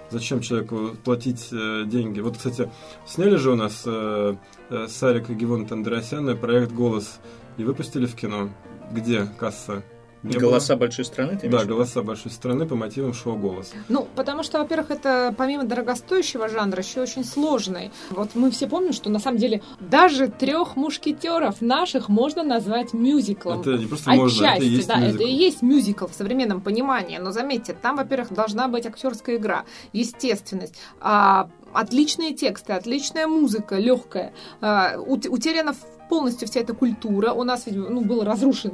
Зачем 0.10 0.42
человеку 0.42 0.92
платить 1.04 1.50
э, 1.52 1.86
деньги? 1.88 2.20
Вот, 2.20 2.38
кстати, 2.38 2.70
сняли 3.06 3.38
же 3.38 3.52
у 3.52 3.56
нас 3.56 3.84
э, 3.86 4.36
э, 4.70 4.88
Сарик 4.88 5.30
и 5.32 5.34
Гивон 5.34 5.68
Андреасян 5.70 6.38
проект 6.38 6.72
«Голос» 6.72 7.20
и 7.58 7.64
выпустили 7.64 8.06
в 8.06 8.16
кино. 8.16 8.50
Где 8.92 9.26
касса? 9.40 9.84
Не 10.24 10.38
голоса 10.38 10.76
было? 10.76 10.88
большой 10.88 11.06
страны, 11.06 11.38
ты 11.38 11.50
Да, 11.50 11.66
голоса 11.66 12.02
большой 12.02 12.32
страны 12.32 12.66
по 12.66 12.76
мотивам 12.76 13.14
шоу 13.14 13.36
«Голос». 13.36 13.74
Ну, 13.90 14.08
потому 14.16 14.44
что, 14.44 14.60
во-первых, 14.60 14.92
это 14.92 15.36
помимо 15.38 15.66
дорогостоящего 15.66 16.48
жанра 16.48 16.82
еще 16.82 17.02
очень 17.02 17.26
сложный. 17.26 17.92
Вот 18.10 18.32
мы 18.34 18.50
все 18.52 18.68
помним, 18.68 18.94
что 18.94 19.10
на 19.10 19.20
самом 19.20 19.38
деле 19.38 19.62
даже 19.80 20.30
трех 20.30 20.76
мушкетеров 20.78 21.62
наших 21.62 22.08
можно 22.08 22.44
назвать 22.44 22.94
мюзиклом. 22.94 23.62
Это 23.62 23.78
не 23.78 23.86
просто 23.86 24.12
Отчасти, 24.12 24.40
можно, 24.40 24.46
это 24.46 24.64
и 24.64 24.68
есть 24.68 24.88
да, 24.88 24.96
мюзикл. 24.96 25.16
это 25.16 25.24
и 25.24 25.34
есть 25.34 25.62
мюзикл 25.62 26.08
в 26.08 26.14
современном 26.14 26.62
понимании. 26.62 27.18
Но 27.18 27.32
заметьте, 27.32 27.74
там, 27.74 27.98
во-первых, 27.98 28.32
должна 28.32 28.68
быть 28.68 28.86
актерская 28.86 29.36
игра, 29.36 29.66
естественность, 29.92 30.76
а, 31.02 31.50
отличные 31.74 32.34
тексты, 32.34 32.74
отличная 32.74 33.28
музыка, 33.28 33.78
легкая. 33.78 34.34
А, 34.62 34.96
утеряна 34.98 35.76
полностью 36.10 36.48
вся 36.48 36.60
эта 36.60 36.74
культура. 36.74 37.32
У 37.32 37.44
нас 37.44 37.66
ведь 37.66 37.76
ну, 37.76 38.02
был 38.02 38.24
разрушен 38.24 38.74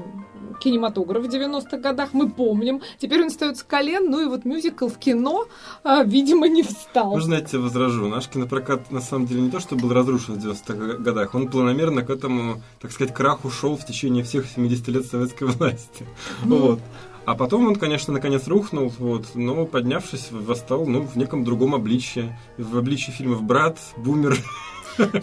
кинематограф 0.60 1.26
в 1.26 1.28
90-х 1.28 1.78
годах, 1.78 2.10
мы 2.14 2.30
помним. 2.30 2.82
Теперь 2.99 3.24
он 3.24 3.30
встает 3.30 3.57
с 3.57 3.64
колен, 3.64 4.10
ну 4.10 4.22
и 4.22 4.26
вот 4.26 4.45
мюзикл 4.45 4.88
в 4.88 4.97
кино, 4.97 5.45
а, 5.84 6.03
видимо, 6.03 6.47
не 6.47 6.64
встал. 6.64 7.14
Вы 7.14 7.22
знаете, 7.22 7.57
возражу. 7.57 8.07
Наш 8.07 8.28
кинопрокат, 8.28 8.91
на 8.91 9.01
самом 9.01 9.28
деле, 9.28 9.41
не 9.41 9.49
то, 9.49 9.60
что 9.60 9.76
был 9.76 9.93
разрушен 9.93 10.36
в 10.36 10.45
90-х 10.45 10.97
годах, 10.97 11.36
он 11.36 11.47
планомерно 11.47 12.03
к 12.03 12.10
этому, 12.10 12.62
так 12.80 12.91
сказать, 12.91 13.14
краху 13.14 13.49
шел 13.49 13.76
в 13.78 13.86
течение 13.86 14.24
всех 14.24 14.45
70 14.47 14.88
лет 14.89 15.05
советской 15.05 15.45
власти. 15.45 16.05
Ну. 16.43 16.57
Вот. 16.57 16.80
А 17.26 17.36
потом 17.36 17.68
он, 17.68 17.76
конечно, 17.76 18.12
наконец 18.12 18.47
рухнул, 18.47 18.91
вот, 18.97 19.36
но 19.36 19.66
поднявшись, 19.66 20.32
восстал 20.32 20.88
ну, 20.88 21.03
в 21.03 21.16
неком 21.16 21.43
другом 21.43 21.76
обличье. 21.76 22.39
В 22.57 22.76
обличье 22.76 23.14
фильмов 23.14 23.43
«Брат», 23.43 23.78
«Бумер», 23.97 24.36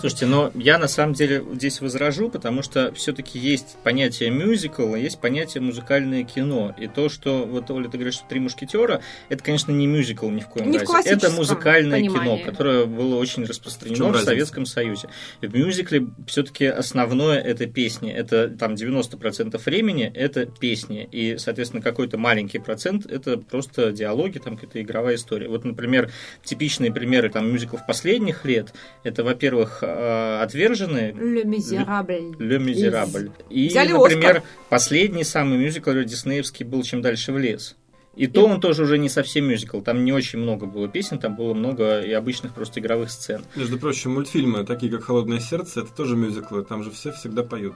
Слушайте, 0.00 0.26
но 0.26 0.50
я 0.54 0.78
на 0.78 0.88
самом 0.88 1.14
деле 1.14 1.44
здесь 1.54 1.80
возражу, 1.80 2.30
потому 2.30 2.62
что 2.62 2.92
все-таки 2.94 3.38
есть 3.38 3.76
понятие 3.82 4.30
мюзикл, 4.30 4.94
а 4.94 4.98
есть 4.98 5.20
понятие 5.20 5.62
музыкальное 5.62 6.24
кино. 6.24 6.74
И 6.78 6.86
то, 6.86 7.08
что 7.08 7.44
вот 7.44 7.70
Оля, 7.70 7.88
ты 7.88 7.98
говоришь, 7.98 8.14
что 8.14 8.28
«Три 8.28 8.40
мушкетера», 8.40 9.02
это, 9.28 9.42
конечно, 9.42 9.72
не 9.72 9.86
мюзикл 9.86 10.28
ни 10.30 10.40
в 10.40 10.48
коем 10.48 10.70
не 10.70 10.78
разе. 10.78 11.08
Это 11.08 11.30
музыкальное 11.30 12.00
понимании. 12.00 12.38
кино, 12.38 12.50
которое 12.50 12.86
было 12.86 13.16
очень 13.16 13.44
распространено 13.44 14.08
в, 14.08 14.12
в 14.12 14.24
Советском 14.24 14.66
Союзе. 14.66 15.08
В 15.40 15.54
мюзикле 15.54 16.06
все-таки 16.26 16.66
основное 16.66 17.38
это 17.38 17.66
песни. 17.66 18.12
Это 18.12 18.48
там 18.48 18.74
90% 18.74 19.60
времени 19.64 20.10
это 20.14 20.46
песни. 20.46 21.08
И, 21.10 21.36
соответственно, 21.38 21.82
какой-то 21.82 22.18
маленький 22.18 22.58
процент 22.58 23.06
это 23.06 23.36
просто 23.36 23.92
диалоги, 23.92 24.38
там 24.38 24.56
какая-то 24.56 24.80
игровая 24.80 25.16
история. 25.16 25.48
Вот, 25.48 25.64
например, 25.64 26.10
типичные 26.44 26.92
примеры 26.92 27.28
там 27.28 27.50
мюзиклов 27.50 27.86
последних 27.86 28.44
лет, 28.44 28.72
это, 29.04 29.22
во-первых, 29.24 29.65
во-первых, 29.66 29.78
э, 29.82 30.40
отвержены. 30.42 31.12
Le 31.12 31.44
Miserable. 31.44 32.36
Le 32.38 32.58
Miserable. 32.58 33.32
И, 33.50 33.68
Взяли 33.68 33.92
например, 33.92 34.36
Оскар. 34.38 34.42
последний 34.68 35.24
самый 35.24 35.58
мюзикл 35.58 35.92
диснеевский 35.92 36.64
был 36.64 36.82
«Чем 36.82 37.02
дальше 37.02 37.32
в 37.32 37.38
лес». 37.38 37.76
И 38.14 38.28
то 38.28 38.46
он 38.46 38.62
тоже 38.62 38.84
уже 38.84 38.96
не 38.96 39.10
совсем 39.10 39.44
мюзикл. 39.46 39.82
Там 39.82 40.02
не 40.06 40.10
очень 40.10 40.38
много 40.38 40.64
было 40.64 40.88
песен, 40.88 41.18
там 41.18 41.36
было 41.36 41.52
много 41.52 42.00
и 42.00 42.10
обычных 42.12 42.54
просто 42.54 42.80
игровых 42.80 43.10
сцен. 43.10 43.42
Между 43.56 43.78
прочим, 43.78 44.14
мультфильмы, 44.14 44.64
такие 44.64 44.90
как 44.90 45.04
«Холодное 45.04 45.38
сердце», 45.38 45.80
это 45.80 45.92
тоже 45.92 46.16
мюзиклы, 46.16 46.64
там 46.64 46.82
же 46.82 46.90
все 46.90 47.12
всегда 47.12 47.42
поют. 47.42 47.74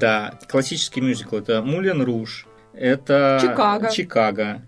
Да, 0.00 0.38
классический 0.48 1.02
мюзикл. 1.02 1.36
Это 1.36 1.60
«Мулен 1.60 2.00
Руж», 2.00 2.46
это 2.72 3.38
Чикаго. 3.42 3.90
Чикаго. 3.90 4.62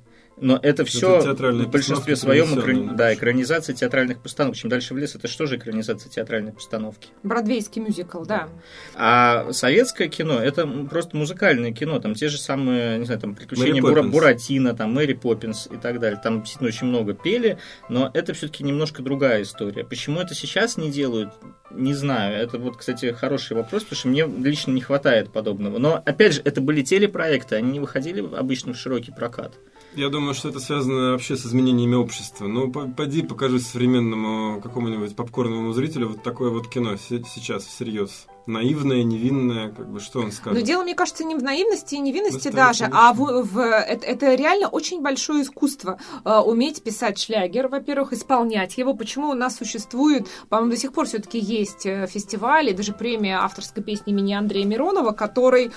Но 0.44 0.58
это 0.62 0.84
все 0.84 1.22
театральные 1.22 1.68
в 1.68 1.70
большинстве 1.70 2.16
своем 2.16 2.54
на 2.54 2.94
да, 2.94 3.14
экранизация 3.14 3.74
театральных 3.74 4.18
постановок. 4.18 4.58
Чем 4.58 4.68
дальше 4.68 4.92
в 4.92 4.98
лес, 4.98 5.14
это 5.14 5.26
что 5.26 5.46
же 5.46 5.56
экранизация 5.56 6.10
театральной 6.10 6.52
постановки? 6.52 7.08
Бродвейский 7.22 7.80
мюзикл, 7.80 8.24
да. 8.24 8.50
А 8.94 9.50
советское 9.52 10.08
кино 10.08 10.38
это 10.38 10.66
просто 10.66 11.16
музыкальное 11.16 11.72
кино. 11.72 11.98
Там 11.98 12.14
те 12.14 12.28
же 12.28 12.36
самые, 12.36 12.98
не 12.98 13.06
знаю, 13.06 13.22
там 13.22 13.34
приключения 13.34 13.80
Бура-. 13.80 14.02
Буратино, 14.02 14.74
там 14.74 14.92
Мэри 14.92 15.14
Поппинс 15.14 15.66
и 15.72 15.78
так 15.78 15.98
далее. 15.98 16.20
Там 16.22 16.40
действительно 16.40 16.68
очень 16.68 16.88
много 16.88 17.14
пели, 17.14 17.56
но 17.88 18.10
это 18.12 18.34
все-таки 18.34 18.64
немножко 18.64 19.02
другая 19.02 19.44
история. 19.44 19.82
Почему 19.82 20.20
это 20.20 20.34
сейчас 20.34 20.76
не 20.76 20.90
делают, 20.90 21.32
не 21.70 21.94
знаю. 21.94 22.36
Это 22.36 22.58
вот, 22.58 22.76
кстати, 22.76 23.12
хороший 23.12 23.56
вопрос, 23.56 23.84
потому 23.84 23.98
что 23.98 24.08
мне 24.08 24.26
лично 24.26 24.72
не 24.72 24.82
хватает 24.82 25.32
подобного. 25.32 25.78
Но 25.78 26.02
опять 26.04 26.34
же, 26.34 26.42
это 26.44 26.60
были 26.60 26.82
телепроекты, 26.82 27.56
они 27.56 27.72
не 27.72 27.80
выходили 27.80 28.20
обычно 28.36 28.74
в 28.74 28.76
широкий 28.76 29.10
прокат. 29.10 29.54
Я 29.96 30.08
думаю, 30.08 30.34
что 30.34 30.48
это 30.48 30.58
связано 30.58 31.12
вообще 31.12 31.36
с 31.36 31.46
изменениями 31.46 31.94
общества. 31.94 32.46
Ну, 32.48 32.70
по- 32.70 32.88
поди 32.88 33.22
покажи 33.22 33.60
современному 33.60 34.60
какому-нибудь 34.60 35.14
попкорному 35.14 35.72
зрителю 35.72 36.08
вот 36.08 36.22
такое 36.22 36.50
вот 36.50 36.68
кино 36.68 36.96
се- 36.96 37.22
сейчас 37.32 37.64
всерьез. 37.64 38.26
Наивное, 38.46 39.04
невинное, 39.04 39.70
как 39.70 39.88
бы 39.88 40.00
что 40.00 40.18
он 40.18 40.26
Но 40.26 40.30
скажет. 40.32 40.64
дело, 40.64 40.82
мне 40.82 40.94
кажется, 40.94 41.24
не 41.24 41.34
в 41.36 41.42
наивности 41.42 41.94
и 41.94 41.98
невинности 42.00 42.48
Настоящее 42.48 42.88
даже, 42.88 42.92
а 42.92 43.12
в, 43.14 43.42
в- 43.44 43.58
это, 43.60 44.04
это 44.06 44.34
реально 44.34 44.68
очень 44.68 45.00
большое 45.00 45.42
искусство. 45.44 45.98
Э, 46.24 46.40
уметь 46.40 46.82
писать 46.82 47.18
шлягер, 47.18 47.68
во-первых, 47.68 48.12
исполнять 48.12 48.76
его. 48.76 48.94
Почему 48.94 49.30
у 49.30 49.34
нас 49.34 49.56
существует, 49.56 50.26
по-моему, 50.48 50.72
до 50.72 50.76
сих 50.76 50.92
пор 50.92 51.06
все-таки 51.06 51.38
есть 51.38 51.86
э, 51.86 52.06
фестивали, 52.08 52.72
даже 52.72 52.92
премия 52.92 53.38
авторской 53.38 53.82
песни 53.82 54.12
имени 54.12 54.34
Андрея 54.34 54.66
Миронова, 54.66 55.12
который 55.12 55.66
э, 55.66 55.70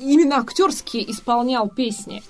именно 0.00 0.36
актерски 0.38 1.04
исполнял 1.10 1.68
песни. 1.68 2.22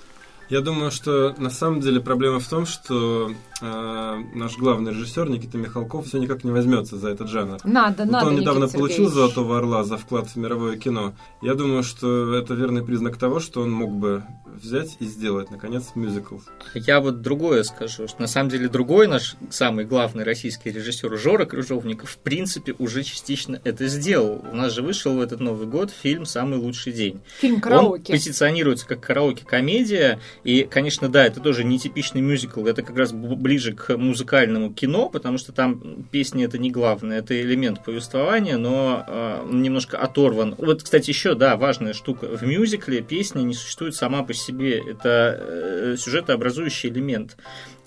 Я 0.49 0.61
думаю, 0.61 0.91
что 0.91 1.33
на 1.37 1.49
самом 1.49 1.81
деле 1.81 1.99
проблема 1.99 2.39
в 2.39 2.47
том, 2.47 2.65
что 2.65 3.31
э, 3.61 4.23
наш 4.33 4.57
главный 4.57 4.91
режиссер 4.91 5.29
Никита 5.29 5.57
Михалков 5.57 6.07
все 6.07 6.17
никак 6.17 6.43
не 6.43 6.51
возьмется 6.51 6.97
за 6.97 7.09
этот 7.09 7.29
жанр. 7.29 7.59
Надо, 7.63 8.03
Вот 8.03 8.11
надо. 8.11 8.27
он 8.27 8.33
Никита 8.33 8.49
недавно 8.51 8.67
получил 8.67 9.05
Сергеевич. 9.09 9.13
Золотого 9.13 9.57
Орла 9.57 9.83
за 9.83 9.97
вклад 9.97 10.27
в 10.27 10.35
мировое 10.35 10.77
кино. 10.77 11.13
Я 11.41 11.55
думаю, 11.55 11.83
что 11.83 12.33
это 12.35 12.53
верный 12.53 12.83
признак 12.83 13.17
того, 13.17 13.39
что 13.39 13.61
он 13.61 13.71
мог 13.71 13.91
бы 13.91 14.23
взять 14.61 14.97
и 14.99 15.05
сделать, 15.05 15.51
наконец, 15.51 15.91
мюзикл. 15.95 16.37
Я 16.73 17.01
вот 17.01 17.21
другое 17.21 17.63
скажу, 17.63 18.07
что 18.07 18.21
на 18.21 18.27
самом 18.27 18.49
деле 18.49 18.69
другой 18.69 19.07
наш 19.07 19.35
самый 19.49 19.85
главный 19.85 20.23
российский 20.23 20.71
режиссер 20.71 21.17
Жора 21.17 21.45
Крыжовников 21.45 22.11
в 22.11 22.17
принципе 22.19 22.73
уже 22.79 23.03
частично 23.03 23.59
это 23.63 23.87
сделал. 23.87 24.43
У 24.51 24.55
нас 24.55 24.73
же 24.73 24.81
вышел 24.81 25.15
в 25.15 25.21
этот 25.21 25.39
Новый 25.41 25.67
год 25.67 25.91
фильм 25.91 26.25
«Самый 26.25 26.57
лучший 26.57 26.93
день». 26.93 27.21
Фильм 27.39 27.55
Он 27.55 27.61
«Караоке». 27.61 28.13
позиционируется 28.13 28.87
как 28.87 29.01
караоке-комедия, 29.01 30.19
и, 30.43 30.63
конечно, 30.63 31.09
да, 31.09 31.25
это 31.25 31.39
тоже 31.41 31.63
нетипичный 31.63 32.21
мюзикл, 32.21 32.65
это 32.65 32.81
как 32.81 32.97
раз 32.97 33.11
ближе 33.45 33.73
к 33.73 33.95
музыкальному 33.95 34.73
кино, 34.73 35.07
потому 35.07 35.37
что 35.37 35.51
там 35.51 36.03
песни 36.09 36.43
это 36.43 36.57
не 36.57 36.71
главное, 36.71 37.19
это 37.19 37.39
элемент 37.39 37.83
повествования, 37.83 38.57
но 38.57 39.05
э, 39.07 39.47
немножко 39.51 39.99
оторван. 39.99 40.55
Вот, 40.57 40.81
кстати, 40.81 41.11
еще, 41.11 41.35
да, 41.35 41.55
важная 41.55 41.93
штука, 41.93 42.25
в 42.25 42.41
мюзикле 42.41 43.03
песня 43.03 43.41
не 43.43 43.53
существует 43.53 43.93
сама 43.93 44.23
по 44.23 44.33
себе, 44.33 44.79
это 44.79 45.39
э, 45.39 45.95
сюжетообразующий 45.95 46.89
элемент. 46.89 47.37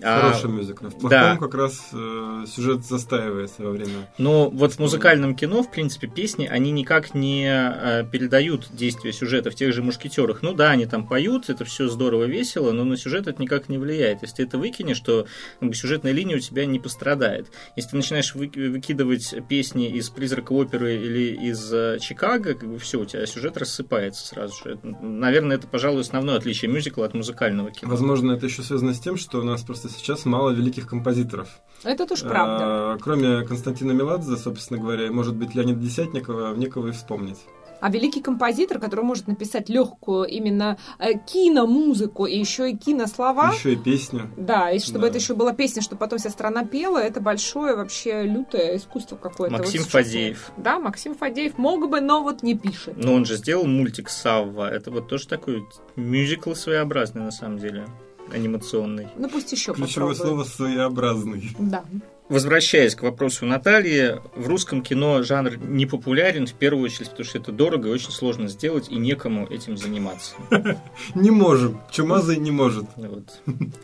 А, 0.03 0.21
Хороший 0.21 0.51
мюзикл. 0.51 0.87
В 0.87 0.93
плохом 0.93 1.11
да. 1.11 1.37
как 1.37 1.55
раз 1.55 1.89
э, 1.93 2.45
сюжет 2.47 2.85
застаивается 2.85 3.63
во 3.63 3.71
время. 3.71 4.09
Но 4.17 4.49
вот 4.51 4.75
в 4.75 4.79
музыкальном 4.79 5.35
кино, 5.35 5.63
в 5.63 5.71
принципе, 5.71 6.07
песни, 6.07 6.47
они 6.47 6.71
никак 6.71 7.15
не 7.15 7.47
э, 7.49 8.05
передают 8.11 8.69
действие 8.71 9.13
сюжета 9.13 9.51
в 9.51 9.55
тех 9.55 9.73
же 9.73 9.83
«Мушкетерах». 9.83 10.43
Ну 10.43 10.55
да, 10.55 10.71
они 10.71 10.87
там 10.87 11.07
поют, 11.07 11.51
это 11.51 11.65
все 11.65 11.89
здорово, 11.89 12.25
весело, 12.25 12.73
но 12.73 12.85
на 12.85 12.97
сюжет 12.97 13.27
это 13.27 13.43
никак 13.43 13.69
не 13.69 13.79
влияет. 13.79 14.23
Если 14.23 14.37
ты 14.37 14.43
это 14.45 14.59
выкинешь, 14.59 15.01
то 15.01 15.27
как 15.59 15.69
бы, 15.69 15.75
сюжетная 15.75 16.13
линия 16.13 16.37
у 16.37 16.41
тебя 16.41 16.65
не 16.67 16.79
пострадает. 16.79 17.49
Если 17.77 17.91
ты 17.91 17.97
начинаешь 17.97 18.35
вы- 18.35 18.51
выкидывать 18.55 19.35
песни 19.49 19.91
из 19.91 20.09
«Призрака 20.11 20.53
оперы» 20.53 20.97
или 20.97 21.35
из 21.49 21.73
э, 21.73 21.99
«Чикаго», 22.01 22.55
как 22.55 22.69
бы 22.69 22.79
все, 22.79 23.01
у 23.01 23.05
тебя 23.05 23.27
сюжет 23.27 23.57
рассыпается 23.57 24.27
сразу 24.27 24.55
же. 24.63 24.79
Наверное, 24.83 25.57
это, 25.57 25.67
пожалуй, 25.67 26.03
основное 26.03 26.37
отличие 26.37 26.71
мюзикла 26.71 27.07
от 27.07 27.15
музыкального 27.15 27.71
кино. 27.71 27.91
Возможно, 27.91 28.33
это 28.33 28.47
еще 28.47 28.63
связано 28.63 28.95
с 28.95 29.01
тем, 29.01 29.17
что 29.17 29.41
у 29.41 29.43
нас 29.43 29.63
просто 29.63 29.88
сейчас 29.89 30.24
мало 30.24 30.51
великих 30.51 30.86
композиторов. 30.86 31.49
Это 31.84 32.07
тоже 32.07 32.24
правда. 32.24 32.64
А, 32.64 32.99
кроме 33.01 33.43
Константина 33.47 33.93
Меладзе, 33.93 34.36
собственно 34.36 34.80
говоря, 34.80 35.07
и, 35.07 35.11
может 35.11 35.36
быть, 35.36 35.55
Леонида 35.55 35.80
Десятникова, 35.80 36.55
некого 36.57 36.89
и 36.89 36.93
вспомнить. 36.93 37.39
А 37.80 37.91
великий 37.91 38.20
композитор, 38.20 38.80
который 38.80 39.05
может 39.05 39.28
написать 39.28 39.68
легкую 39.68 40.24
именно 40.24 40.76
э, 40.99 41.12
киномузыку 41.16 42.26
и 42.26 42.36
еще 42.36 42.72
и 42.72 42.76
кинослова. 42.76 43.53
Еще 43.55 43.74
и 43.74 43.76
песню. 43.76 44.28
Да, 44.36 44.72
и 44.72 44.80
чтобы 44.80 45.03
Да. 45.03 45.07
это 45.11 45.18
еще 45.18 45.34
была 45.34 45.53
песня, 45.53 45.80
чтобы 45.80 46.01
потом 46.01 46.18
вся 46.18 46.30
страна 46.30 46.64
пела, 46.64 46.99
это 46.99 47.20
большое 47.20 47.76
вообще 47.76 48.24
лютое 48.24 48.76
искусство 48.78 49.14
какое-то. 49.14 49.59
Максим 49.59 49.82
Вот 49.82 49.91
Фадеев. 49.93 50.51
Да, 50.57 50.80
Максим 50.80 51.14
Фадеев 51.14 51.57
мог 51.57 51.89
бы, 51.89 52.01
но 52.01 52.24
вот 52.24 52.43
не 52.43 52.57
пишет. 52.59 52.95
Но 52.97 53.14
он 53.14 53.24
же 53.24 53.36
сделал 53.36 53.64
мультик 53.64 54.09
Савва. 54.11 54.68
Это 54.68 54.91
вот 54.91 55.07
тоже 55.07 55.28
такой 55.28 55.64
мюзикл 55.95 56.55
своеобразный 56.55 57.22
на 57.22 57.30
самом 57.30 57.59
деле, 57.59 57.86
анимационный. 58.33 59.09
Ну 59.16 59.29
пусть 59.29 59.53
еще 59.53 59.72
Ключевое 59.74 60.14
попробуем. 60.14 60.45
слово 60.45 60.45
«своеобразный». 60.45 61.51
Да. 61.59 61.85
Возвращаясь 62.29 62.95
к 62.95 63.03
вопросу 63.03 63.47
Натальи, 63.47 64.20
в 64.37 64.49
русском 64.49 64.83
кино 64.83 65.22
жанр 65.22 65.57
не 65.57 65.87
популярен 65.87 66.47
в 66.47 66.53
первую 66.53 66.85
очередь, 66.85 67.09
потому 67.09 67.24
что 67.24 67.39
это 67.39 67.53
дорого 67.53 67.89
и 67.89 67.93
очень 67.93 68.11
сложно 68.11 68.49
сделать, 68.49 68.91
и 68.91 68.97
некому 68.97 69.47
этим 69.47 69.79
заниматься. 69.79 70.35
Не 71.14 71.31
можем. 71.31 71.81
Чумазый 71.91 72.37
не 72.37 72.51
может. 72.51 72.85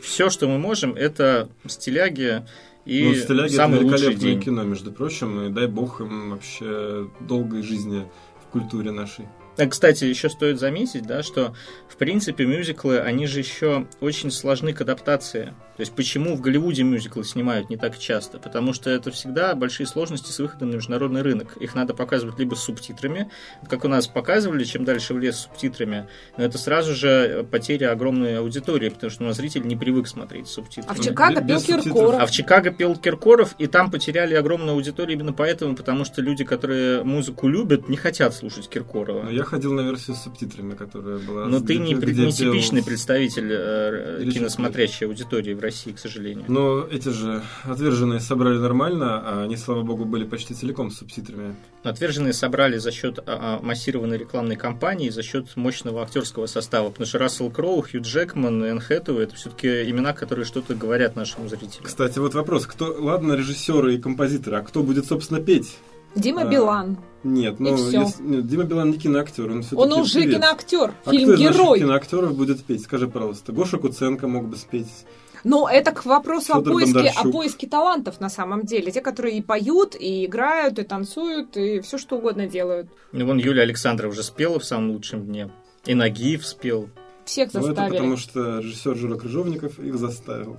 Все, 0.03 0.28
что 0.28 0.47
мы 0.47 0.59
можем, 0.59 0.95
это 0.95 1.49
стиляги 1.66 2.45
и 2.84 3.05
Ну, 3.09 3.14
«Стиляги» 3.14 3.47
это 3.47 3.57
самый 3.57 3.80
лучший 3.80 4.09
великолепное 4.09 4.30
день. 4.32 4.42
кино, 4.42 4.62
между 4.64 4.92
прочим, 4.92 5.47
и 5.47 5.49
дай 5.49 5.66
бог 5.66 6.03
им 6.03 6.32
вообще 6.32 7.09
долгой 7.20 7.62
жизни 7.62 8.07
в 8.47 8.53
культуре 8.53 8.90
нашей. 8.90 9.24
А, 9.57 9.66
Кстати, 9.66 10.05
еще 10.05 10.28
стоит 10.28 10.59
заметить, 10.59 11.07
да, 11.07 11.22
что 11.22 11.55
в 11.88 11.96
принципе 11.96 12.44
мюзиклы, 12.44 12.98
они 13.00 13.26
же 13.26 13.38
еще 13.38 13.86
очень 14.00 14.30
сложны 14.30 14.72
к 14.72 14.80
адаптации. 14.80 15.55
То 15.76 15.80
есть 15.80 15.92
почему 15.92 16.36
в 16.36 16.40
Голливуде 16.40 16.84
мюзиклы 16.84 17.24
снимают 17.24 17.68
не 17.68 17.76
так 17.76 17.98
часто? 17.98 18.38
Потому 18.38 18.72
что 18.72 18.90
это 18.90 19.11
всегда 19.11 19.55
большие 19.55 19.86
сложности 19.86 20.30
с 20.30 20.38
выходом 20.38 20.70
на 20.70 20.76
международный 20.76 21.22
рынок. 21.22 21.57
Их 21.57 21.74
надо 21.74 21.94
показывать 21.94 22.38
либо 22.38 22.55
с 22.55 22.62
субтитрами, 22.62 23.30
как 23.68 23.84
у 23.84 23.88
нас 23.88 24.07
показывали, 24.07 24.62
чем 24.64 24.84
дальше 24.84 25.14
в 25.14 25.18
лес 25.18 25.36
с 25.36 25.42
субтитрами, 25.42 26.09
но 26.36 26.44
это 26.44 26.59
сразу 26.59 26.94
же 26.94 27.46
потеря 27.50 27.90
огромной 27.90 28.38
аудитории, 28.38 28.88
потому 28.88 29.11
что 29.11 29.24
у 29.24 29.26
нас 29.26 29.36
зритель 29.36 29.66
не 29.66 29.76
привык 29.76 30.07
смотреть 30.07 30.48
с 30.48 30.52
субтитрами. 30.52 30.96
А 30.96 31.00
в 31.00 31.05
Чикаго 31.05 31.42
пел. 31.42 31.61
Киркоров. 31.61 32.20
А 32.20 32.26
в 32.26 32.30
Чикаго 32.30 32.70
пел 32.70 32.96
Киркоров, 32.96 33.55
и 33.59 33.66
там 33.66 33.90
потеряли 33.90 34.34
огромную 34.34 34.72
аудиторию 34.72 35.18
именно 35.18 35.32
поэтому, 35.32 35.74
потому 35.74 36.05
что 36.05 36.22
люди, 36.22 36.44
которые 36.44 37.02
музыку 37.02 37.48
любят, 37.48 37.88
не 37.88 37.96
хотят 37.96 38.34
слушать 38.34 38.68
Киркорова. 38.68 39.24
Но 39.24 39.30
я 39.30 39.43
Я 39.45 39.51
ходил 39.51 39.74
на 39.74 39.82
версию 39.82 40.16
с 40.16 40.22
субтитрами, 40.22 40.74
которая 40.74 41.18
была... 41.18 41.45
Но 41.45 41.61
ты 41.61 41.76
не, 41.76 41.95
где 41.95 42.24
не 42.24 42.32
пел- 42.32 42.32
типичный 42.32 42.82
представитель 42.82 43.51
э, 43.53 44.22
Или 44.22 44.30
киносмотрящей 44.30 45.07
аудитории 45.07 45.53
в 45.53 45.61
России, 45.61 45.92
к 45.92 45.99
сожалению. 45.99 46.47
Но 46.49 46.82
эти 46.90 47.11
же 47.11 47.42
отверженные 47.64 48.20
собрали 48.20 48.57
нормально, 48.57 49.20
а 49.20 49.42
они, 49.42 49.59
слава 49.59 49.82
богу, 49.82 50.07
были 50.07 50.24
почти 50.24 50.55
целиком 50.55 50.90
с 50.90 50.97
субтитрами. 50.97 51.57
Отверженные 51.82 52.32
собрали 52.32 52.78
за 52.78 52.90
счет 52.90 53.18
а, 53.18 53.22
а, 53.26 53.62
массированной 53.62 54.16
рекламной 54.16 54.57
кампании, 54.57 55.11
за 55.11 55.22
счет 55.22 55.55
мощного 55.57 56.03
актерского 56.03 56.47
состава. 56.47 56.88
Потому 56.88 57.07
что 57.07 57.18
Рассел 57.18 57.51
Кроу, 57.51 57.82
Хью 57.82 58.01
Джекман 58.01 58.64
Энн 58.64 58.80
Хэтэуэй 58.80 59.24
это 59.24 59.34
все-таки 59.34 59.90
имена, 59.90 60.14
которые 60.14 60.47
что-то 60.47 60.74
говорят 60.74 61.16
нашему 61.16 61.51
зрителю. 61.51 61.82
Кстати, 61.82 62.18
вот 62.18 62.32
вопрос. 62.32 62.64
Кто, 62.64 62.97
ладно, 62.99 63.34
режиссеры 63.34 63.95
и 63.95 63.99
композиторы, 63.99 64.57
а 64.57 64.62
кто 64.62 64.82
будет, 64.82 65.05
собственно, 65.05 65.38
петь? 65.38 65.76
Дима 66.15 66.43
А, 66.43 66.45
Билан. 66.47 66.99
Нет, 67.23 67.59
ну, 67.59 67.77
если- 67.77 68.23
нет, 68.23 68.47
Дима 68.47 68.65
Билан 68.65 68.91
не 68.91 68.99
киноактер, 68.99 69.51
он 69.51 69.62
все-таки 69.62 69.83
Он 69.83 69.93
уже 70.01 70.21
певец. 70.21 70.35
киноактер, 70.37 70.95
А 71.05 71.11
фильм 71.11 71.25
кто 71.25 71.35
из 71.35 71.41
наших 71.41 71.55
Герой. 71.57 71.79
киноактеров 71.81 72.37
будет 72.37 72.62
петь? 72.65 72.83
Скажи, 72.83 73.09
пожалуйста. 73.09 73.53
Гоша 73.53 73.79
Куценко 73.79 74.29
мог 74.29 74.47
бы 74.49 74.57
спеть. 74.57 75.07
Но 75.43 75.69
это 75.69 75.93
к 75.93 76.05
вопросу 76.07 76.55
о 76.55 76.62
поиске, 76.62 77.12
о 77.15 77.29
поиске 77.31 77.67
талантов 77.67 78.19
на 78.21 78.31
самом 78.31 78.62
деле. 78.62 78.91
Те, 78.91 79.01
которые 79.03 79.37
и 79.39 79.43
поют, 79.43 79.95
и 79.99 80.25
играют, 80.25 80.79
и 80.79 80.83
танцуют, 80.85 81.57
и 81.57 81.81
все 81.81 81.99
что 81.99 82.17
угодно 82.17 82.47
делают. 82.47 82.89
И 83.12 83.23
вон 83.23 83.37
Юлия 83.39 83.62
Александров 83.62 84.12
уже 84.12 84.23
спела 84.23 84.59
в 84.59 84.65
самом 84.65 84.93
лучшем 84.93 85.27
дне. 85.27 85.51
И 85.85 85.95
Нагиев 85.95 86.47
спел. 86.47 86.89
Всех 87.25 87.53
Ну, 87.55 87.61
это 87.61 87.68
заставили. 87.68 87.97
потому 87.97 88.16
что 88.16 88.59
режиссер 88.59 88.97
Жора 88.97 89.16
Крыжовников 89.16 89.79
их 89.79 89.97
заставил. 89.97 90.57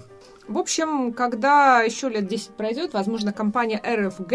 В 0.48 0.58
общем, 0.58 1.14
когда 1.14 1.82
еще 1.82 2.10
лет 2.10 2.28
10 2.28 2.50
пройдет, 2.52 2.94
возможно, 2.94 3.34
компания 3.34 3.82
РФГ 3.84 4.34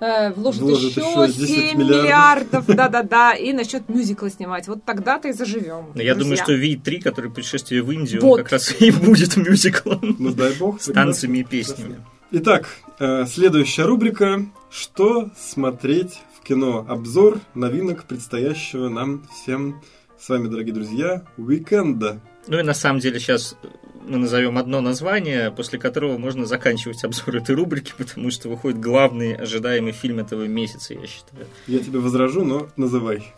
э, 0.00 0.32
вложит, 0.32 0.62
Вложит 0.62 0.90
еще 0.96 1.00
еще 1.00 1.26
10 1.32 1.48
7 1.48 1.78
миллиардов. 1.78 2.02
миллиардов, 2.02 2.66
да-да-да, 2.66 3.32
и 3.34 3.52
начнет 3.52 3.88
мюзиклы 3.88 4.30
снимать. 4.30 4.68
Вот 4.68 4.84
тогда-то 4.84 5.28
и 5.28 5.32
заживем. 5.32 5.92
Но 5.94 6.02
я 6.02 6.14
думаю, 6.14 6.36
что 6.36 6.52
Ви-3, 6.54 7.00
который 7.02 7.30
путешествие 7.30 7.82
в 7.82 7.90
Индию, 7.92 8.22
Вот. 8.22 8.38
он 8.38 8.42
как 8.44 8.52
раз 8.52 8.74
и 8.80 8.90
будет 8.90 9.36
мюзиклом. 9.36 10.16
Ну, 10.18 10.32
дай 10.32 10.54
бог. 10.54 10.80
С 10.80 10.86
танцами 10.92 11.38
и 11.38 11.44
песнями. 11.44 12.02
Итак, 12.30 12.66
э, 12.98 13.26
следующая 13.26 13.84
рубрика 13.84 14.44
«Что 14.70 15.30
смотреть 15.38 16.20
в 16.40 16.42
кино?» 16.42 16.84
Обзор 16.88 17.38
новинок 17.54 18.04
предстоящего 18.04 18.88
нам 18.88 19.24
всем 19.32 19.80
с 20.24 20.28
вами, 20.30 20.48
дорогие 20.48 20.72
друзья, 20.72 21.22
уикенда. 21.36 22.18
Ну 22.46 22.58
и 22.58 22.62
на 22.62 22.72
самом 22.72 23.00
деле 23.00 23.20
сейчас 23.20 23.58
мы 24.06 24.16
назовем 24.16 24.56
одно 24.56 24.80
название, 24.80 25.50
после 25.50 25.78
которого 25.78 26.16
можно 26.16 26.46
заканчивать 26.46 27.04
обзор 27.04 27.36
этой 27.36 27.54
рубрики, 27.54 27.92
потому 27.98 28.30
что 28.30 28.48
выходит 28.48 28.80
главный 28.80 29.34
ожидаемый 29.34 29.92
фильм 29.92 30.20
этого 30.20 30.44
месяца, 30.44 30.94
я 30.94 31.06
считаю. 31.06 31.46
Я 31.66 31.80
тебе 31.80 31.98
возражу, 31.98 32.42
но 32.42 32.68
называй. 32.76 33.34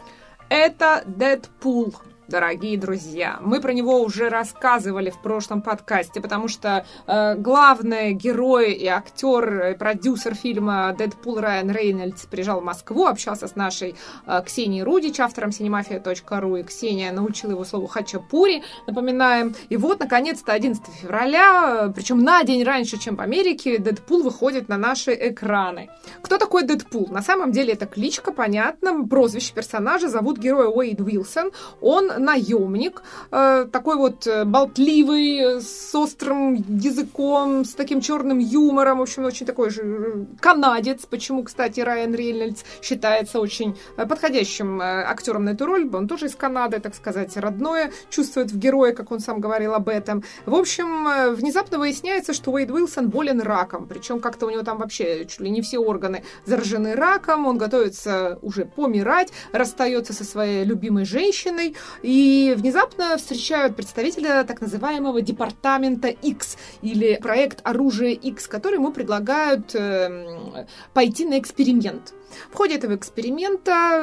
Это 0.48 1.02
Дэдпул. 1.08 1.92
Дорогие 2.28 2.76
друзья, 2.76 3.38
мы 3.40 3.60
про 3.60 3.72
него 3.72 4.00
уже 4.00 4.28
рассказывали 4.28 5.10
в 5.10 5.22
прошлом 5.22 5.62
подкасте, 5.62 6.20
потому 6.20 6.48
что 6.48 6.84
э, 7.06 7.36
главный 7.36 8.14
герой 8.14 8.72
и 8.72 8.86
актер, 8.88 9.68
и 9.68 9.74
продюсер 9.76 10.34
фильма 10.34 10.92
Дэдпул 10.98 11.38
Райан 11.38 11.70
Рейнольдс 11.70 12.26
приезжал 12.26 12.60
в 12.60 12.64
Москву, 12.64 13.06
общался 13.06 13.46
с 13.46 13.54
нашей 13.54 13.94
э, 14.26 14.42
Ксенией 14.44 14.82
Рудич, 14.82 15.20
автором 15.20 15.50
cinemafia.ru, 15.50 16.58
и 16.60 16.64
Ксения 16.64 17.12
научила 17.12 17.52
его 17.52 17.64
слову 17.64 17.86
хачапури, 17.86 18.64
напоминаем. 18.88 19.54
И 19.68 19.76
вот, 19.76 20.00
наконец-то, 20.00 20.52
11 20.52 20.82
февраля, 21.00 21.92
причем 21.94 22.18
на 22.24 22.42
день 22.42 22.64
раньше, 22.64 22.98
чем 22.98 23.14
в 23.14 23.20
Америке, 23.20 23.78
Дэдпул 23.78 24.24
выходит 24.24 24.68
на 24.68 24.76
наши 24.76 25.14
экраны. 25.14 25.90
Кто 26.22 26.38
такой 26.38 26.64
Дэдпул? 26.64 27.06
На 27.08 27.22
самом 27.22 27.52
деле 27.52 27.74
это 27.74 27.86
кличка, 27.86 28.32
понятно, 28.32 29.06
прозвище 29.06 29.54
персонажа, 29.54 30.08
зовут 30.08 30.38
героя 30.38 30.66
Уэйд 30.66 31.00
Уилсон. 31.00 31.52
Он 31.80 32.15
наемник, 32.18 33.02
э, 33.30 33.66
такой 33.70 33.96
вот 33.96 34.26
э, 34.26 34.44
болтливый, 34.44 35.60
с 35.60 35.94
острым 35.94 36.54
языком, 36.54 37.64
с 37.64 37.74
таким 37.74 38.00
черным 38.00 38.38
юмором, 38.38 38.98
в 38.98 39.02
общем, 39.02 39.24
очень 39.24 39.46
такой 39.46 39.70
же 39.70 39.82
э, 39.82 40.24
канадец, 40.40 41.06
почему, 41.06 41.42
кстати, 41.42 41.80
Райан 41.80 42.14
Рейнольдс 42.14 42.62
считается 42.82 43.40
очень 43.40 43.76
подходящим 43.96 44.80
актером 44.82 45.44
на 45.44 45.50
эту 45.50 45.66
роль, 45.66 45.88
он 45.92 46.08
тоже 46.08 46.26
из 46.26 46.34
Канады, 46.34 46.80
так 46.80 46.94
сказать, 46.94 47.36
родное, 47.36 47.92
чувствует 48.10 48.50
в 48.50 48.58
герое, 48.58 48.92
как 48.92 49.12
он 49.12 49.20
сам 49.20 49.40
говорил 49.40 49.74
об 49.74 49.88
этом. 49.88 50.24
В 50.44 50.54
общем, 50.54 51.34
внезапно 51.34 51.78
выясняется, 51.78 52.32
что 52.32 52.50
Уэйд 52.50 52.70
Уилсон 52.70 53.08
болен 53.08 53.40
раком, 53.40 53.86
причем 53.86 54.20
как-то 54.20 54.46
у 54.46 54.50
него 54.50 54.62
там 54.62 54.78
вообще 54.78 55.24
чуть 55.26 55.40
ли 55.40 55.50
не 55.50 55.62
все 55.62 55.78
органы 55.78 56.22
заражены 56.44 56.94
раком, 56.94 57.46
он 57.46 57.58
готовится 57.58 58.38
уже 58.42 58.64
помирать, 58.64 59.32
расстается 59.52 60.12
со 60.12 60.24
своей 60.24 60.64
любимой 60.64 61.04
женщиной, 61.04 61.76
и 62.06 62.54
внезапно 62.56 63.16
встречают 63.16 63.74
представителя 63.74 64.44
так 64.44 64.60
называемого 64.60 65.20
департамента 65.22 66.06
X 66.06 66.56
или 66.80 67.16
проект 67.16 67.60
оружие 67.64 68.14
X, 68.14 68.46
который 68.46 68.76
ему 68.76 68.92
предлагают 68.92 69.74
эм, 69.74 70.68
пойти 70.94 71.24
на 71.24 71.36
эксперимент. 71.40 72.14
В 72.50 72.56
ходе 72.56 72.76
этого 72.76 72.94
эксперимента 72.94 74.02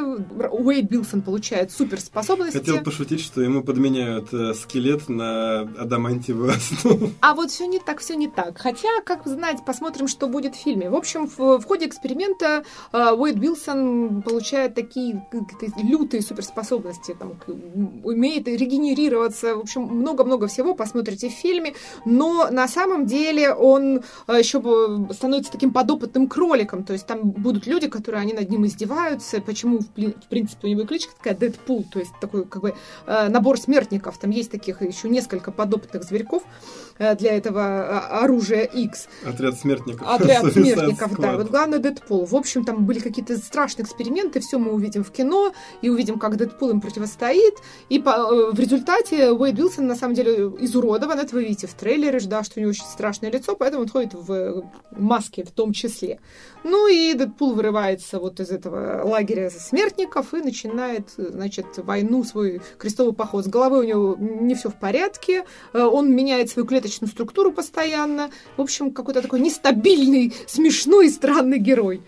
Уэйд 0.52 0.90
Билсон 0.90 1.22
получает 1.22 1.72
суперспособности. 1.72 2.58
Хотел 2.58 2.82
пошутить, 2.82 3.22
что 3.22 3.42
ему 3.42 3.64
подменяют 3.64 4.34
э, 4.34 4.54
скелет 4.54 5.10
на 5.10 5.62
адамантиевую 5.62 6.52
основу. 6.52 7.12
А 7.22 7.34
вот 7.34 7.52
все 7.52 7.66
не 7.66 7.80
так, 7.80 8.00
все 8.00 8.16
не 8.16 8.28
так. 8.28 8.58
Хотя, 8.58 8.90
как 9.06 9.26
знать, 9.26 9.66
посмотрим, 9.66 10.08
что 10.08 10.28
будет 10.28 10.56
в 10.56 10.60
фильме. 10.60 10.90
В 10.90 10.96
общем, 10.96 11.28
в, 11.28 11.60
в 11.60 11.66
ходе 11.66 11.88
эксперимента 11.88 12.64
э, 12.92 13.12
Уэйд 13.12 13.38
Билсон 13.38 14.22
получает 14.22 14.76
такие 14.76 15.26
лютые 15.82 16.22
суперспособности. 16.22 17.16
Там, 17.18 17.34
умеет 18.04 18.48
регенерироваться. 18.48 19.56
В 19.56 19.60
общем, 19.60 19.84
много-много 19.84 20.48
всего 20.48 20.74
посмотрите 20.76 21.30
в 21.30 21.34
фильме. 21.34 21.74
Но 22.06 22.50
на 22.52 22.68
самом 22.68 23.06
деле 23.06 23.54
он 23.54 24.04
э, 24.28 24.38
еще 24.38 24.62
становится 25.12 25.52
таким 25.52 25.72
подопытным 25.72 26.28
кроликом. 26.28 26.84
То 26.84 26.94
есть 26.94 27.06
там 27.08 27.32
будут 27.32 27.68
люди, 27.68 27.88
которые 27.88 28.13
они 28.18 28.34
над 28.34 28.50
ним 28.50 28.66
издеваются. 28.66 29.42
Почему, 29.42 29.80
в, 29.80 29.86
в 29.86 30.28
принципе, 30.30 30.68
у 30.68 30.70
него 30.70 30.86
кличка 30.86 31.14
такая 31.16 31.36
Дэдпул, 31.36 31.86
то 31.92 32.00
есть 32.00 32.12
такой 32.20 32.46
как 32.46 32.62
бы 32.62 32.76
э, 33.06 33.30
набор 33.30 33.60
смертников. 33.60 34.18
Там 34.18 34.32
есть 34.32 34.52
таких 34.52 34.82
еще 34.82 35.10
несколько 35.10 35.52
подопытных 35.52 36.04
зверьков 36.04 36.44
для 36.98 37.36
этого 37.36 37.60
э, 37.60 38.24
оружия 38.24 38.64
X. 38.64 39.08
Отряд 39.26 39.60
смертников. 39.60 40.08
Отряд 40.08 40.54
смертников, 40.54 41.20
да. 41.20 41.38
Вот 41.38 41.50
главное 41.50 41.80
Дэдпул. 41.80 42.26
В 42.26 42.36
общем, 42.36 42.64
там 42.66 42.86
были 42.86 43.00
какие-то 43.00 43.38
страшные 43.38 43.84
эксперименты, 43.84 44.40
все 44.40 44.58
мы 44.58 44.72
увидим 44.74 45.04
в 45.04 45.12
кино, 45.12 45.54
и 45.82 45.90
увидим, 45.90 46.20
как 46.20 46.38
Дэдпул 46.38 46.70
им 46.70 46.82
противостоит. 46.82 47.56
И 47.90 48.00
по- 48.00 48.10
э, 48.10 48.52
в 48.52 48.60
результате 48.60 49.32
Уэйд 49.32 49.60
Уилсон 49.60 49.88
на 49.88 49.96
самом 49.96 50.16
деле 50.16 50.52
изуродован. 50.60 51.20
Это 51.20 51.36
вы 51.36 51.44
видите 51.44 51.68
в 51.68 51.74
трейлере, 51.74 52.20
да, 52.22 52.44
что 52.44 52.60
у 52.60 52.62
него 52.62 52.70
очень 52.70 52.86
страшное 52.86 53.32
лицо, 53.32 53.56
поэтому 53.56 53.84
он 53.84 53.90
ходит 53.90 54.14
в 54.14 54.32
э, 54.32 54.62
маске 54.92 55.44
в 55.44 55.52
том 55.52 55.74
числе. 55.74 56.20
Ну 56.64 56.88
и 56.88 57.14
Дэдпул 57.14 57.54
вырывается 57.54 58.20
вот 58.20 58.40
из 58.40 58.50
этого 58.50 59.02
лагеря 59.04 59.50
смертников 59.50 60.34
и 60.34 60.38
начинает, 60.38 61.10
э, 61.18 61.30
значит, 61.32 61.66
войну, 61.78 62.24
свой 62.24 62.62
крестовый 62.78 63.14
поход. 63.14 63.46
С 63.46 63.48
головой 63.48 63.86
у 63.86 63.88
него 63.88 64.18
не 64.20 64.56
все 64.56 64.70
в 64.70 64.80
порядке, 64.80 65.44
э, 65.74 65.82
он 65.82 66.14
меняет 66.16 66.50
свою 66.50 66.68
клеточную 66.84 67.10
структуру 67.10 67.52
постоянно. 67.52 68.30
В 68.58 68.62
общем, 68.62 68.92
какой-то 68.92 69.22
такой 69.22 69.40
нестабильный, 69.40 70.34
смешной 70.48 71.08
и 71.08 71.10
странный 71.10 71.60
герой. 71.60 72.02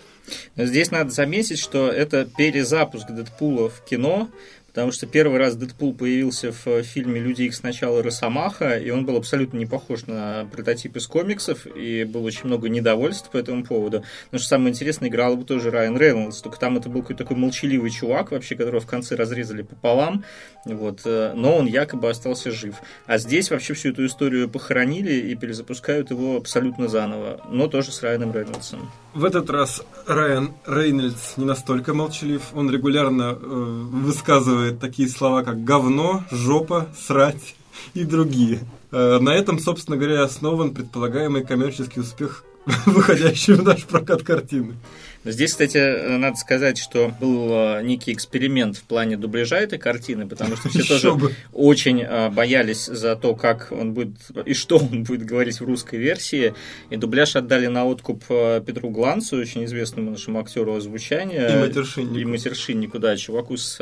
Здесь 0.57 0.91
надо 0.91 1.11
заметить, 1.11 1.59
что 1.59 1.87
это 1.87 2.25
перезапуск 2.25 3.09
Дэдпула 3.09 3.69
в 3.69 3.83
кино, 3.85 4.29
потому 4.75 4.91
что 4.91 5.07
первый 5.07 5.39
раз 5.39 5.55
Дэдпул 5.55 5.93
появился 5.93 6.51
в 6.51 6.83
фильме 6.83 7.21
«Люди 7.21 7.43
Икс. 7.43 7.63
Начало 7.63 8.03
Росомаха», 8.03 8.77
и 8.77 8.89
он 8.89 9.05
был 9.05 9.15
абсолютно 9.15 9.57
не 9.57 9.65
похож 9.65 10.05
на 10.05 10.49
прототип 10.51 10.97
из 10.97 11.07
комиксов, 11.07 11.65
и 11.65 12.03
было 12.03 12.23
очень 12.23 12.47
много 12.47 12.67
недовольств 12.67 13.31
по 13.31 13.37
этому 13.37 13.63
поводу. 13.63 14.03
Но 14.33 14.37
что 14.37 14.49
самое 14.49 14.71
интересное, 14.71 15.07
играл 15.07 15.31
его 15.31 15.43
тоже 15.43 15.71
Райан 15.71 15.97
Рейнольдс, 15.97 16.41
только 16.41 16.59
там 16.59 16.75
это 16.75 16.89
был 16.89 17.03
какой-то 17.03 17.23
такой 17.23 17.37
молчаливый 17.37 17.89
чувак 17.89 18.31
вообще, 18.31 18.57
которого 18.57 18.81
в 18.81 18.85
конце 18.85 19.15
разрезали 19.15 19.61
пополам, 19.61 20.25
вот, 20.65 21.03
э, 21.05 21.31
но 21.33 21.55
он 21.55 21.67
якобы 21.67 22.09
остался 22.09 22.51
жив. 22.51 22.75
А 23.05 23.17
здесь 23.17 23.51
вообще 23.51 23.75
всю 23.75 23.91
эту 23.91 24.05
историю 24.05 24.49
похоронили 24.49 25.13
и 25.13 25.35
перезапускают 25.35 26.11
его 26.11 26.35
абсолютно 26.35 26.89
заново, 26.89 27.39
но 27.49 27.67
тоже 27.67 27.93
с 27.93 28.03
Райаном 28.03 28.33
Рейнольдсом. 28.33 28.91
В 29.13 29.23
этот 29.23 29.49
раз 29.49 29.81
Райан 30.05 30.51
Рейнольдс 30.67 31.37
не 31.37 31.45
настолько 31.45 31.93
молчалив. 31.93 32.41
Он 32.53 32.69
регулярно 32.69 33.37
э, 33.39 33.45
высказывает 33.45 34.64
такие 34.71 35.09
слова, 35.09 35.43
как 35.43 35.63
говно, 35.63 36.23
жопа, 36.31 36.87
срать 36.97 37.55
и 37.93 38.03
другие. 38.03 38.61
Э, 38.91 39.19
на 39.19 39.29
этом, 39.29 39.59
собственно 39.59 39.97
говоря, 39.97 40.23
основан 40.23 40.73
предполагаемый 40.73 41.43
коммерческий 41.43 41.99
успех 41.99 42.43
выходящий 42.85 43.53
в 43.53 43.63
наш 43.63 43.85
прокат 43.85 44.23
картины. 44.23 44.75
Здесь, 45.25 45.51
кстати, 45.51 46.07
надо 46.17 46.37
сказать, 46.37 46.77
что 46.77 47.11
был 47.19 47.49
э, 47.49 47.81
некий 47.81 48.13
эксперимент 48.13 48.77
в 48.77 48.83
плане 48.83 49.17
дубляжа 49.17 49.57
этой 49.57 49.79
картины, 49.79 50.27
потому 50.27 50.55
что 50.55 50.69
все 50.69 50.83
тоже 50.87 51.11
очень 51.51 52.01
э, 52.01 52.29
боялись 52.29 52.85
за 52.85 53.15
то, 53.15 53.35
как 53.35 53.71
он 53.71 53.93
будет 53.93 54.17
и 54.45 54.53
что 54.53 54.77
он 54.77 55.03
будет 55.03 55.25
говорить 55.25 55.59
в 55.59 55.65
русской 55.65 55.97
версии. 55.97 56.53
И 56.91 56.97
дубляж 56.97 57.35
отдали 57.35 57.65
на 57.65 57.85
откуп 57.85 58.23
э, 58.29 58.61
Петру 58.65 58.91
Гланцу, 58.91 59.37
очень 59.37 59.65
известному 59.65 60.11
нашему 60.11 60.39
актеру 60.39 60.75
озвучания. 60.75 61.47
И 61.47 61.67
матершиннику. 61.67 62.17
И 62.19 62.25
матершиннику, 62.25 62.99
да, 62.99 63.17
чуваку 63.17 63.57
с 63.57 63.79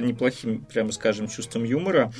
неплохим, 0.00 0.64
прямо 0.72 0.92
скажем, 0.92 1.28
чувством 1.28 1.64
юмора. 1.64 2.12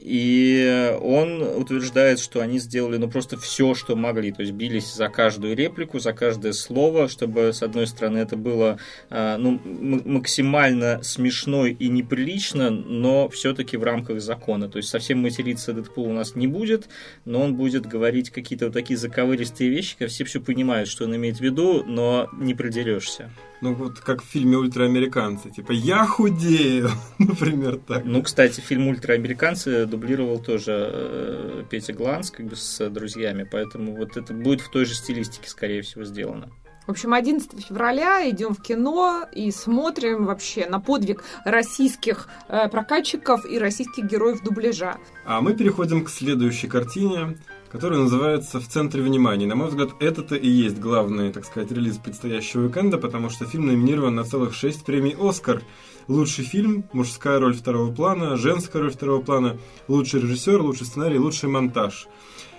И 0.00 0.96
он 1.00 1.42
утверждает, 1.42 2.18
что 2.18 2.40
они 2.40 2.58
сделали 2.58 2.96
ну 2.96 3.08
просто 3.08 3.36
все, 3.36 3.74
что 3.74 3.96
могли. 3.96 4.32
То 4.32 4.42
есть 4.42 4.52
бились 4.52 4.92
за 4.92 5.08
каждую 5.08 5.56
реплику, 5.56 5.98
за 5.98 6.12
каждое 6.12 6.52
слово, 6.52 7.08
чтобы, 7.08 7.52
с 7.52 7.62
одной 7.62 7.86
стороны, 7.86 8.18
это 8.18 8.36
было 8.36 8.78
а, 9.10 9.36
ну, 9.38 9.60
максимально 9.64 11.02
смешно 11.02 11.66
и 11.66 11.88
неприлично, 11.88 12.70
но 12.70 13.28
все-таки 13.28 13.76
в 13.76 13.84
рамках 13.84 14.20
закона. 14.20 14.68
То 14.68 14.78
есть 14.78 14.88
совсем 14.88 15.20
материться 15.20 15.72
Дэдпул 15.72 16.06
у 16.06 16.12
нас 16.12 16.34
не 16.34 16.46
будет, 16.46 16.88
но 17.24 17.42
он 17.42 17.54
будет 17.56 17.86
говорить 17.86 18.30
какие-то 18.30 18.66
вот 18.66 18.74
такие 18.74 18.96
заковыристые 18.96 19.70
вещи, 19.70 19.96
когда 19.98 20.10
все 20.10 20.24
все 20.24 20.40
понимают, 20.40 20.88
что 20.88 21.04
он 21.04 21.16
имеет 21.16 21.38
в 21.38 21.40
виду, 21.40 21.84
но 21.84 22.28
не 22.32 22.54
придерешься. 22.54 23.30
Ну, 23.60 23.74
вот 23.74 23.98
как 24.00 24.22
в 24.22 24.26
фильме 24.26 24.56
«Ультраамериканцы». 24.56 25.50
Типа 25.50 25.72
«Я 25.72 26.06
худею», 26.06 26.90
например, 27.18 27.78
так. 27.78 28.04
Ну, 28.04 28.22
кстати, 28.22 28.60
фильм 28.60 28.88
«Ультраамериканцы» 28.88 29.86
дублировал 29.86 30.38
тоже 30.38 30.90
э, 30.92 31.64
Петя 31.68 31.92
Гланс 31.92 32.30
как 32.30 32.46
бы 32.46 32.56
с 32.56 32.88
друзьями, 32.88 33.48
поэтому 33.50 33.96
вот 33.96 34.16
это 34.16 34.32
будет 34.32 34.60
в 34.60 34.70
той 34.70 34.84
же 34.84 34.94
стилистике, 34.94 35.48
скорее 35.48 35.82
всего, 35.82 36.04
сделано. 36.04 36.50
В 36.88 36.92
общем, 36.92 37.12
11 37.12 37.66
февраля 37.66 38.30
идем 38.30 38.54
в 38.54 38.62
кино 38.62 39.26
и 39.30 39.50
смотрим 39.50 40.24
вообще 40.24 40.66
на 40.66 40.80
подвиг 40.80 41.22
российских 41.44 42.28
э, 42.48 42.66
прокатчиков 42.70 43.44
и 43.44 43.58
российских 43.58 44.04
героев 44.04 44.42
дубляжа. 44.42 44.96
А 45.26 45.42
мы 45.42 45.52
переходим 45.52 46.02
к 46.02 46.08
следующей 46.08 46.66
картине 46.66 47.36
который 47.70 47.98
называется 47.98 48.60
«В 48.60 48.68
центре 48.68 49.02
внимания». 49.02 49.46
На 49.46 49.54
мой 49.54 49.68
взгляд, 49.68 49.90
это-то 50.00 50.34
и 50.36 50.48
есть 50.48 50.78
главный, 50.78 51.32
так 51.32 51.44
сказать, 51.44 51.70
релиз 51.70 51.98
предстоящего 51.98 52.62
уикенда, 52.62 52.98
потому 52.98 53.30
что 53.30 53.44
фильм 53.44 53.66
номинирован 53.66 54.14
на 54.14 54.24
целых 54.24 54.54
шесть 54.54 54.84
премий 54.84 55.16
«Оскар». 55.18 55.62
Лучший 56.06 56.44
фильм, 56.44 56.84
мужская 56.92 57.38
роль 57.38 57.54
второго 57.54 57.94
плана, 57.94 58.36
женская 58.36 58.80
роль 58.80 58.90
второго 58.90 59.20
плана, 59.20 59.58
лучший 59.88 60.20
режиссер, 60.20 60.60
лучший 60.62 60.86
сценарий, 60.86 61.18
лучший 61.18 61.48
монтаж– 61.48 62.06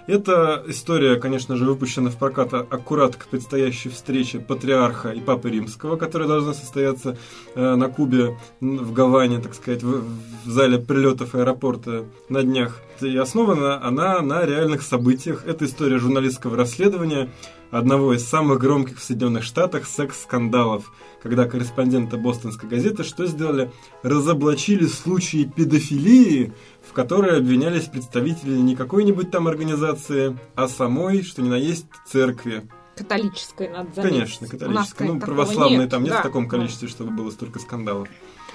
эта 0.09 0.63
история, 0.67 1.17
конечно 1.17 1.55
же, 1.55 1.65
выпущена 1.65 2.09
в 2.09 2.17
прокат 2.17 2.53
аккурат 2.53 3.15
к 3.15 3.27
предстоящей 3.27 3.89
встрече 3.89 4.39
патриарха 4.39 5.09
и 5.09 5.19
папы 5.19 5.49
римского, 5.49 5.97
которая 5.97 6.27
должна 6.27 6.53
состояться 6.53 7.17
э, 7.55 7.75
на 7.75 7.87
Кубе, 7.89 8.37
в 8.59 8.91
Гаване, 8.91 9.39
так 9.39 9.53
сказать, 9.53 9.83
в, 9.83 10.03
в 10.45 10.49
зале 10.49 10.79
прилетов 10.79 11.35
аэропорта 11.35 12.05
на 12.27 12.43
днях. 12.43 12.81
И 13.01 13.15
основана 13.15 13.81
она 13.85 14.21
на 14.21 14.45
реальных 14.45 14.81
событиях. 14.81 15.45
Это 15.45 15.65
история 15.65 15.99
журналистского 15.99 16.57
расследования 16.57 17.29
одного 17.71 18.13
из 18.13 18.25
самых 18.25 18.59
громких 18.59 18.97
в 18.97 19.03
Соединенных 19.03 19.43
Штатах 19.43 19.85
секс-скандалов, 19.85 20.91
когда 21.21 21.45
корреспонденты 21.45 22.17
бостонской 22.17 22.67
газеты 22.67 23.03
что 23.03 23.25
сделали? 23.25 23.71
Разоблачили 24.03 24.85
случаи 24.85 25.49
педофилии 25.55 26.53
которой 26.99 27.37
обвинялись 27.37 27.85
представители 27.85 28.57
не 28.57 28.75
какой-нибудь 28.75 29.31
там 29.31 29.47
организации, 29.47 30.37
а 30.55 30.67
самой, 30.67 31.23
что 31.23 31.41
ни 31.41 31.47
на 31.47 31.55
есть, 31.55 31.85
церкви. 32.05 32.67
Католической, 32.97 33.69
надо 33.69 33.89
заметить. 33.95 34.17
Конечно, 34.17 34.47
католической. 34.49 35.07
Ну, 35.07 35.17
православной 35.17 35.87
там 35.87 36.03
нет 36.03 36.11
да. 36.11 36.19
в 36.19 36.23
таком 36.23 36.49
количестве, 36.49 36.89
чтобы 36.89 37.11
было 37.11 37.31
столько 37.31 37.59
скандалов. 37.59 38.09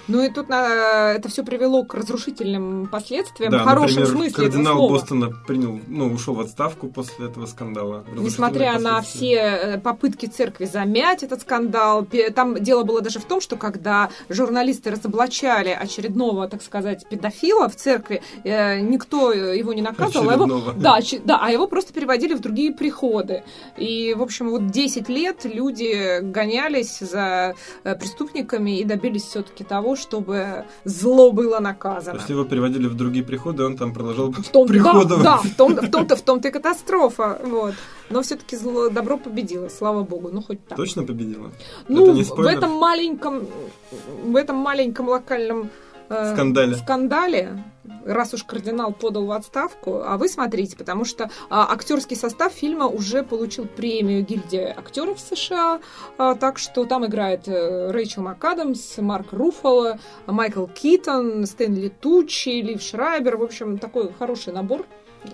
Ну 0.06 0.22
и 0.22 0.30
тут 0.30 0.48
на, 0.48 1.12
это 1.12 1.28
все 1.28 1.44
привело 1.44 1.84
к 1.84 1.94
разрушительным 1.94 2.86
последствиям, 2.86 3.52
да, 3.52 3.58
в 3.58 3.64
хорошем 3.64 4.02
например, 4.02 4.08
смысле 4.08 4.44
кардинал 4.44 4.74
этого 4.76 4.88
Бостона 4.88 5.30
принял, 5.46 5.80
ну, 5.88 6.12
ушел 6.12 6.34
в 6.34 6.40
отставку 6.40 6.88
после 6.88 7.26
этого 7.26 7.46
скандала. 7.46 8.04
Несмотря 8.12 8.78
на 8.78 9.00
все 9.00 9.34
э, 9.34 9.78
попытки 9.78 10.26
церкви 10.26 10.66
замять 10.66 11.22
этот 11.22 11.42
скандал, 11.42 12.06
там 12.34 12.62
дело 12.62 12.84
было 12.84 13.00
даже 13.00 13.18
в 13.18 13.24
том, 13.24 13.40
что 13.40 13.56
когда 13.56 14.10
журналисты 14.28 14.90
разоблачали 14.90 15.70
очередного, 15.70 16.48
так 16.48 16.62
сказать, 16.62 17.08
педофила 17.08 17.68
в 17.68 17.76
церкви, 17.76 18.22
э, 18.44 18.80
никто 18.80 19.32
его 19.32 19.72
не 19.72 19.82
наказывал, 19.82 20.28
а 20.28 20.34
его, 20.34 20.46
да, 20.76 20.98
да, 21.24 21.38
а 21.40 21.50
его 21.50 21.66
просто 21.66 21.92
переводили 21.92 22.34
в 22.34 22.40
другие 22.40 22.72
приходы. 22.72 23.42
И, 23.76 24.14
в 24.14 24.22
общем, 24.22 24.50
вот 24.50 24.70
10 24.70 25.08
лет 25.08 25.44
люди 25.44 26.20
гонялись 26.20 26.98
за 26.98 27.54
э, 27.84 27.94
преступниками 27.96 28.78
и 28.78 28.84
добились 28.84 29.24
все-таки 29.24 29.64
того, 29.64 29.93
чтобы 29.96 30.64
зло 30.84 31.32
было 31.32 31.60
наказано. 31.60 32.18
Если 32.18 32.32
его 32.32 32.44
переводили 32.44 32.86
в 32.86 32.94
другие 32.94 33.24
приходы, 33.24 33.64
он 33.64 33.76
там 33.76 33.92
продолжал 33.92 34.30
в 34.30 34.48
том, 34.48 34.66
приходовать. 34.66 35.08
Да, 35.08 35.16
да 35.22 35.36
в, 35.36 35.54
том, 35.56 35.74
в 35.74 35.90
том-то 35.90 36.16
в 36.16 36.22
том-то 36.22 36.48
и 36.48 36.50
катастрофа. 36.50 37.40
Вот. 37.44 37.74
Но 38.10 38.22
все-таки 38.22 38.56
зло, 38.56 38.90
добро 38.90 39.16
победило, 39.16 39.68
слава 39.68 40.02
богу. 40.02 40.30
Ну, 40.32 40.42
хоть 40.42 40.64
так. 40.66 40.76
Точно 40.76 41.04
победило? 41.04 41.50
Ну, 41.88 42.12
в 42.14 42.46
этом 42.46 42.70
маленьком, 42.70 43.46
в 44.24 44.36
этом 44.36 44.56
маленьком 44.56 45.08
локальном 45.08 45.70
э, 46.08 46.32
скандале. 46.34 46.76
скандале 46.76 47.64
раз 48.04 48.34
уж 48.34 48.44
кардинал 48.44 48.92
подал 48.92 49.26
в 49.26 49.32
отставку, 49.32 50.02
а 50.04 50.16
вы 50.16 50.28
смотрите, 50.28 50.76
потому 50.76 51.04
что 51.04 51.30
а, 51.50 51.72
актерский 51.72 52.16
состав 52.16 52.52
фильма 52.52 52.86
уже 52.86 53.22
получил 53.22 53.66
премию 53.66 54.24
гильдии 54.24 54.74
актеров 54.76 55.18
США, 55.20 55.80
а, 56.18 56.34
так 56.34 56.58
что 56.58 56.84
там 56.84 57.06
играет 57.06 57.48
а, 57.48 57.90
Рэйчел 57.92 58.22
МакАдамс, 58.22 58.98
Марк 58.98 59.32
Руффало, 59.32 59.98
Майкл 60.26 60.66
Китон, 60.66 61.46
Стэнли 61.46 61.88
Тучи, 61.88 62.60
Лив 62.60 62.82
Шрайбер, 62.82 63.36
в 63.36 63.42
общем, 63.42 63.78
такой 63.78 64.12
хороший 64.18 64.52
набор. 64.52 64.86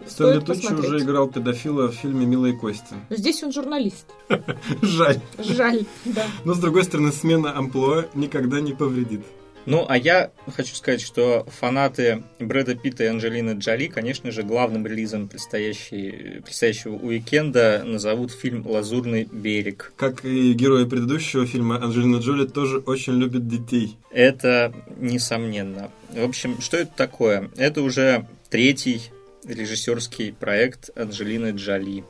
Стэнли 0.07 0.41
Тучи 0.41 0.73
уже 0.73 1.01
играл 1.01 1.29
педофила 1.29 1.89
в 1.89 1.95
фильме 1.95 2.25
«Милые 2.27 2.57
кости». 2.57 2.95
Здесь 3.11 3.43
он 3.43 3.53
журналист. 3.53 4.07
Жаль. 4.83 5.21
Жаль, 5.39 5.85
да. 6.05 6.25
Но, 6.45 6.55
с 6.55 6.59
другой 6.59 6.85
стороны, 6.85 7.13
смена 7.13 7.57
амплуа 7.57 8.07
никогда 8.15 8.61
не 8.61 8.73
повредит. 8.73 9.23
Ну, 9.67 9.85
а 9.89 9.97
я 9.97 10.31
хочу 10.55 10.75
сказать, 10.75 11.01
что 11.01 11.47
фанаты 11.61 12.23
Брэда 12.39 12.75
Питта 12.75 13.05
и 13.05 13.07
Анджелины 13.09 13.53
Джоли, 13.59 13.89
конечно 13.89 14.31
же, 14.31 14.43
главным 14.43 14.87
релизом 14.87 15.29
предстоящего 15.29 16.97
уикенда 16.97 17.83
назовут 17.85 18.33
фильм 18.33 18.67
«Лазурный 18.67 19.29
берег». 19.31 19.93
Как 19.97 20.25
и 20.25 20.53
герои 20.55 20.85
предыдущего 20.87 21.47
фильма, 21.47 21.83
Анджелина 21.83 22.17
Джоли 22.17 22.47
тоже 22.47 22.79
очень 22.79 23.19
любит 23.19 23.47
детей. 23.47 23.97
Это 24.11 24.73
несомненно. 24.97 25.91
В 26.11 26.25
общем, 26.25 26.61
что 26.61 26.77
это 26.77 26.93
такое? 26.97 27.51
Это 27.57 27.83
уже 27.83 28.27
третий 28.49 29.03
режиссерский 29.45 30.33
проект 30.33 30.91
Анджелины 30.97 31.53
Джоли. 31.53 32.05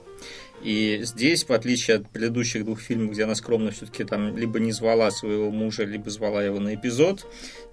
И 0.62 1.00
здесь, 1.02 1.44
в 1.44 1.52
отличие 1.52 1.98
от 1.98 2.10
предыдущих 2.10 2.64
двух 2.64 2.80
фильмов, 2.80 3.12
где 3.12 3.24
она 3.24 3.34
скромно 3.34 3.70
все-таки 3.70 4.04
там 4.04 4.36
либо 4.36 4.58
не 4.60 4.72
звала 4.72 5.10
своего 5.10 5.50
мужа, 5.50 5.84
либо 5.84 6.10
звала 6.10 6.42
его 6.42 6.60
на 6.60 6.74
эпизод, 6.74 7.26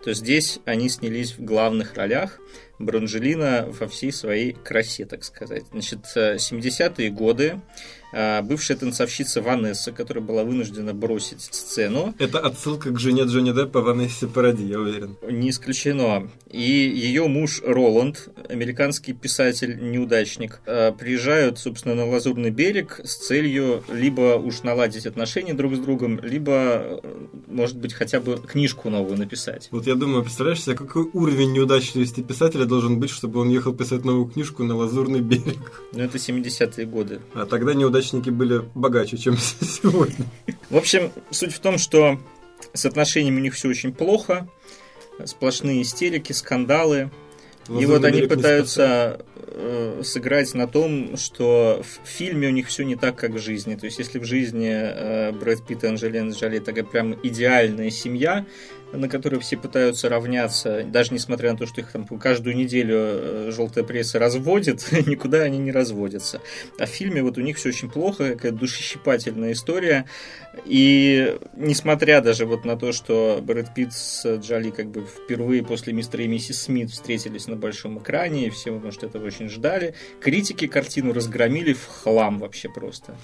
то 0.04 0.14
здесь 0.14 0.60
они 0.66 0.90
снялись 0.90 1.34
в 1.34 1.44
главных 1.44 1.96
ролях. 1.96 2.40
Бронжелина 2.80 3.68
во 3.68 3.88
всей 3.88 4.12
своей 4.12 4.54
красе, 4.54 5.06
так 5.06 5.24
сказать. 5.24 5.64
Значит, 5.72 6.00
70-е 6.16 7.10
годы 7.10 7.56
а, 7.56 7.62
бывшая 8.44 8.76
танцовщица 8.76 9.42
Ванесса, 9.42 9.92
которая 9.92 10.24
была 10.24 10.44
вынуждена 10.44 10.94
бросить 10.94 11.42
сцену. 11.42 12.14
Это 12.18 12.40
отсылка 12.40 12.92
к 12.92 13.00
жене 13.00 13.24
Джонни 13.24 13.52
Деппа 13.52 13.82
Ванессе 13.82 14.28
Паради, 14.28 14.64
я 14.64 14.80
уверен. 14.80 15.18
Не 15.30 15.50
исключено. 15.52 16.30
И 16.50 16.62
ее 16.62 17.28
муж 17.28 17.62
Роланд, 17.64 18.30
американский 18.50 19.14
писатель-неудачник, 19.14 20.62
а, 20.66 20.92
приезжают, 20.92 21.60
собственно, 21.60 21.94
на 21.96 22.06
Лазурный 22.06 22.50
берег 22.50 23.00
с 23.04 23.28
целью 23.28 23.84
либо 23.92 24.38
уж 24.38 24.64
наладить 24.64 25.06
отношения 25.06 25.54
друг 25.54 25.76
с 25.76 25.80
другом, 25.80 26.20
либо, 26.22 27.02
может 27.48 27.78
быть, 27.78 27.94
хотя 27.94 28.20
бы 28.20 28.38
книжку 28.38 28.90
новую 28.90 29.18
написать. 29.18 29.68
Вот 29.72 29.86
я 29.88 29.96
думаю, 29.96 30.24
представляешь 30.24 30.64
себе, 30.64 30.76
какой 30.76 31.10
уровень 31.14 31.52
неудачливости 31.52 32.22
писателя 32.22 32.66
должен 32.66 33.00
быть, 33.00 33.10
чтобы 33.10 33.42
он 33.42 33.50
ехал 33.50 33.74
писать 33.74 34.06
новую 34.06 34.26
книжку 34.26 34.64
на 34.64 34.76
Лазурный 34.76 35.22
берег? 35.22 35.84
Ну, 35.94 36.02
это 36.02 36.18
70-е 36.18 36.86
годы. 36.86 37.22
А 37.34 37.46
тогда 37.46 37.74
неудачливость 37.74 38.07
неудачники 38.08 38.30
были 38.30 38.64
богаче, 38.76 39.18
чем 39.18 39.38
сегодня. 39.62 40.26
В 40.70 40.78
общем, 40.78 41.12
суть 41.32 41.54
в 41.54 41.60
том, 41.60 41.78
что 41.78 42.20
с 42.74 42.86
отношениями 42.86 43.40
у 43.40 43.44
них 43.44 43.54
все 43.54 43.70
очень 43.70 43.94
плохо, 43.94 44.48
сплошные 45.26 45.82
истерики, 45.82 46.34
скандалы. 46.34 47.12
Лазурный 47.68 47.84
и 47.84 47.86
вот 47.86 48.06
они 48.06 48.22
пытаются 48.22 49.26
э, 49.36 50.02
сыграть 50.04 50.54
на 50.54 50.68
том, 50.68 51.18
что 51.18 51.84
в 51.84 52.08
фильме 52.08 52.48
у 52.48 52.52
них 52.52 52.68
все 52.68 52.84
не 52.84 52.96
так, 52.96 53.18
как 53.18 53.32
в 53.32 53.40
жизни. 53.40 53.76
То 53.76 53.86
есть, 53.86 54.00
если 54.00 54.20
в 54.20 54.24
жизни 54.24 54.72
э, 54.72 55.32
Брэд 55.34 55.66
Питт 55.66 55.84
и 55.84 55.88
Анджелина 55.88 56.32
Джоли 56.32 56.60
такая 56.60 56.86
прям 56.86 57.18
идеальная 57.24 57.90
семья, 57.90 58.46
на 58.94 59.10
которые 59.10 59.40
все 59.40 59.58
пытаются 59.58 60.10
равняться, 60.10 60.84
даже 60.86 61.14
несмотря 61.14 61.52
на 61.52 61.58
то, 61.58 61.66
что 61.66 61.82
их 61.82 61.92
там 61.92 62.06
каждую 62.06 62.56
неделю 62.56 62.96
э, 62.98 63.52
желтая 63.54 63.84
пресса 63.84 64.20
разводит, 64.20 64.86
никуда 65.08 65.42
они 65.42 65.58
не 65.58 65.72
разводятся. 65.72 66.42
А 66.80 66.86
в 66.86 66.90
фильме 66.90 67.22
вот 67.22 67.38
у 67.38 67.42
них 67.42 67.58
все 67.58 67.70
очень 67.70 67.90
плохо, 67.90 68.34
какая 68.34 68.52
душещипательная 68.52 69.54
история. 69.54 70.06
И 70.66 71.38
несмотря 71.56 72.22
даже 72.22 72.46
вот 72.46 72.66
на 72.66 72.78
то, 72.78 72.92
что 72.92 73.40
Брэд 73.42 73.74
Питт 73.74 73.94
с 73.94 74.38
Джоли 74.38 74.72
как 74.72 74.88
бы 74.88 75.06
впервые 75.06 75.64
после 75.64 75.94
мистера 75.94 76.24
и 76.24 76.28
миссис 76.28 76.62
Смит 76.62 76.90
встретились 76.90 77.48
на 77.48 77.56
большом 77.56 78.00
экране, 78.00 78.48
и 78.48 78.50
все, 78.50 78.72
может, 78.72 79.04
этого 79.04 79.26
очень 79.26 79.50
ждали, 79.50 79.94
критики 80.20 80.68
картину 80.68 81.14
разгромили 81.14 81.74
в 81.74 81.86
хлам 81.86 82.40
вообще 82.40 82.70
просто. 82.70 83.16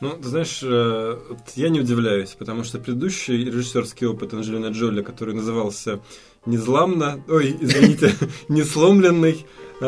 Ну, 0.00 0.16
ты 0.16 0.28
знаешь, 0.28 0.60
э, 0.62 1.18
я 1.56 1.68
не 1.68 1.80
удивляюсь, 1.80 2.30
потому 2.30 2.64
что 2.64 2.78
предыдущий 2.78 3.44
режиссерский 3.44 4.06
опыт 4.06 4.32
Анджелины 4.32 4.68
Джоли, 4.68 5.02
который 5.02 5.34
назывался 5.34 6.00
«Незламно», 6.46 7.22
ой, 7.28 7.54
извините, 7.60 8.14
«Несломленный», 8.48 9.44
э, 9.82 9.84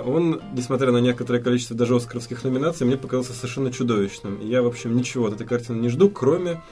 он, 0.00 0.42
несмотря 0.52 0.92
на 0.92 0.98
некоторое 0.98 1.40
количество 1.40 1.74
даже 1.74 1.96
оскаровских 1.96 2.44
номинаций, 2.44 2.86
мне 2.86 2.98
показался 2.98 3.32
совершенно 3.32 3.72
чудовищным. 3.72 4.40
Я, 4.46 4.60
в 4.60 4.66
общем, 4.66 4.94
ничего 4.94 5.28
от 5.28 5.34
этой 5.34 5.46
картины 5.46 5.80
не 5.80 5.88
жду, 5.88 6.10
кроме 6.10 6.62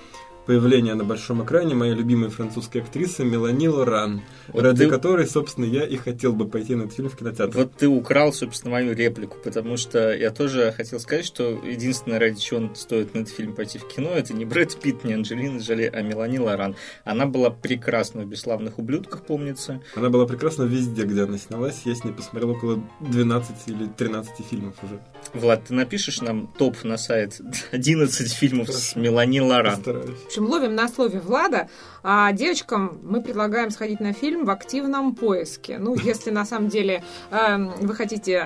появления 0.48 0.94
на 0.94 1.04
большом 1.04 1.44
экране 1.44 1.74
моей 1.74 1.92
любимой 1.92 2.30
французской 2.30 2.78
актрисы 2.78 3.22
Мелани 3.22 3.68
Лоран, 3.68 4.22
вот 4.48 4.62
ради 4.62 4.84
ты... 4.84 4.90
которой, 4.90 5.26
собственно, 5.26 5.66
я 5.66 5.84
и 5.84 5.96
хотел 5.96 6.32
бы 6.32 6.48
пойти 6.48 6.74
на 6.74 6.84
этот 6.84 6.94
фильм 6.94 7.10
в 7.10 7.16
кинотеатр. 7.16 7.54
Вот 7.54 7.74
ты 7.74 7.86
украл, 7.86 8.32
собственно, 8.32 8.72
мою 8.72 8.94
реплику, 8.94 9.36
потому 9.44 9.76
что 9.76 10.10
я 10.14 10.30
тоже 10.30 10.72
хотел 10.74 11.00
сказать, 11.00 11.26
что 11.26 11.50
единственное, 11.62 12.18
ради 12.18 12.40
чего 12.40 12.74
стоит 12.74 13.12
на 13.12 13.18
этот 13.18 13.34
фильм 13.34 13.54
пойти 13.54 13.78
в 13.78 13.86
кино, 13.88 14.08
это 14.14 14.32
не 14.32 14.46
Брэд 14.46 14.80
Питт, 14.80 15.04
не 15.04 15.12
Анджелина 15.12 15.58
Джоли, 15.58 15.90
а 15.92 16.00
Мелани 16.00 16.38
Лоран. 16.38 16.76
Она 17.04 17.26
была 17.26 17.50
прекрасна 17.50 18.22
в 18.22 18.26
«Бесславных 18.26 18.78
ублюдках», 18.78 19.26
помнится. 19.26 19.82
Она 19.94 20.08
была 20.08 20.24
прекрасна 20.24 20.62
везде, 20.62 21.02
где 21.02 21.24
она 21.24 21.36
снялась. 21.36 21.82
Я 21.84 21.94
с 21.94 22.04
ней 22.04 22.12
посмотрел 22.12 22.52
около 22.52 22.82
12 23.00 23.54
или 23.66 23.86
13 23.86 24.46
фильмов 24.46 24.76
уже. 24.82 24.98
Влад, 25.34 25.64
ты 25.64 25.74
напишешь 25.74 26.20
нам 26.20 26.46
топ 26.46 26.84
на 26.84 26.96
сайт 26.96 27.40
11 27.72 28.32
фильмов 28.32 28.66
Хорошо. 28.68 28.84
с 28.84 28.96
Мелани 28.96 29.40
Лоран? 29.40 29.76
Постараюсь 29.76 30.16
общем, 30.26 30.46
ловим 30.46 30.74
на 30.74 30.88
слове 30.88 31.20
Влада, 31.20 31.68
а 32.02 32.32
девочкам 32.32 32.98
мы 33.02 33.22
предлагаем 33.22 33.70
сходить 33.70 34.00
на 34.00 34.12
фильм 34.12 34.44
в 34.44 34.50
активном 34.50 35.14
поиске. 35.14 35.78
Ну, 35.78 35.96
если 35.96 36.30
на 36.30 36.44
самом 36.44 36.68
деле 36.68 37.02
э, 37.30 37.56
вы 37.80 37.94
хотите 37.94 38.44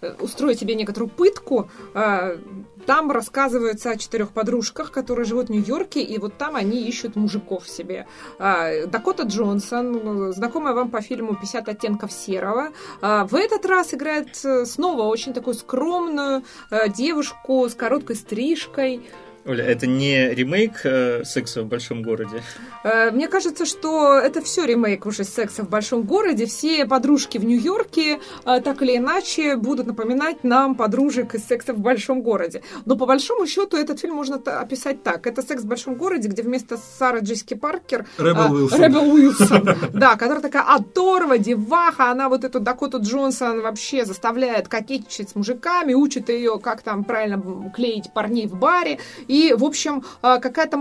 э, 0.00 0.14
устроить 0.20 0.60
себе 0.60 0.74
некоторую 0.74 1.08
пытку, 1.08 1.70
э, 1.94 2.38
там 2.86 3.10
рассказывается 3.10 3.90
о 3.90 3.96
четырех 3.96 4.30
подружках, 4.30 4.92
которые 4.92 5.24
живут 5.24 5.48
в 5.48 5.50
Нью-Йорке, 5.50 6.02
и 6.02 6.18
вот 6.18 6.36
там 6.38 6.56
они 6.56 6.86
ищут 6.88 7.16
мужиков 7.16 7.68
себе. 7.68 8.06
Э, 8.38 8.86
Дакота 8.86 9.24
Джонсон, 9.24 10.32
знакомая 10.32 10.74
вам 10.74 10.90
по 10.90 11.00
фильму 11.00 11.38
«50 11.40 11.70
оттенков 11.70 12.12
серого», 12.12 12.70
э, 13.02 13.24
в 13.24 13.34
этот 13.34 13.66
раз 13.66 13.94
играет 13.94 14.44
э, 14.44 14.64
снова 14.66 15.02
очень 15.02 15.32
такую 15.32 15.54
скромную 15.54 16.44
э, 16.70 16.88
девушку 16.88 17.68
с 17.68 17.74
короткой 17.74 18.16
стрижкой, 18.16 19.02
Оля, 19.46 19.64
это 19.64 19.86
не 19.86 20.30
ремейк 20.30 20.80
э, 20.84 21.22
«Секса 21.24 21.62
в 21.62 21.66
большом 21.66 22.02
городе»? 22.02 22.42
Э, 22.82 23.10
мне 23.10 23.28
кажется, 23.28 23.66
что 23.66 24.14
это 24.14 24.40
все 24.40 24.64
ремейк 24.64 25.04
уже 25.04 25.24
«Секса 25.24 25.64
в 25.64 25.68
большом 25.68 26.02
городе». 26.02 26.46
Все 26.46 26.86
подружки 26.86 27.36
в 27.36 27.44
Нью-Йорке 27.44 28.20
э, 28.46 28.60
так 28.62 28.80
или 28.80 28.96
иначе 28.96 29.56
будут 29.56 29.86
напоминать 29.86 30.44
нам 30.44 30.74
подружек 30.74 31.34
из 31.34 31.44
«Секса 31.44 31.74
в 31.74 31.78
большом 31.78 32.22
городе». 32.22 32.62
Но 32.86 32.96
по 32.96 33.04
большому 33.04 33.46
счету 33.46 33.76
этот 33.76 34.00
фильм 34.00 34.14
можно 34.14 34.36
описать 34.36 35.02
так. 35.02 35.26
Это 35.26 35.42
«Секс 35.42 35.62
в 35.62 35.66
большом 35.66 35.96
городе», 35.96 36.28
где 36.28 36.42
вместо 36.42 36.78
Сары 36.98 37.20
Джессики 37.20 37.52
Паркер... 37.52 38.06
Ребел 38.16 38.50
Уилсон. 38.50 38.82
Ребел 38.82 39.12
Уилсон, 39.12 39.76
да, 39.92 40.16
которая 40.16 40.40
такая 40.40 40.62
оторва, 40.62 41.36
деваха, 41.36 42.10
она 42.10 42.30
вот 42.30 42.44
эту 42.44 42.60
Дакоту 42.60 42.98
Джонсон 43.02 43.60
вообще 43.60 44.06
заставляет 44.06 44.68
кокетничать 44.68 45.28
с 45.28 45.34
мужиками, 45.34 45.92
учит 45.92 46.30
ее, 46.30 46.58
как 46.58 46.80
там 46.80 47.04
правильно 47.04 47.70
клеить 47.74 48.10
парней 48.14 48.46
в 48.46 48.56
баре, 48.56 49.00
и, 49.33 49.33
в 49.56 49.64
общем, 49.64 50.04
а, 50.22 50.38
какая-то 50.38 50.76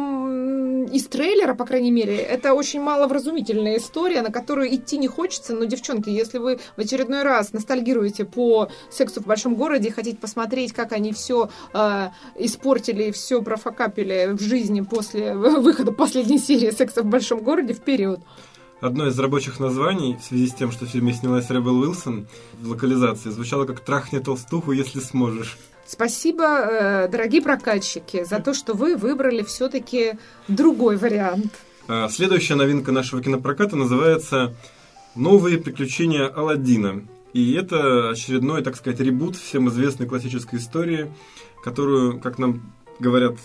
из 0.91 1.07
трейлера, 1.07 1.53
по 1.53 1.65
крайней 1.65 1.91
мере, 1.91 2.17
это 2.17 2.53
очень 2.53 2.81
маловразумительная 2.81 3.77
история, 3.77 4.21
на 4.21 4.31
которую 4.31 4.73
идти 4.73 4.97
не 4.97 5.07
хочется. 5.07 5.53
Но, 5.53 5.65
девчонки, 5.65 6.09
если 6.09 6.37
вы 6.37 6.59
в 6.75 6.79
очередной 6.79 7.23
раз 7.23 7.53
ностальгируете 7.53 8.25
по 8.25 8.69
сексу 8.91 9.21
в 9.21 9.25
большом 9.25 9.55
городе 9.55 9.89
и 9.89 9.91
хотите 9.91 10.17
посмотреть, 10.17 10.73
как 10.73 10.91
они 10.91 11.13
все 11.13 11.49
э, 11.73 12.09
испортили 12.37 13.05
и 13.05 13.11
все 13.11 13.41
профокапили 13.41 14.33
в 14.33 14.41
жизни 14.41 14.81
после 14.81 15.33
выхода 15.35 15.91
последней 15.91 16.39
серии 16.39 16.71
секса 16.71 17.01
в 17.01 17.05
большом 17.05 17.39
городе, 17.39 17.73
вперед! 17.73 18.19
Одно 18.81 19.07
из 19.07 19.17
рабочих 19.17 19.61
названий, 19.61 20.17
в 20.17 20.25
связи 20.25 20.47
с 20.47 20.53
тем, 20.53 20.69
что 20.69 20.85
в 20.85 20.89
фильме 20.89 21.13
снялась 21.13 21.49
Ребел 21.49 21.79
Уилсон 21.79 22.27
в 22.59 22.69
локализации, 22.69 23.29
звучало 23.29 23.63
как 23.63 23.79
«Трахни 23.79 24.19
толстуху, 24.19 24.73
если 24.73 24.99
сможешь». 24.99 25.57
Спасибо, 25.85 26.43
э, 26.43 27.07
дорогие 27.09 27.41
прокатчики, 27.41 28.23
за 28.23 28.39
то, 28.39 28.53
что 28.53 28.73
вы 28.73 28.95
выбрали 28.95 29.43
все-таки 29.43 30.13
другой 30.47 30.97
вариант. 30.97 31.53
А, 31.87 32.07
следующая 32.07 32.55
новинка 32.55 32.91
нашего 32.91 33.21
кинопроката 33.21 33.75
называется 33.75 34.55
«Новые 35.15 35.57
приключения 35.57 36.27
Алладина». 36.27 37.03
И 37.33 37.53
это 37.53 38.11
очередной, 38.11 38.63
так 38.63 38.77
сказать, 38.77 38.99
ребут 39.01 39.35
всем 39.35 39.67
известной 39.69 40.07
классической 40.07 40.59
истории, 40.59 41.11
которую, 41.63 42.19
как 42.19 42.37
нам 42.37 42.73
говорят 42.99 43.35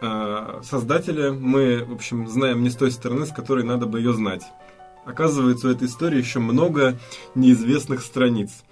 а, 0.00 0.60
создатели, 0.64 1.30
мы, 1.30 1.84
в 1.84 1.92
общем, 1.92 2.26
знаем 2.26 2.64
не 2.64 2.70
с 2.70 2.76
той 2.76 2.90
стороны, 2.90 3.24
с 3.24 3.32
которой 3.32 3.62
надо 3.62 3.86
бы 3.86 4.00
ее 4.00 4.12
знать. 4.12 4.42
Оказывается, 5.04 5.68
у 5.68 5.70
этой 5.70 5.86
истории 5.86 6.18
еще 6.18 6.40
много 6.40 6.98
неизвестных 7.36 8.02
страниц– 8.02 8.50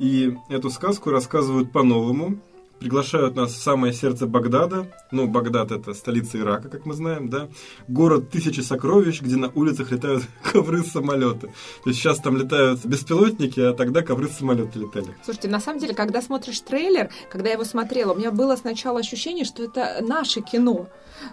и 0.00 0.38
эту 0.48 0.70
сказку 0.70 1.10
рассказывают 1.10 1.70
по-новому, 1.70 2.38
приглашают 2.80 3.36
нас 3.36 3.52
в 3.52 3.62
самое 3.62 3.92
сердце 3.92 4.26
Багдада. 4.26 4.86
Ну, 5.10 5.28
Багдад 5.28 5.70
это 5.70 5.92
столица 5.92 6.38
Ирака, 6.38 6.68
как 6.68 6.86
мы 6.86 6.94
знаем, 6.94 7.28
да. 7.28 7.48
Город 7.88 8.30
тысячи 8.30 8.60
сокровищ, 8.60 9.20
где 9.20 9.36
на 9.36 9.50
улицах 9.54 9.92
летают 9.92 10.24
ковры 10.52 10.82
самолеты. 10.82 11.48
То 11.84 11.90
есть 11.90 12.00
сейчас 12.00 12.18
там 12.18 12.36
летают 12.36 12.84
беспилотники, 12.84 13.60
а 13.60 13.74
тогда 13.74 14.02
ковры 14.02 14.28
самолеты 14.28 14.78
летали. 14.78 15.14
Слушайте, 15.24 15.48
на 15.48 15.60
самом 15.60 15.78
деле, 15.78 15.94
когда 15.94 16.22
смотришь 16.22 16.60
трейлер, 16.60 17.10
когда 17.30 17.48
я 17.48 17.54
его 17.54 17.64
смотрела, 17.64 18.14
у 18.14 18.16
меня 18.16 18.30
было 18.30 18.56
сначала 18.56 19.00
ощущение, 19.00 19.44
что 19.44 19.62
это 19.62 19.98
наше 20.00 20.40
кино. 20.40 20.88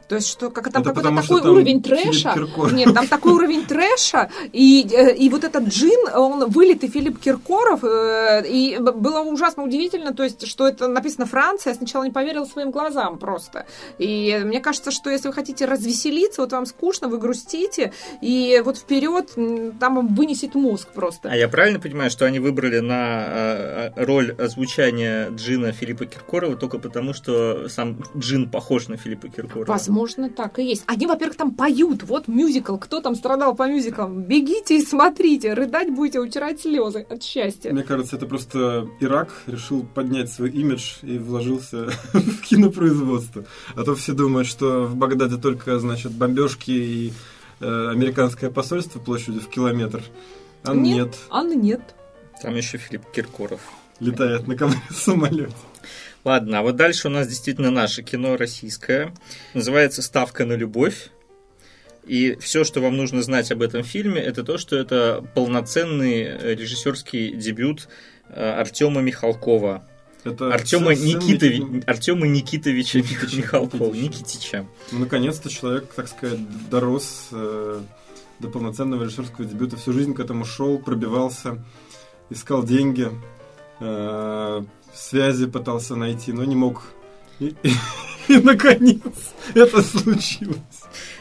То 0.07 0.15
есть, 0.15 0.27
что 0.27 0.49
как 0.49 0.71
там 0.71 0.83
какой-то 0.83 1.09
такой 1.15 1.41
там 1.41 1.51
уровень 1.51 1.81
трэша. 1.81 2.35
Нет, 2.73 2.93
там 2.93 3.07
такой 3.07 3.33
уровень 3.33 3.65
трэша. 3.65 4.29
И, 4.51 4.87
э, 4.91 5.15
и 5.15 5.29
вот 5.29 5.43
этот 5.43 5.67
джин, 5.67 6.09
он 6.13 6.49
вылитый 6.49 6.89
Филипп 6.89 7.19
Киркоров. 7.19 7.83
Э, 7.83 8.43
и 8.45 8.77
было 8.79 9.21
ужасно 9.21 9.63
удивительно, 9.63 10.13
то 10.13 10.23
есть, 10.23 10.45
что 10.47 10.67
это 10.67 10.87
написано 10.87 11.25
Франция. 11.37 11.73
Я 11.73 11.77
сначала 11.77 12.03
не 12.03 12.09
поверила 12.09 12.45
своим 12.45 12.71
глазам 12.71 13.19
просто. 13.19 13.67
И 13.99 14.41
мне 14.43 14.59
кажется, 14.59 14.89
что 14.89 15.11
если 15.11 15.27
вы 15.27 15.35
хотите 15.35 15.65
развеселиться, 15.65 16.41
вот 16.41 16.51
вам 16.51 16.65
скучно, 16.65 17.09
вы 17.09 17.19
грустите, 17.19 17.93
и 18.21 18.59
вот 18.65 18.77
вперед 18.77 19.35
там 19.79 20.15
вынесет 20.15 20.55
мозг 20.55 20.87
просто. 20.93 21.29
А 21.29 21.35
я 21.35 21.47
правильно 21.47 21.79
понимаю, 21.79 22.09
что 22.09 22.25
они 22.25 22.39
выбрали 22.39 22.79
на 22.79 23.25
э, 23.27 23.91
роль 24.03 24.31
озвучания 24.31 25.29
Джина 25.29 25.73
Филиппа 25.73 26.07
Киркорова 26.07 26.55
только 26.55 26.79
потому, 26.79 27.13
что 27.13 27.69
сам 27.69 28.01
Джин 28.17 28.49
похож 28.49 28.87
на 28.87 28.97
Филиппа 28.97 29.27
Киркорова? 29.29 29.67
Возможно, 29.67 30.31
так 30.31 30.57
и 30.57 30.63
есть. 30.63 30.83
Они, 30.87 31.05
во-первых, 31.05 31.37
там 31.37 31.51
поют. 31.51 32.01
Вот 32.01 32.27
мюзикл. 32.27 32.77
Кто 32.77 32.99
там 32.99 33.13
страдал 33.13 33.53
по 33.53 33.67
мюзиклам? 33.67 34.23
Бегите 34.23 34.77
и 34.77 34.81
смотрите. 34.81 35.53
Рыдать 35.53 35.93
будете, 35.93 36.19
утирать 36.19 36.61
слезы 36.61 37.05
от 37.07 37.21
счастья. 37.21 37.71
Мне 37.71 37.83
кажется, 37.83 38.15
это 38.15 38.25
просто 38.25 38.87
Ирак 38.99 39.43
решил 39.45 39.83
поднять 39.83 40.31
свой 40.31 40.49
имидж 40.49 40.95
и 41.03 41.26
вложился 41.27 41.89
в 42.13 42.41
кинопроизводство. 42.41 43.45
А 43.75 43.83
то 43.83 43.95
все 43.95 44.13
думают, 44.13 44.47
что 44.47 44.85
в 44.85 44.95
Багдаде 44.95 45.37
только, 45.37 45.79
значит, 45.79 46.11
бомбежки 46.11 46.71
и 46.71 47.13
э, 47.59 47.89
американское 47.89 48.49
посольство 48.49 48.99
площадью 48.99 49.41
в 49.41 49.49
километр. 49.49 50.01
А 50.63 50.73
нет. 50.73 50.83
нет. 50.83 51.15
А 51.29 51.43
нет. 51.43 51.81
Там 52.41 52.55
еще 52.55 52.77
Филипп 52.77 53.03
Киркоров. 53.11 53.61
Летает 53.99 54.47
на 54.47 54.55
самолете. 54.91 55.53
Ладно, 56.23 56.59
а 56.59 56.61
вот 56.61 56.75
дальше 56.75 57.07
у 57.07 57.11
нас 57.11 57.27
действительно 57.27 57.71
наше 57.71 58.03
кино 58.03 58.35
российское. 58.35 59.13
Называется 59.53 60.01
«Ставка 60.01 60.45
на 60.45 60.53
любовь». 60.53 61.09
И 62.05 62.35
все, 62.39 62.63
что 62.63 62.79
вам 62.79 62.95
нужно 62.95 63.21
знать 63.21 63.51
об 63.51 63.61
этом 63.61 63.83
фильме, 63.83 64.21
это 64.21 64.43
то, 64.43 64.57
что 64.57 64.77
это 64.77 65.23
полноценный 65.35 66.23
э, 66.23 66.55
режиссерский 66.55 67.33
дебют 67.33 67.89
э, 68.29 68.59
Артема 68.59 69.01
Михалкова. 69.01 69.85
Это 70.23 70.53
Артема, 70.53 70.93
Никитови... 70.93 71.59
Никит... 71.59 71.89
Артема 71.89 72.27
Никитовича 72.27 72.99
Никитича. 72.99 73.37
Михалкова, 73.37 73.93
Никитича. 73.93 74.65
Ну, 74.91 74.99
наконец-то 74.99 75.49
человек, 75.49 75.93
так 75.93 76.07
сказать, 76.07 76.39
дорос 76.69 77.29
э, 77.31 77.81
до 78.39 78.47
полноценного 78.49 79.03
режиссерского 79.03 79.45
дебюта. 79.45 79.77
Всю 79.77 79.93
жизнь 79.93 80.13
к 80.13 80.19
этому 80.19 80.45
шел, 80.45 80.79
пробивался, 80.79 81.63
искал 82.29 82.63
деньги, 82.63 83.09
э, 83.79 84.63
связи 84.93 85.47
пытался 85.47 85.95
найти, 85.95 86.33
но 86.33 86.43
не 86.43 86.55
мог. 86.55 86.83
И, 87.39 87.55
наконец, 88.27 89.01
это 89.53 89.81
случилось. 89.81 90.76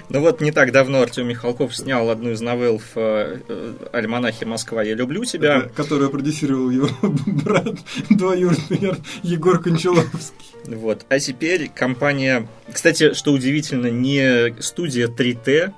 Ну 0.09 0.21
вот 0.21 0.41
не 0.41 0.53
так 0.53 0.73
давно 0.73 1.03
Артем 1.03 1.29
Михалков 1.29 1.75
снял 1.75 2.09
одну 2.11 2.31
из 2.31 2.41
новелл 2.41 2.79
в 2.79 2.97
э, 2.97 3.41
э, 3.49 3.75
альманахе 3.93 4.47
«Москва, 4.47 4.83
я 4.83 4.95
люблю 4.95 5.25
тебя». 5.25 5.59
Это, 5.59 5.69
которую 5.71 6.11
продюсировал 6.11 6.71
его 6.71 6.89
брат 7.27 7.77
двоюродный 8.09 8.95
Егор 9.23 9.61
Кончаловский. 9.61 10.47
Вот. 10.67 11.05
А 11.09 11.19
теперь 11.19 11.71
компания... 11.75 12.47
Кстати, 12.73 13.15
что 13.15 13.33
удивительно, 13.33 13.89
не 13.89 14.55
студия 14.61 15.09
3T, 15.09 15.73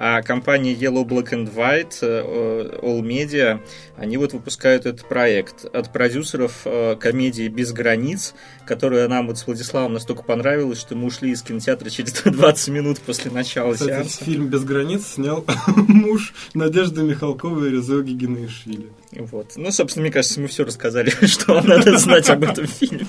а 0.00 0.22
компания 0.22 0.74
Yellow 0.74 1.04
Black 1.04 1.30
and 1.32 1.52
White, 1.52 1.98
э, 2.02 2.78
All 2.82 3.00
Media, 3.02 3.60
они 3.96 4.16
вот 4.16 4.32
выпускают 4.32 4.86
этот 4.86 5.08
проект 5.08 5.64
от 5.64 5.92
продюсеров 5.92 6.60
э, 6.66 6.94
комедии 6.94 7.48
«Без 7.48 7.72
границ», 7.72 8.34
которая 8.64 9.08
нам 9.08 9.26
вот 9.26 9.38
с 9.38 9.46
Владиславом 9.46 9.94
настолько 9.94 10.22
понравилась, 10.22 10.78
что 10.78 10.94
мы 10.94 11.06
ушли 11.06 11.32
из 11.32 11.42
кинотеатра 11.42 11.90
через 11.90 12.12
20 12.24 12.68
минут 12.68 13.00
после 13.00 13.32
начала 13.32 13.72
Кстати, 13.72 13.88
сеанса. 13.90 14.24
фильм 14.24 14.46
«Без 14.46 14.62
границ» 14.62 15.04
снял 15.14 15.44
муж 15.76 16.32
Надежды 16.54 17.02
Михалковой 17.02 17.68
и 17.68 17.72
Резо 17.72 18.00
Гигинаишвили. 18.00 18.90
Вот. 19.12 19.54
Ну, 19.56 19.72
собственно, 19.72 20.04
мне 20.04 20.12
кажется, 20.12 20.40
мы 20.40 20.46
все 20.46 20.64
рассказали, 20.64 21.10
что 21.26 21.54
вам 21.54 21.66
надо 21.66 21.98
знать 21.98 22.30
об 22.30 22.44
этом 22.44 22.68
фильме. 22.68 23.08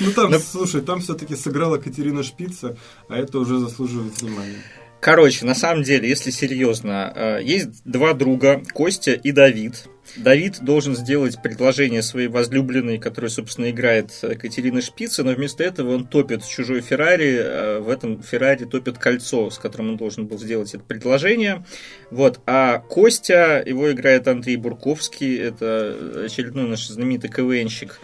Ну 0.00 0.10
там, 0.12 0.30
Но- 0.30 0.38
слушай, 0.38 0.80
там 0.80 1.00
все-таки 1.00 1.36
сыграла 1.36 1.76
Катерина 1.76 2.22
Шпица, 2.22 2.78
а 3.08 3.18
это 3.18 3.38
уже 3.38 3.58
заслуживает 3.58 4.22
внимания. 4.22 4.62
Короче, 5.04 5.44
на 5.44 5.54
самом 5.54 5.82
деле, 5.82 6.08
если 6.08 6.30
серьезно, 6.30 7.12
э, 7.14 7.40
есть 7.42 7.82
два 7.84 8.14
друга, 8.14 8.62
Костя 8.72 9.12
и 9.12 9.32
Давид. 9.32 9.84
Давид 10.16 10.60
должен 10.62 10.96
сделать 10.96 11.42
предложение 11.42 12.00
своей 12.02 12.28
возлюбленной, 12.28 12.96
которая, 12.96 13.28
собственно, 13.28 13.68
играет 13.68 14.18
э, 14.22 14.34
Катерина 14.34 14.80
Шпица, 14.80 15.22
но 15.22 15.32
вместо 15.32 15.62
этого 15.62 15.94
он 15.94 16.06
топит 16.06 16.46
чужой 16.46 16.80
Феррари, 16.80 17.36
э, 17.36 17.78
в 17.80 17.90
этом 17.90 18.22
Феррари 18.22 18.64
топит 18.64 18.96
кольцо, 18.96 19.50
с 19.50 19.58
которым 19.58 19.90
он 19.90 19.96
должен 19.98 20.26
был 20.26 20.38
сделать 20.38 20.72
это 20.72 20.82
предложение. 20.82 21.66
Вот. 22.10 22.40
А 22.46 22.78
Костя, 22.78 23.62
его 23.62 23.92
играет 23.92 24.26
Андрей 24.26 24.56
Бурковский, 24.56 25.36
это 25.36 26.24
очередной 26.24 26.66
наш 26.66 26.86
знаменитый 26.86 27.28
КВНщик. 27.28 28.00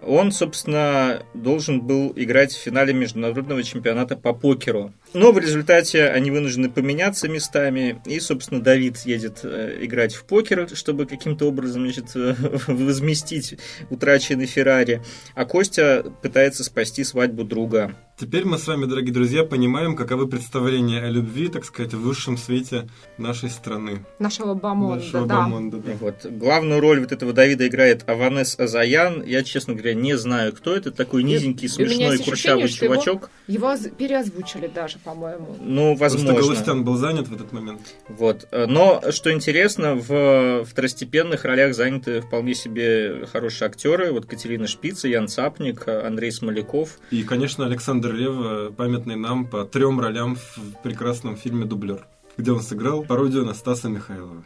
Он, 0.00 0.30
собственно, 0.30 1.24
должен 1.34 1.80
был 1.80 2.12
играть 2.14 2.52
в 2.52 2.58
финале 2.58 2.94
международного 2.94 3.62
чемпионата 3.64 4.16
по 4.16 4.32
покеру. 4.32 4.92
Но 5.14 5.32
в 5.32 5.38
результате 5.38 6.08
они 6.08 6.30
вынуждены 6.30 6.70
поменяться 6.70 7.28
местами, 7.28 8.00
и, 8.04 8.20
собственно, 8.20 8.60
Давид 8.60 8.98
едет 9.06 9.40
э, 9.42 9.78
играть 9.82 10.14
в 10.14 10.24
покер, 10.24 10.68
чтобы 10.74 11.06
каким-то 11.06 11.46
образом 11.46 11.82
значит, 11.84 12.14
э, 12.14 12.34
возместить 12.66 13.56
утраченный 13.90 14.46
Феррари, 14.46 15.02
а 15.34 15.44
Костя 15.44 16.04
пытается 16.22 16.62
спасти 16.64 17.04
свадьбу 17.04 17.44
друга. 17.44 17.94
Теперь 18.18 18.44
мы 18.44 18.58
с 18.58 18.66
вами, 18.66 18.84
дорогие 18.86 19.12
друзья, 19.14 19.44
понимаем, 19.44 19.94
каковы 19.94 20.26
представления 20.26 21.04
о 21.04 21.08
любви, 21.08 21.46
так 21.48 21.64
сказать, 21.64 21.94
в 21.94 22.00
высшем 22.00 22.36
свете 22.36 22.88
нашей 23.16 23.48
страны. 23.48 24.04
Нашего 24.18 24.54
бомонда, 24.54 25.04
Нашего 25.04 25.26
да. 25.26 25.42
бомонда, 25.42 25.76
да. 25.76 25.92
Вот. 26.00 26.26
Главную 26.26 26.80
роль 26.80 26.98
вот 27.00 27.12
этого 27.12 27.32
Давида 27.32 27.68
играет 27.68 28.08
Аванес 28.08 28.58
Азаян. 28.58 29.22
Я, 29.22 29.44
честно 29.44 29.74
говоря, 29.74 29.94
не 29.94 30.18
знаю, 30.18 30.52
кто 30.52 30.74
это. 30.74 30.90
Такой 30.90 31.22
низенький, 31.22 31.68
смешной, 31.68 32.18
курчавый 32.18 32.64
ощущение, 32.64 32.92
его- 32.94 33.02
чувачок. 33.04 33.30
Его 33.46 33.68
оз- 33.70 33.88
переозвучили 33.96 34.66
даже, 34.66 34.97
по-моему. 35.04 35.56
Ну, 35.60 35.96
Просто 35.96 36.18
возможно. 36.18 36.40
Галустян 36.40 36.84
был 36.84 36.96
занят 36.96 37.28
в 37.28 37.34
этот 37.34 37.52
момент. 37.52 37.80
Вот. 38.08 38.48
Но, 38.52 39.02
что 39.10 39.32
интересно, 39.32 39.94
в 39.94 40.64
второстепенных 40.64 41.44
ролях 41.44 41.74
заняты 41.74 42.20
вполне 42.20 42.54
себе 42.54 43.26
хорошие 43.26 43.66
актеры. 43.66 44.12
Вот 44.12 44.26
Катерина 44.26 44.66
Шпица, 44.66 45.08
Ян 45.08 45.28
Цапник, 45.28 45.86
Андрей 45.88 46.32
Смоляков. 46.32 46.98
И, 47.10 47.22
конечно, 47.22 47.66
Александр 47.66 48.12
Лев, 48.12 48.74
памятный 48.74 49.16
нам 49.16 49.46
по 49.46 49.64
трем 49.64 50.00
ролям 50.00 50.36
в 50.36 50.82
прекрасном 50.82 51.36
фильме 51.36 51.64
«Дублер», 51.64 52.06
где 52.36 52.52
он 52.52 52.60
сыграл 52.60 53.02
пародию 53.02 53.44
на 53.44 53.54
Стаса 53.54 53.88
Михайлова. 53.88 54.44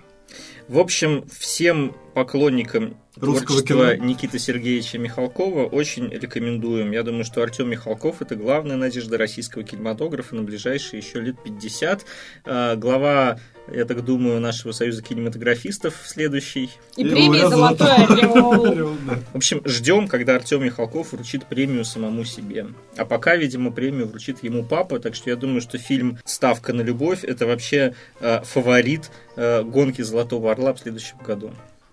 В 0.72 0.78
общем, 0.78 1.26
всем 1.28 1.94
поклонникам 2.14 2.96
Русского 3.16 3.62
кино. 3.62 3.94
Никиты 3.94 4.38
Сергеевича 4.38 4.96
Михалкова 4.96 5.66
очень 5.66 6.08
рекомендуем. 6.08 6.92
Я 6.92 7.02
думаю, 7.02 7.24
что 7.24 7.42
Артем 7.42 7.68
Михалков 7.68 8.22
это 8.22 8.36
главная 8.36 8.76
надежда 8.76 9.18
российского 9.18 9.64
кинематографа 9.64 10.34
на 10.34 10.44
ближайшие 10.44 11.00
еще 11.00 11.20
лет 11.20 11.36
50. 11.44 12.06
А, 12.46 12.76
Глава, 12.76 13.38
я 13.70 13.84
так 13.84 14.04
думаю, 14.04 14.40
нашего 14.40 14.72
союза 14.72 15.02
кинематографистов 15.02 15.94
следующий. 16.04 16.70
И, 16.96 17.02
И 17.02 17.08
премия 17.08 17.40
Оля 17.40 17.48
«Золотой 17.48 17.86
Золотой 17.86 18.18
орел». 18.18 18.96
В 19.32 19.36
общем, 19.36 19.62
ждем, 19.64 20.08
когда 20.08 20.36
Артем 20.36 20.64
Михалков 20.64 21.12
вручит 21.12 21.46
премию 21.46 21.84
самому 21.84 22.24
себе. 22.24 22.66
А 22.96 23.04
пока, 23.04 23.36
видимо, 23.36 23.70
премию 23.70 24.08
вручит 24.08 24.42
ему 24.42 24.64
папа, 24.64 24.98
так 24.98 25.14
что 25.14 25.30
я 25.30 25.36
думаю, 25.36 25.60
что 25.60 25.78
фильм 25.78 26.18
«Ставка 26.24 26.72
на 26.72 26.82
любовь» 26.82 27.24
это 27.24 27.46
вообще 27.46 27.94
э, 28.20 28.42
фаворит 28.42 29.10
э, 29.36 29.62
гонки 29.62 30.02
Золотого 30.02 30.50
Орла 30.50 30.74
в 30.74 30.80
следующем 30.80 31.18
году. 31.18 31.52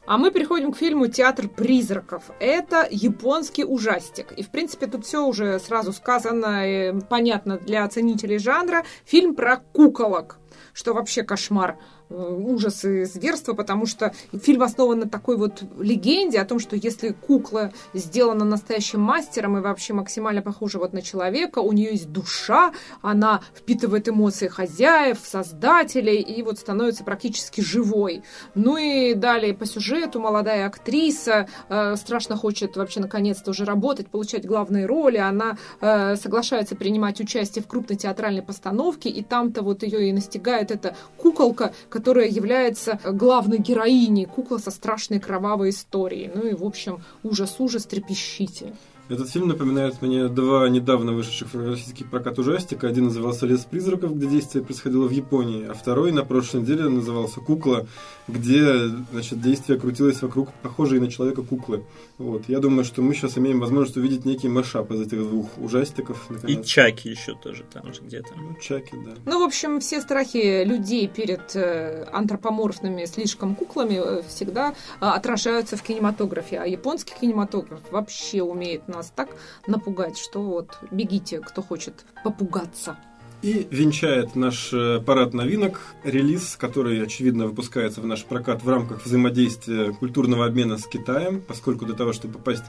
А 0.09 0.17
мы 0.17 0.31
переходим 0.31 0.71
к 0.71 0.77
фильму 0.77 1.05
«Театр 1.05 1.47
призраков». 1.47 2.31
Это 2.39 2.87
японский 2.89 3.63
ужастик. 3.63 4.31
И, 4.31 4.41
в 4.41 4.49
принципе, 4.49 4.87
тут 4.87 5.05
все 5.05 5.23
уже 5.23 5.59
сразу 5.59 5.93
сказано, 5.93 6.65
и 6.65 6.99
понятно 7.01 7.59
для 7.59 7.83
оценителей 7.83 8.39
жанра. 8.39 8.83
Фильм 9.05 9.35
про 9.35 9.57
куколок, 9.57 10.38
что 10.73 10.93
вообще 10.93 11.23
кошмар 11.23 11.77
э, 12.09 12.13
ужас 12.15 12.83
и 12.85 13.05
зверство, 13.05 13.53
потому 13.53 13.85
что 13.85 14.13
фильм 14.33 14.63
основан 14.63 14.99
на 14.99 15.09
такой 15.09 15.37
вот 15.37 15.63
легенде 15.79 16.39
о 16.39 16.45
том, 16.45 16.59
что 16.59 16.75
если 16.75 17.09
кукла 17.09 17.71
сделана 17.93 18.45
настоящим 18.45 19.01
мастером 19.01 19.57
и 19.57 19.61
вообще 19.61 19.93
максимально 19.93 20.41
похожа 20.41 20.79
вот 20.79 20.93
на 20.93 21.01
человека, 21.01 21.59
у 21.59 21.71
нее 21.71 21.91
есть 21.91 22.11
душа, 22.11 22.73
она 23.01 23.41
впитывает 23.55 24.09
эмоции 24.09 24.47
хозяев, 24.47 25.19
создателей 25.23 26.21
и 26.21 26.41
вот 26.43 26.59
становится 26.59 27.03
практически 27.03 27.61
живой. 27.61 28.23
Ну 28.55 28.77
и 28.77 29.13
далее 29.13 29.53
по 29.53 29.65
сюжету 29.65 30.19
молодая 30.19 30.65
актриса 30.65 31.47
э, 31.69 31.95
страшно 31.95 32.35
хочет 32.35 32.75
вообще 32.75 32.99
наконец-то 32.99 33.51
уже 33.51 33.65
работать, 33.65 34.07
получать 34.07 34.45
главные 34.45 34.85
роли. 34.85 35.17
Она 35.17 35.57
э, 35.81 36.15
соглашается 36.15 36.75
принимать 36.75 37.19
участие 37.19 37.63
в 37.63 37.67
крупной 37.67 37.97
театральной 37.97 38.41
постановке, 38.41 39.09
и 39.09 39.23
там-то 39.23 39.61
вот 39.61 39.83
ее 39.83 40.09
и 40.09 40.13
настигает 40.13 40.38
эта 40.47 40.95
куколка, 41.17 41.73
которая 41.89 42.27
является 42.27 42.99
главной 43.05 43.57
героиней. 43.57 44.25
Кукла 44.25 44.57
со 44.57 44.71
страшной 44.71 45.19
кровавой 45.19 45.69
историей. 45.69 46.31
Ну 46.33 46.47
и, 46.47 46.53
в 46.53 46.63
общем, 46.63 47.03
ужас-ужас, 47.23 47.85
трепещите. 47.85 48.73
Этот 49.09 49.27
фильм 49.27 49.47
напоминает 49.47 50.03
мне 50.03 50.27
два 50.27 50.69
недавно 50.69 51.13
вышедших 51.13 51.51
в 51.51 51.67
российский 51.67 52.03
прокат 52.03 52.37
ужастика. 52.37 52.87
Один 52.87 53.05
назывался 53.05 53.47
«Лес 53.47 53.61
призраков», 53.61 54.15
где 54.15 54.27
действие 54.27 54.63
происходило 54.63 55.07
в 55.07 55.11
Японии, 55.11 55.65
а 55.67 55.73
второй 55.73 56.11
на 56.11 56.23
прошлой 56.23 56.61
неделе 56.61 56.87
назывался 56.89 57.39
«Кукла», 57.39 57.87
где 58.27 58.87
значит, 59.11 59.41
действие 59.41 59.79
крутилось 59.79 60.21
вокруг 60.21 60.53
похожей 60.61 60.99
на 60.99 61.09
человека 61.09 61.41
куклы. 61.41 61.83
Вот. 62.19 62.49
Я 62.49 62.59
думаю, 62.59 62.83
что 62.83 63.01
мы 63.01 63.15
сейчас 63.15 63.37
имеем 63.37 63.61
возможность 63.61 63.95
увидеть 63.95 64.25
некий 64.25 64.49
машап 64.49 64.91
из 64.91 65.01
этих 65.01 65.19
двух 65.19 65.57
ужастиков. 65.57 66.29
И 66.29 66.33
наконец. 66.33 66.65
Чаки 66.65 67.09
еще 67.09 67.33
тоже 67.33 67.63
там 67.63 67.93
же 67.93 68.01
где-то. 68.01 68.33
Ну, 68.35 68.55
Чаки, 68.59 68.91
да. 69.05 69.11
Ну, 69.25 69.39
в 69.39 69.43
общем, 69.43 69.79
все 69.79 70.01
страхи 70.01 70.65
людей 70.65 71.07
перед 71.07 71.55
э, 71.55 72.03
антропоморфными 72.11 73.05
слишком 73.05 73.55
куклами 73.55 74.01
э, 74.03 74.21
всегда 74.27 74.75
э, 74.99 75.05
отражаются 75.05 75.77
в 75.77 75.81
кинематографе. 75.81 76.59
А 76.59 76.65
японский 76.65 77.13
кинематограф 77.19 77.79
вообще 77.89 78.43
умеет 78.43 78.89
нас 78.89 79.13
так 79.15 79.29
напугать, 79.65 80.17
что 80.17 80.41
вот 80.41 80.77
бегите, 80.91 81.39
кто 81.39 81.61
хочет 81.61 82.05
попугаться. 82.25 82.97
И 83.41 83.67
венчает 83.71 84.35
наш 84.35 84.73
э, 84.73 84.99
парад 84.99 85.33
новинок 85.33 85.79
релиз, 86.03 86.57
который, 86.57 87.01
очевидно, 87.01 87.47
выпускается 87.47 88.01
в 88.01 88.05
наш 88.05 88.25
прокат 88.25 88.63
в 88.63 88.69
рамках 88.69 89.05
взаимодействия 89.05 89.93
культурного 89.93 90.45
обмена 90.45 90.77
с 90.77 90.85
Китаем, 90.85 91.41
поскольку 91.41 91.85
для 91.85 91.95
того, 91.95 92.11
чтобы 92.11 92.33
попасть 92.33 92.65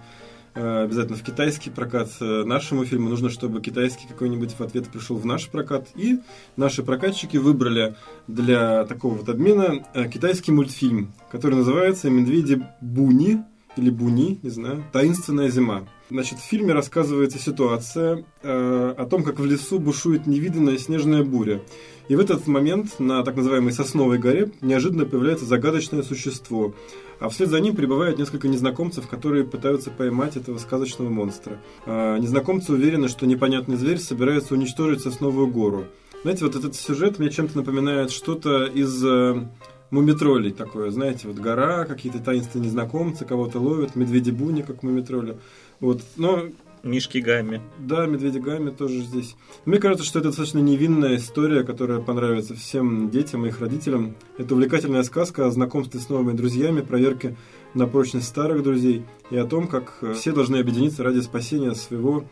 э, 0.54 0.84
обязательно 0.84 1.16
в 1.16 1.24
китайский 1.24 1.70
прокат 1.70 2.10
э, 2.20 2.44
нашему 2.44 2.84
фильму, 2.84 3.08
нужно, 3.08 3.30
чтобы 3.30 3.60
китайский 3.60 4.06
какой-нибудь 4.06 4.52
в 4.52 4.60
ответ 4.60 4.88
пришел 4.88 5.16
в 5.16 5.26
наш 5.26 5.48
прокат. 5.48 5.88
И 5.96 6.20
наши 6.56 6.84
прокатчики 6.84 7.36
выбрали 7.36 7.96
для 8.28 8.84
такого 8.84 9.14
вот 9.14 9.28
обмена 9.28 9.84
китайский 10.12 10.52
мультфильм, 10.52 11.12
который 11.32 11.56
называется 11.56 12.10
«Медведи 12.10 12.64
Буни» 12.80 13.42
или 13.76 13.90
Буни, 13.90 14.38
не 14.44 14.50
знаю, 14.50 14.84
«Таинственная 14.92 15.48
зима». 15.48 15.88
Значит, 16.10 16.40
в 16.40 16.42
фильме 16.42 16.72
рассказывается 16.72 17.38
ситуация 17.38 18.24
э, 18.42 18.94
о 18.98 19.06
том, 19.06 19.22
как 19.22 19.38
в 19.38 19.44
лесу 19.46 19.78
бушует 19.78 20.26
невиданная 20.26 20.76
снежная 20.76 21.22
буря. 21.22 21.62
И 22.08 22.16
в 22.16 22.20
этот 22.20 22.48
момент 22.48 22.98
на 22.98 23.22
так 23.22 23.36
называемой 23.36 23.72
Сосновой 23.72 24.18
горе 24.18 24.50
неожиданно 24.60 25.04
появляется 25.04 25.44
загадочное 25.44 26.02
существо. 26.02 26.74
А 27.20 27.28
вслед 27.28 27.50
за 27.50 27.60
ним 27.60 27.76
прибывают 27.76 28.18
несколько 28.18 28.48
незнакомцев, 28.48 29.06
которые 29.06 29.44
пытаются 29.44 29.90
поймать 29.90 30.36
этого 30.36 30.58
сказочного 30.58 31.10
монстра. 31.10 31.60
А 31.86 32.18
незнакомцы 32.18 32.72
уверены, 32.72 33.06
что 33.06 33.26
непонятный 33.26 33.76
зверь 33.76 33.98
собирается 33.98 34.54
уничтожить 34.54 35.02
Сосновую 35.02 35.46
гору. 35.46 35.84
Знаете, 36.22 36.44
вот 36.44 36.56
этот 36.56 36.74
сюжет 36.74 37.20
мне 37.20 37.30
чем-то 37.30 37.56
напоминает 37.56 38.10
что-то 38.10 38.64
из 38.64 39.04
э, 39.04 39.46
мумитролей 39.90 40.52
такое, 40.52 40.90
знаете, 40.90 41.28
вот 41.28 41.36
гора, 41.36 41.84
какие-то 41.84 42.18
таинственные 42.20 42.66
незнакомцы, 42.66 43.24
кого-то 43.24 43.58
ловят, 43.58 43.96
медведи 43.96 44.30
буни, 44.30 44.62
как 44.62 44.80
в 44.80 44.82
мумитроле. 44.82 45.38
Вот, 45.80 46.02
но 46.16 46.50
Мишки 46.82 47.18
Гамми. 47.18 47.60
Да, 47.78 48.06
Медведи 48.06 48.38
Гамми 48.38 48.70
тоже 48.70 49.00
здесь. 49.00 49.36
Мне 49.64 49.78
кажется, 49.78 50.04
что 50.04 50.18
это 50.18 50.28
достаточно 50.28 50.58
невинная 50.58 51.16
история, 51.16 51.62
которая 51.62 52.00
понравится 52.00 52.54
всем 52.54 53.10
детям 53.10 53.44
и 53.44 53.48
их 53.48 53.60
родителям. 53.60 54.16
Это 54.38 54.54
увлекательная 54.54 55.02
сказка 55.02 55.46
о 55.46 55.50
знакомстве 55.50 56.00
с 56.00 56.08
новыми 56.08 56.36
друзьями, 56.36 56.80
проверке 56.80 57.36
на 57.74 57.86
прочность 57.86 58.28
старых 58.28 58.62
друзей 58.62 59.04
и 59.30 59.36
о 59.36 59.44
том, 59.44 59.68
как 59.68 59.98
э, 60.02 60.14
все 60.14 60.32
должны 60.32 60.56
объединиться 60.56 61.04
ради 61.04 61.20
спасения 61.20 61.74
своего 61.74 62.24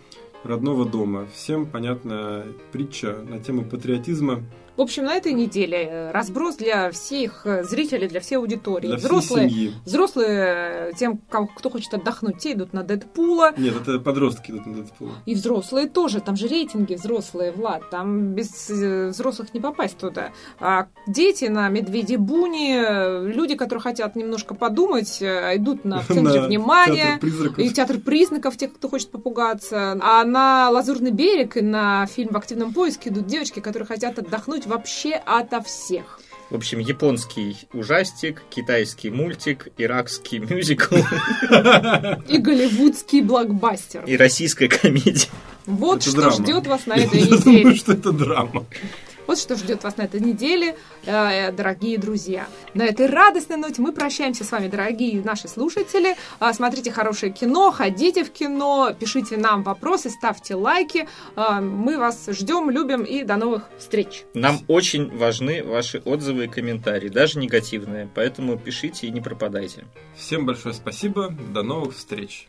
родного 0.45 0.85
дома. 0.87 1.27
Всем 1.35 1.67
понятная 1.67 2.47
притча 2.73 3.19
на 3.29 3.39
тему 3.39 3.65
патриотизма 3.65 4.45
в 4.79 4.83
общем, 4.83 5.07
на 5.07 5.15
этой 5.17 5.33
неделе 5.33 5.89
э, 5.91 6.11
разброс 6.13 6.55
для 6.55 6.93
всех 6.93 7.45
э, 7.45 7.65
зрителей, 7.65 8.07
для 8.07 8.21
всей 8.21 8.37
аудитории. 8.37 8.87
Для 8.87 8.97
взрослые, 8.97 9.49
всей 9.49 9.59
семьи. 9.59 9.75
взрослые, 9.85 10.29
э, 10.31 10.93
тем, 10.97 11.19
кто 11.19 11.69
хочет 11.69 11.95
отдохнуть, 11.95 12.39
те 12.39 12.53
идут 12.53 12.73
на 12.73 12.85
Дэдпула. 12.85 13.55
Нет, 13.57 13.75
это 13.83 13.99
подростки 13.99 14.53
идут 14.53 14.67
на 14.67 14.75
Дэдпула. 14.77 15.15
И 15.27 15.35
взрослые 15.35 15.89
тоже. 15.89 16.21
Там 16.21 16.37
же 16.37 16.47
рейтинги 16.47 16.95
взрослые, 16.95 17.51
Влад. 17.51 17.91
Там 17.91 18.35
без 18.35 18.71
взрослых 18.71 19.53
не 19.53 19.59
попасть 19.59 19.99
туда. 19.99 20.31
А 20.61 20.87
дети 21.09 21.47
на 21.47 21.69
Медведи 21.69 22.15
Буни, 22.15 23.33
люди, 23.33 23.57
которые 23.57 23.83
хотят 23.83 24.15
немножко 24.15 24.55
подумать, 24.55 25.21
идут 25.21 25.85
на 25.85 26.03
в 26.03 26.07
центре 26.07 26.43
внимания. 26.43 27.19
И 27.57 27.71
театр 27.71 27.99
признаков, 27.99 28.57
тех, 28.57 28.73
кто 28.75 28.89
хочет 28.89 29.11
попугаться. 29.11 29.99
А 30.01 30.23
на 30.23 30.71
Лазурный 30.71 31.11
берег 31.11 31.57
и 31.57 31.63
на 31.63 32.07
фильм 32.07 32.29
«В 32.33 32.37
активном 32.37 32.73
поиске» 32.73 33.11
идут 33.11 33.27
девочки, 33.27 33.59
которые 33.59 33.89
хотят 33.89 34.21
отдохнуть 34.21 34.68
вообще 34.69 35.15
ото 35.15 35.61
всех. 35.63 36.21
В 36.51 36.55
общем, 36.55 36.79
японский 36.79 37.57
ужастик, 37.75 38.43
китайский 38.49 39.11
мультик, 39.11 39.69
иракский 39.77 40.39
мюзикл. 40.39 40.97
И 42.27 42.39
голливудский 42.39 43.21
блокбастер. 43.21 44.05
И 44.07 44.17
российская 44.17 44.69
комедия. 44.69 45.29
Вот 45.67 46.03
что 46.03 46.31
ждет 46.31 46.67
вас 46.67 46.87
на 46.87 46.95
этой 46.97 47.21
неделе. 47.21 47.37
Я 47.37 47.63
думаю, 47.63 47.77
что 47.77 47.93
это 47.93 48.13
драма. 48.13 48.65
Вот 49.29 49.39
что 49.39 49.57
ждет 49.57 49.85
вас 49.85 49.99
на 49.99 50.03
этой 50.03 50.21
неделе, 50.21 50.75
э, 51.05 51.53
дорогие 51.53 51.99
друзья. 51.99 52.49
На 52.73 52.85
этой 52.85 53.07
радостной 53.07 53.59
ноте 53.59 53.83
мы 53.83 53.93
прощаемся 53.93 54.43
с 54.43 54.51
вами, 54.51 54.69
дорогие 54.69 55.23
наши 55.23 55.49
слушатели. 55.49 56.17
А, 56.39 56.55
смотрите 56.55 56.91
хорошее 56.91 57.31
кино, 57.31 57.71
ходите 57.71 58.25
в 58.25 58.31
кино, 58.31 58.97
пишите 58.99 59.37
нам 59.37 59.65
вопросы, 59.65 60.09
ставьте 60.09 60.55
лайки. 60.55 61.07
А, 61.37 61.61
мы 61.61 61.99
вас 61.99 62.27
ждем, 62.31 62.71
любим 62.71 63.03
и 63.03 63.23
до 63.23 63.37
новых 63.37 63.69
встреч. 63.77 64.25
Нам 64.33 64.61
очень 64.67 65.15
важны 65.15 65.63
ваши 65.63 65.99
отзывы 65.99 66.47
и 66.47 66.49
комментарии, 66.49 67.11
даже 67.11 67.39
негативные, 67.39 68.09
поэтому 68.15 68.57
пишите 68.57 69.09
и 69.09 69.11
не 69.11 69.21
пропадайте. 69.21 69.85
Всем 70.17 70.47
большое 70.47 70.75
спасибо, 70.75 71.29
до 71.53 71.63
новых 71.63 71.95
встреч. 71.95 72.49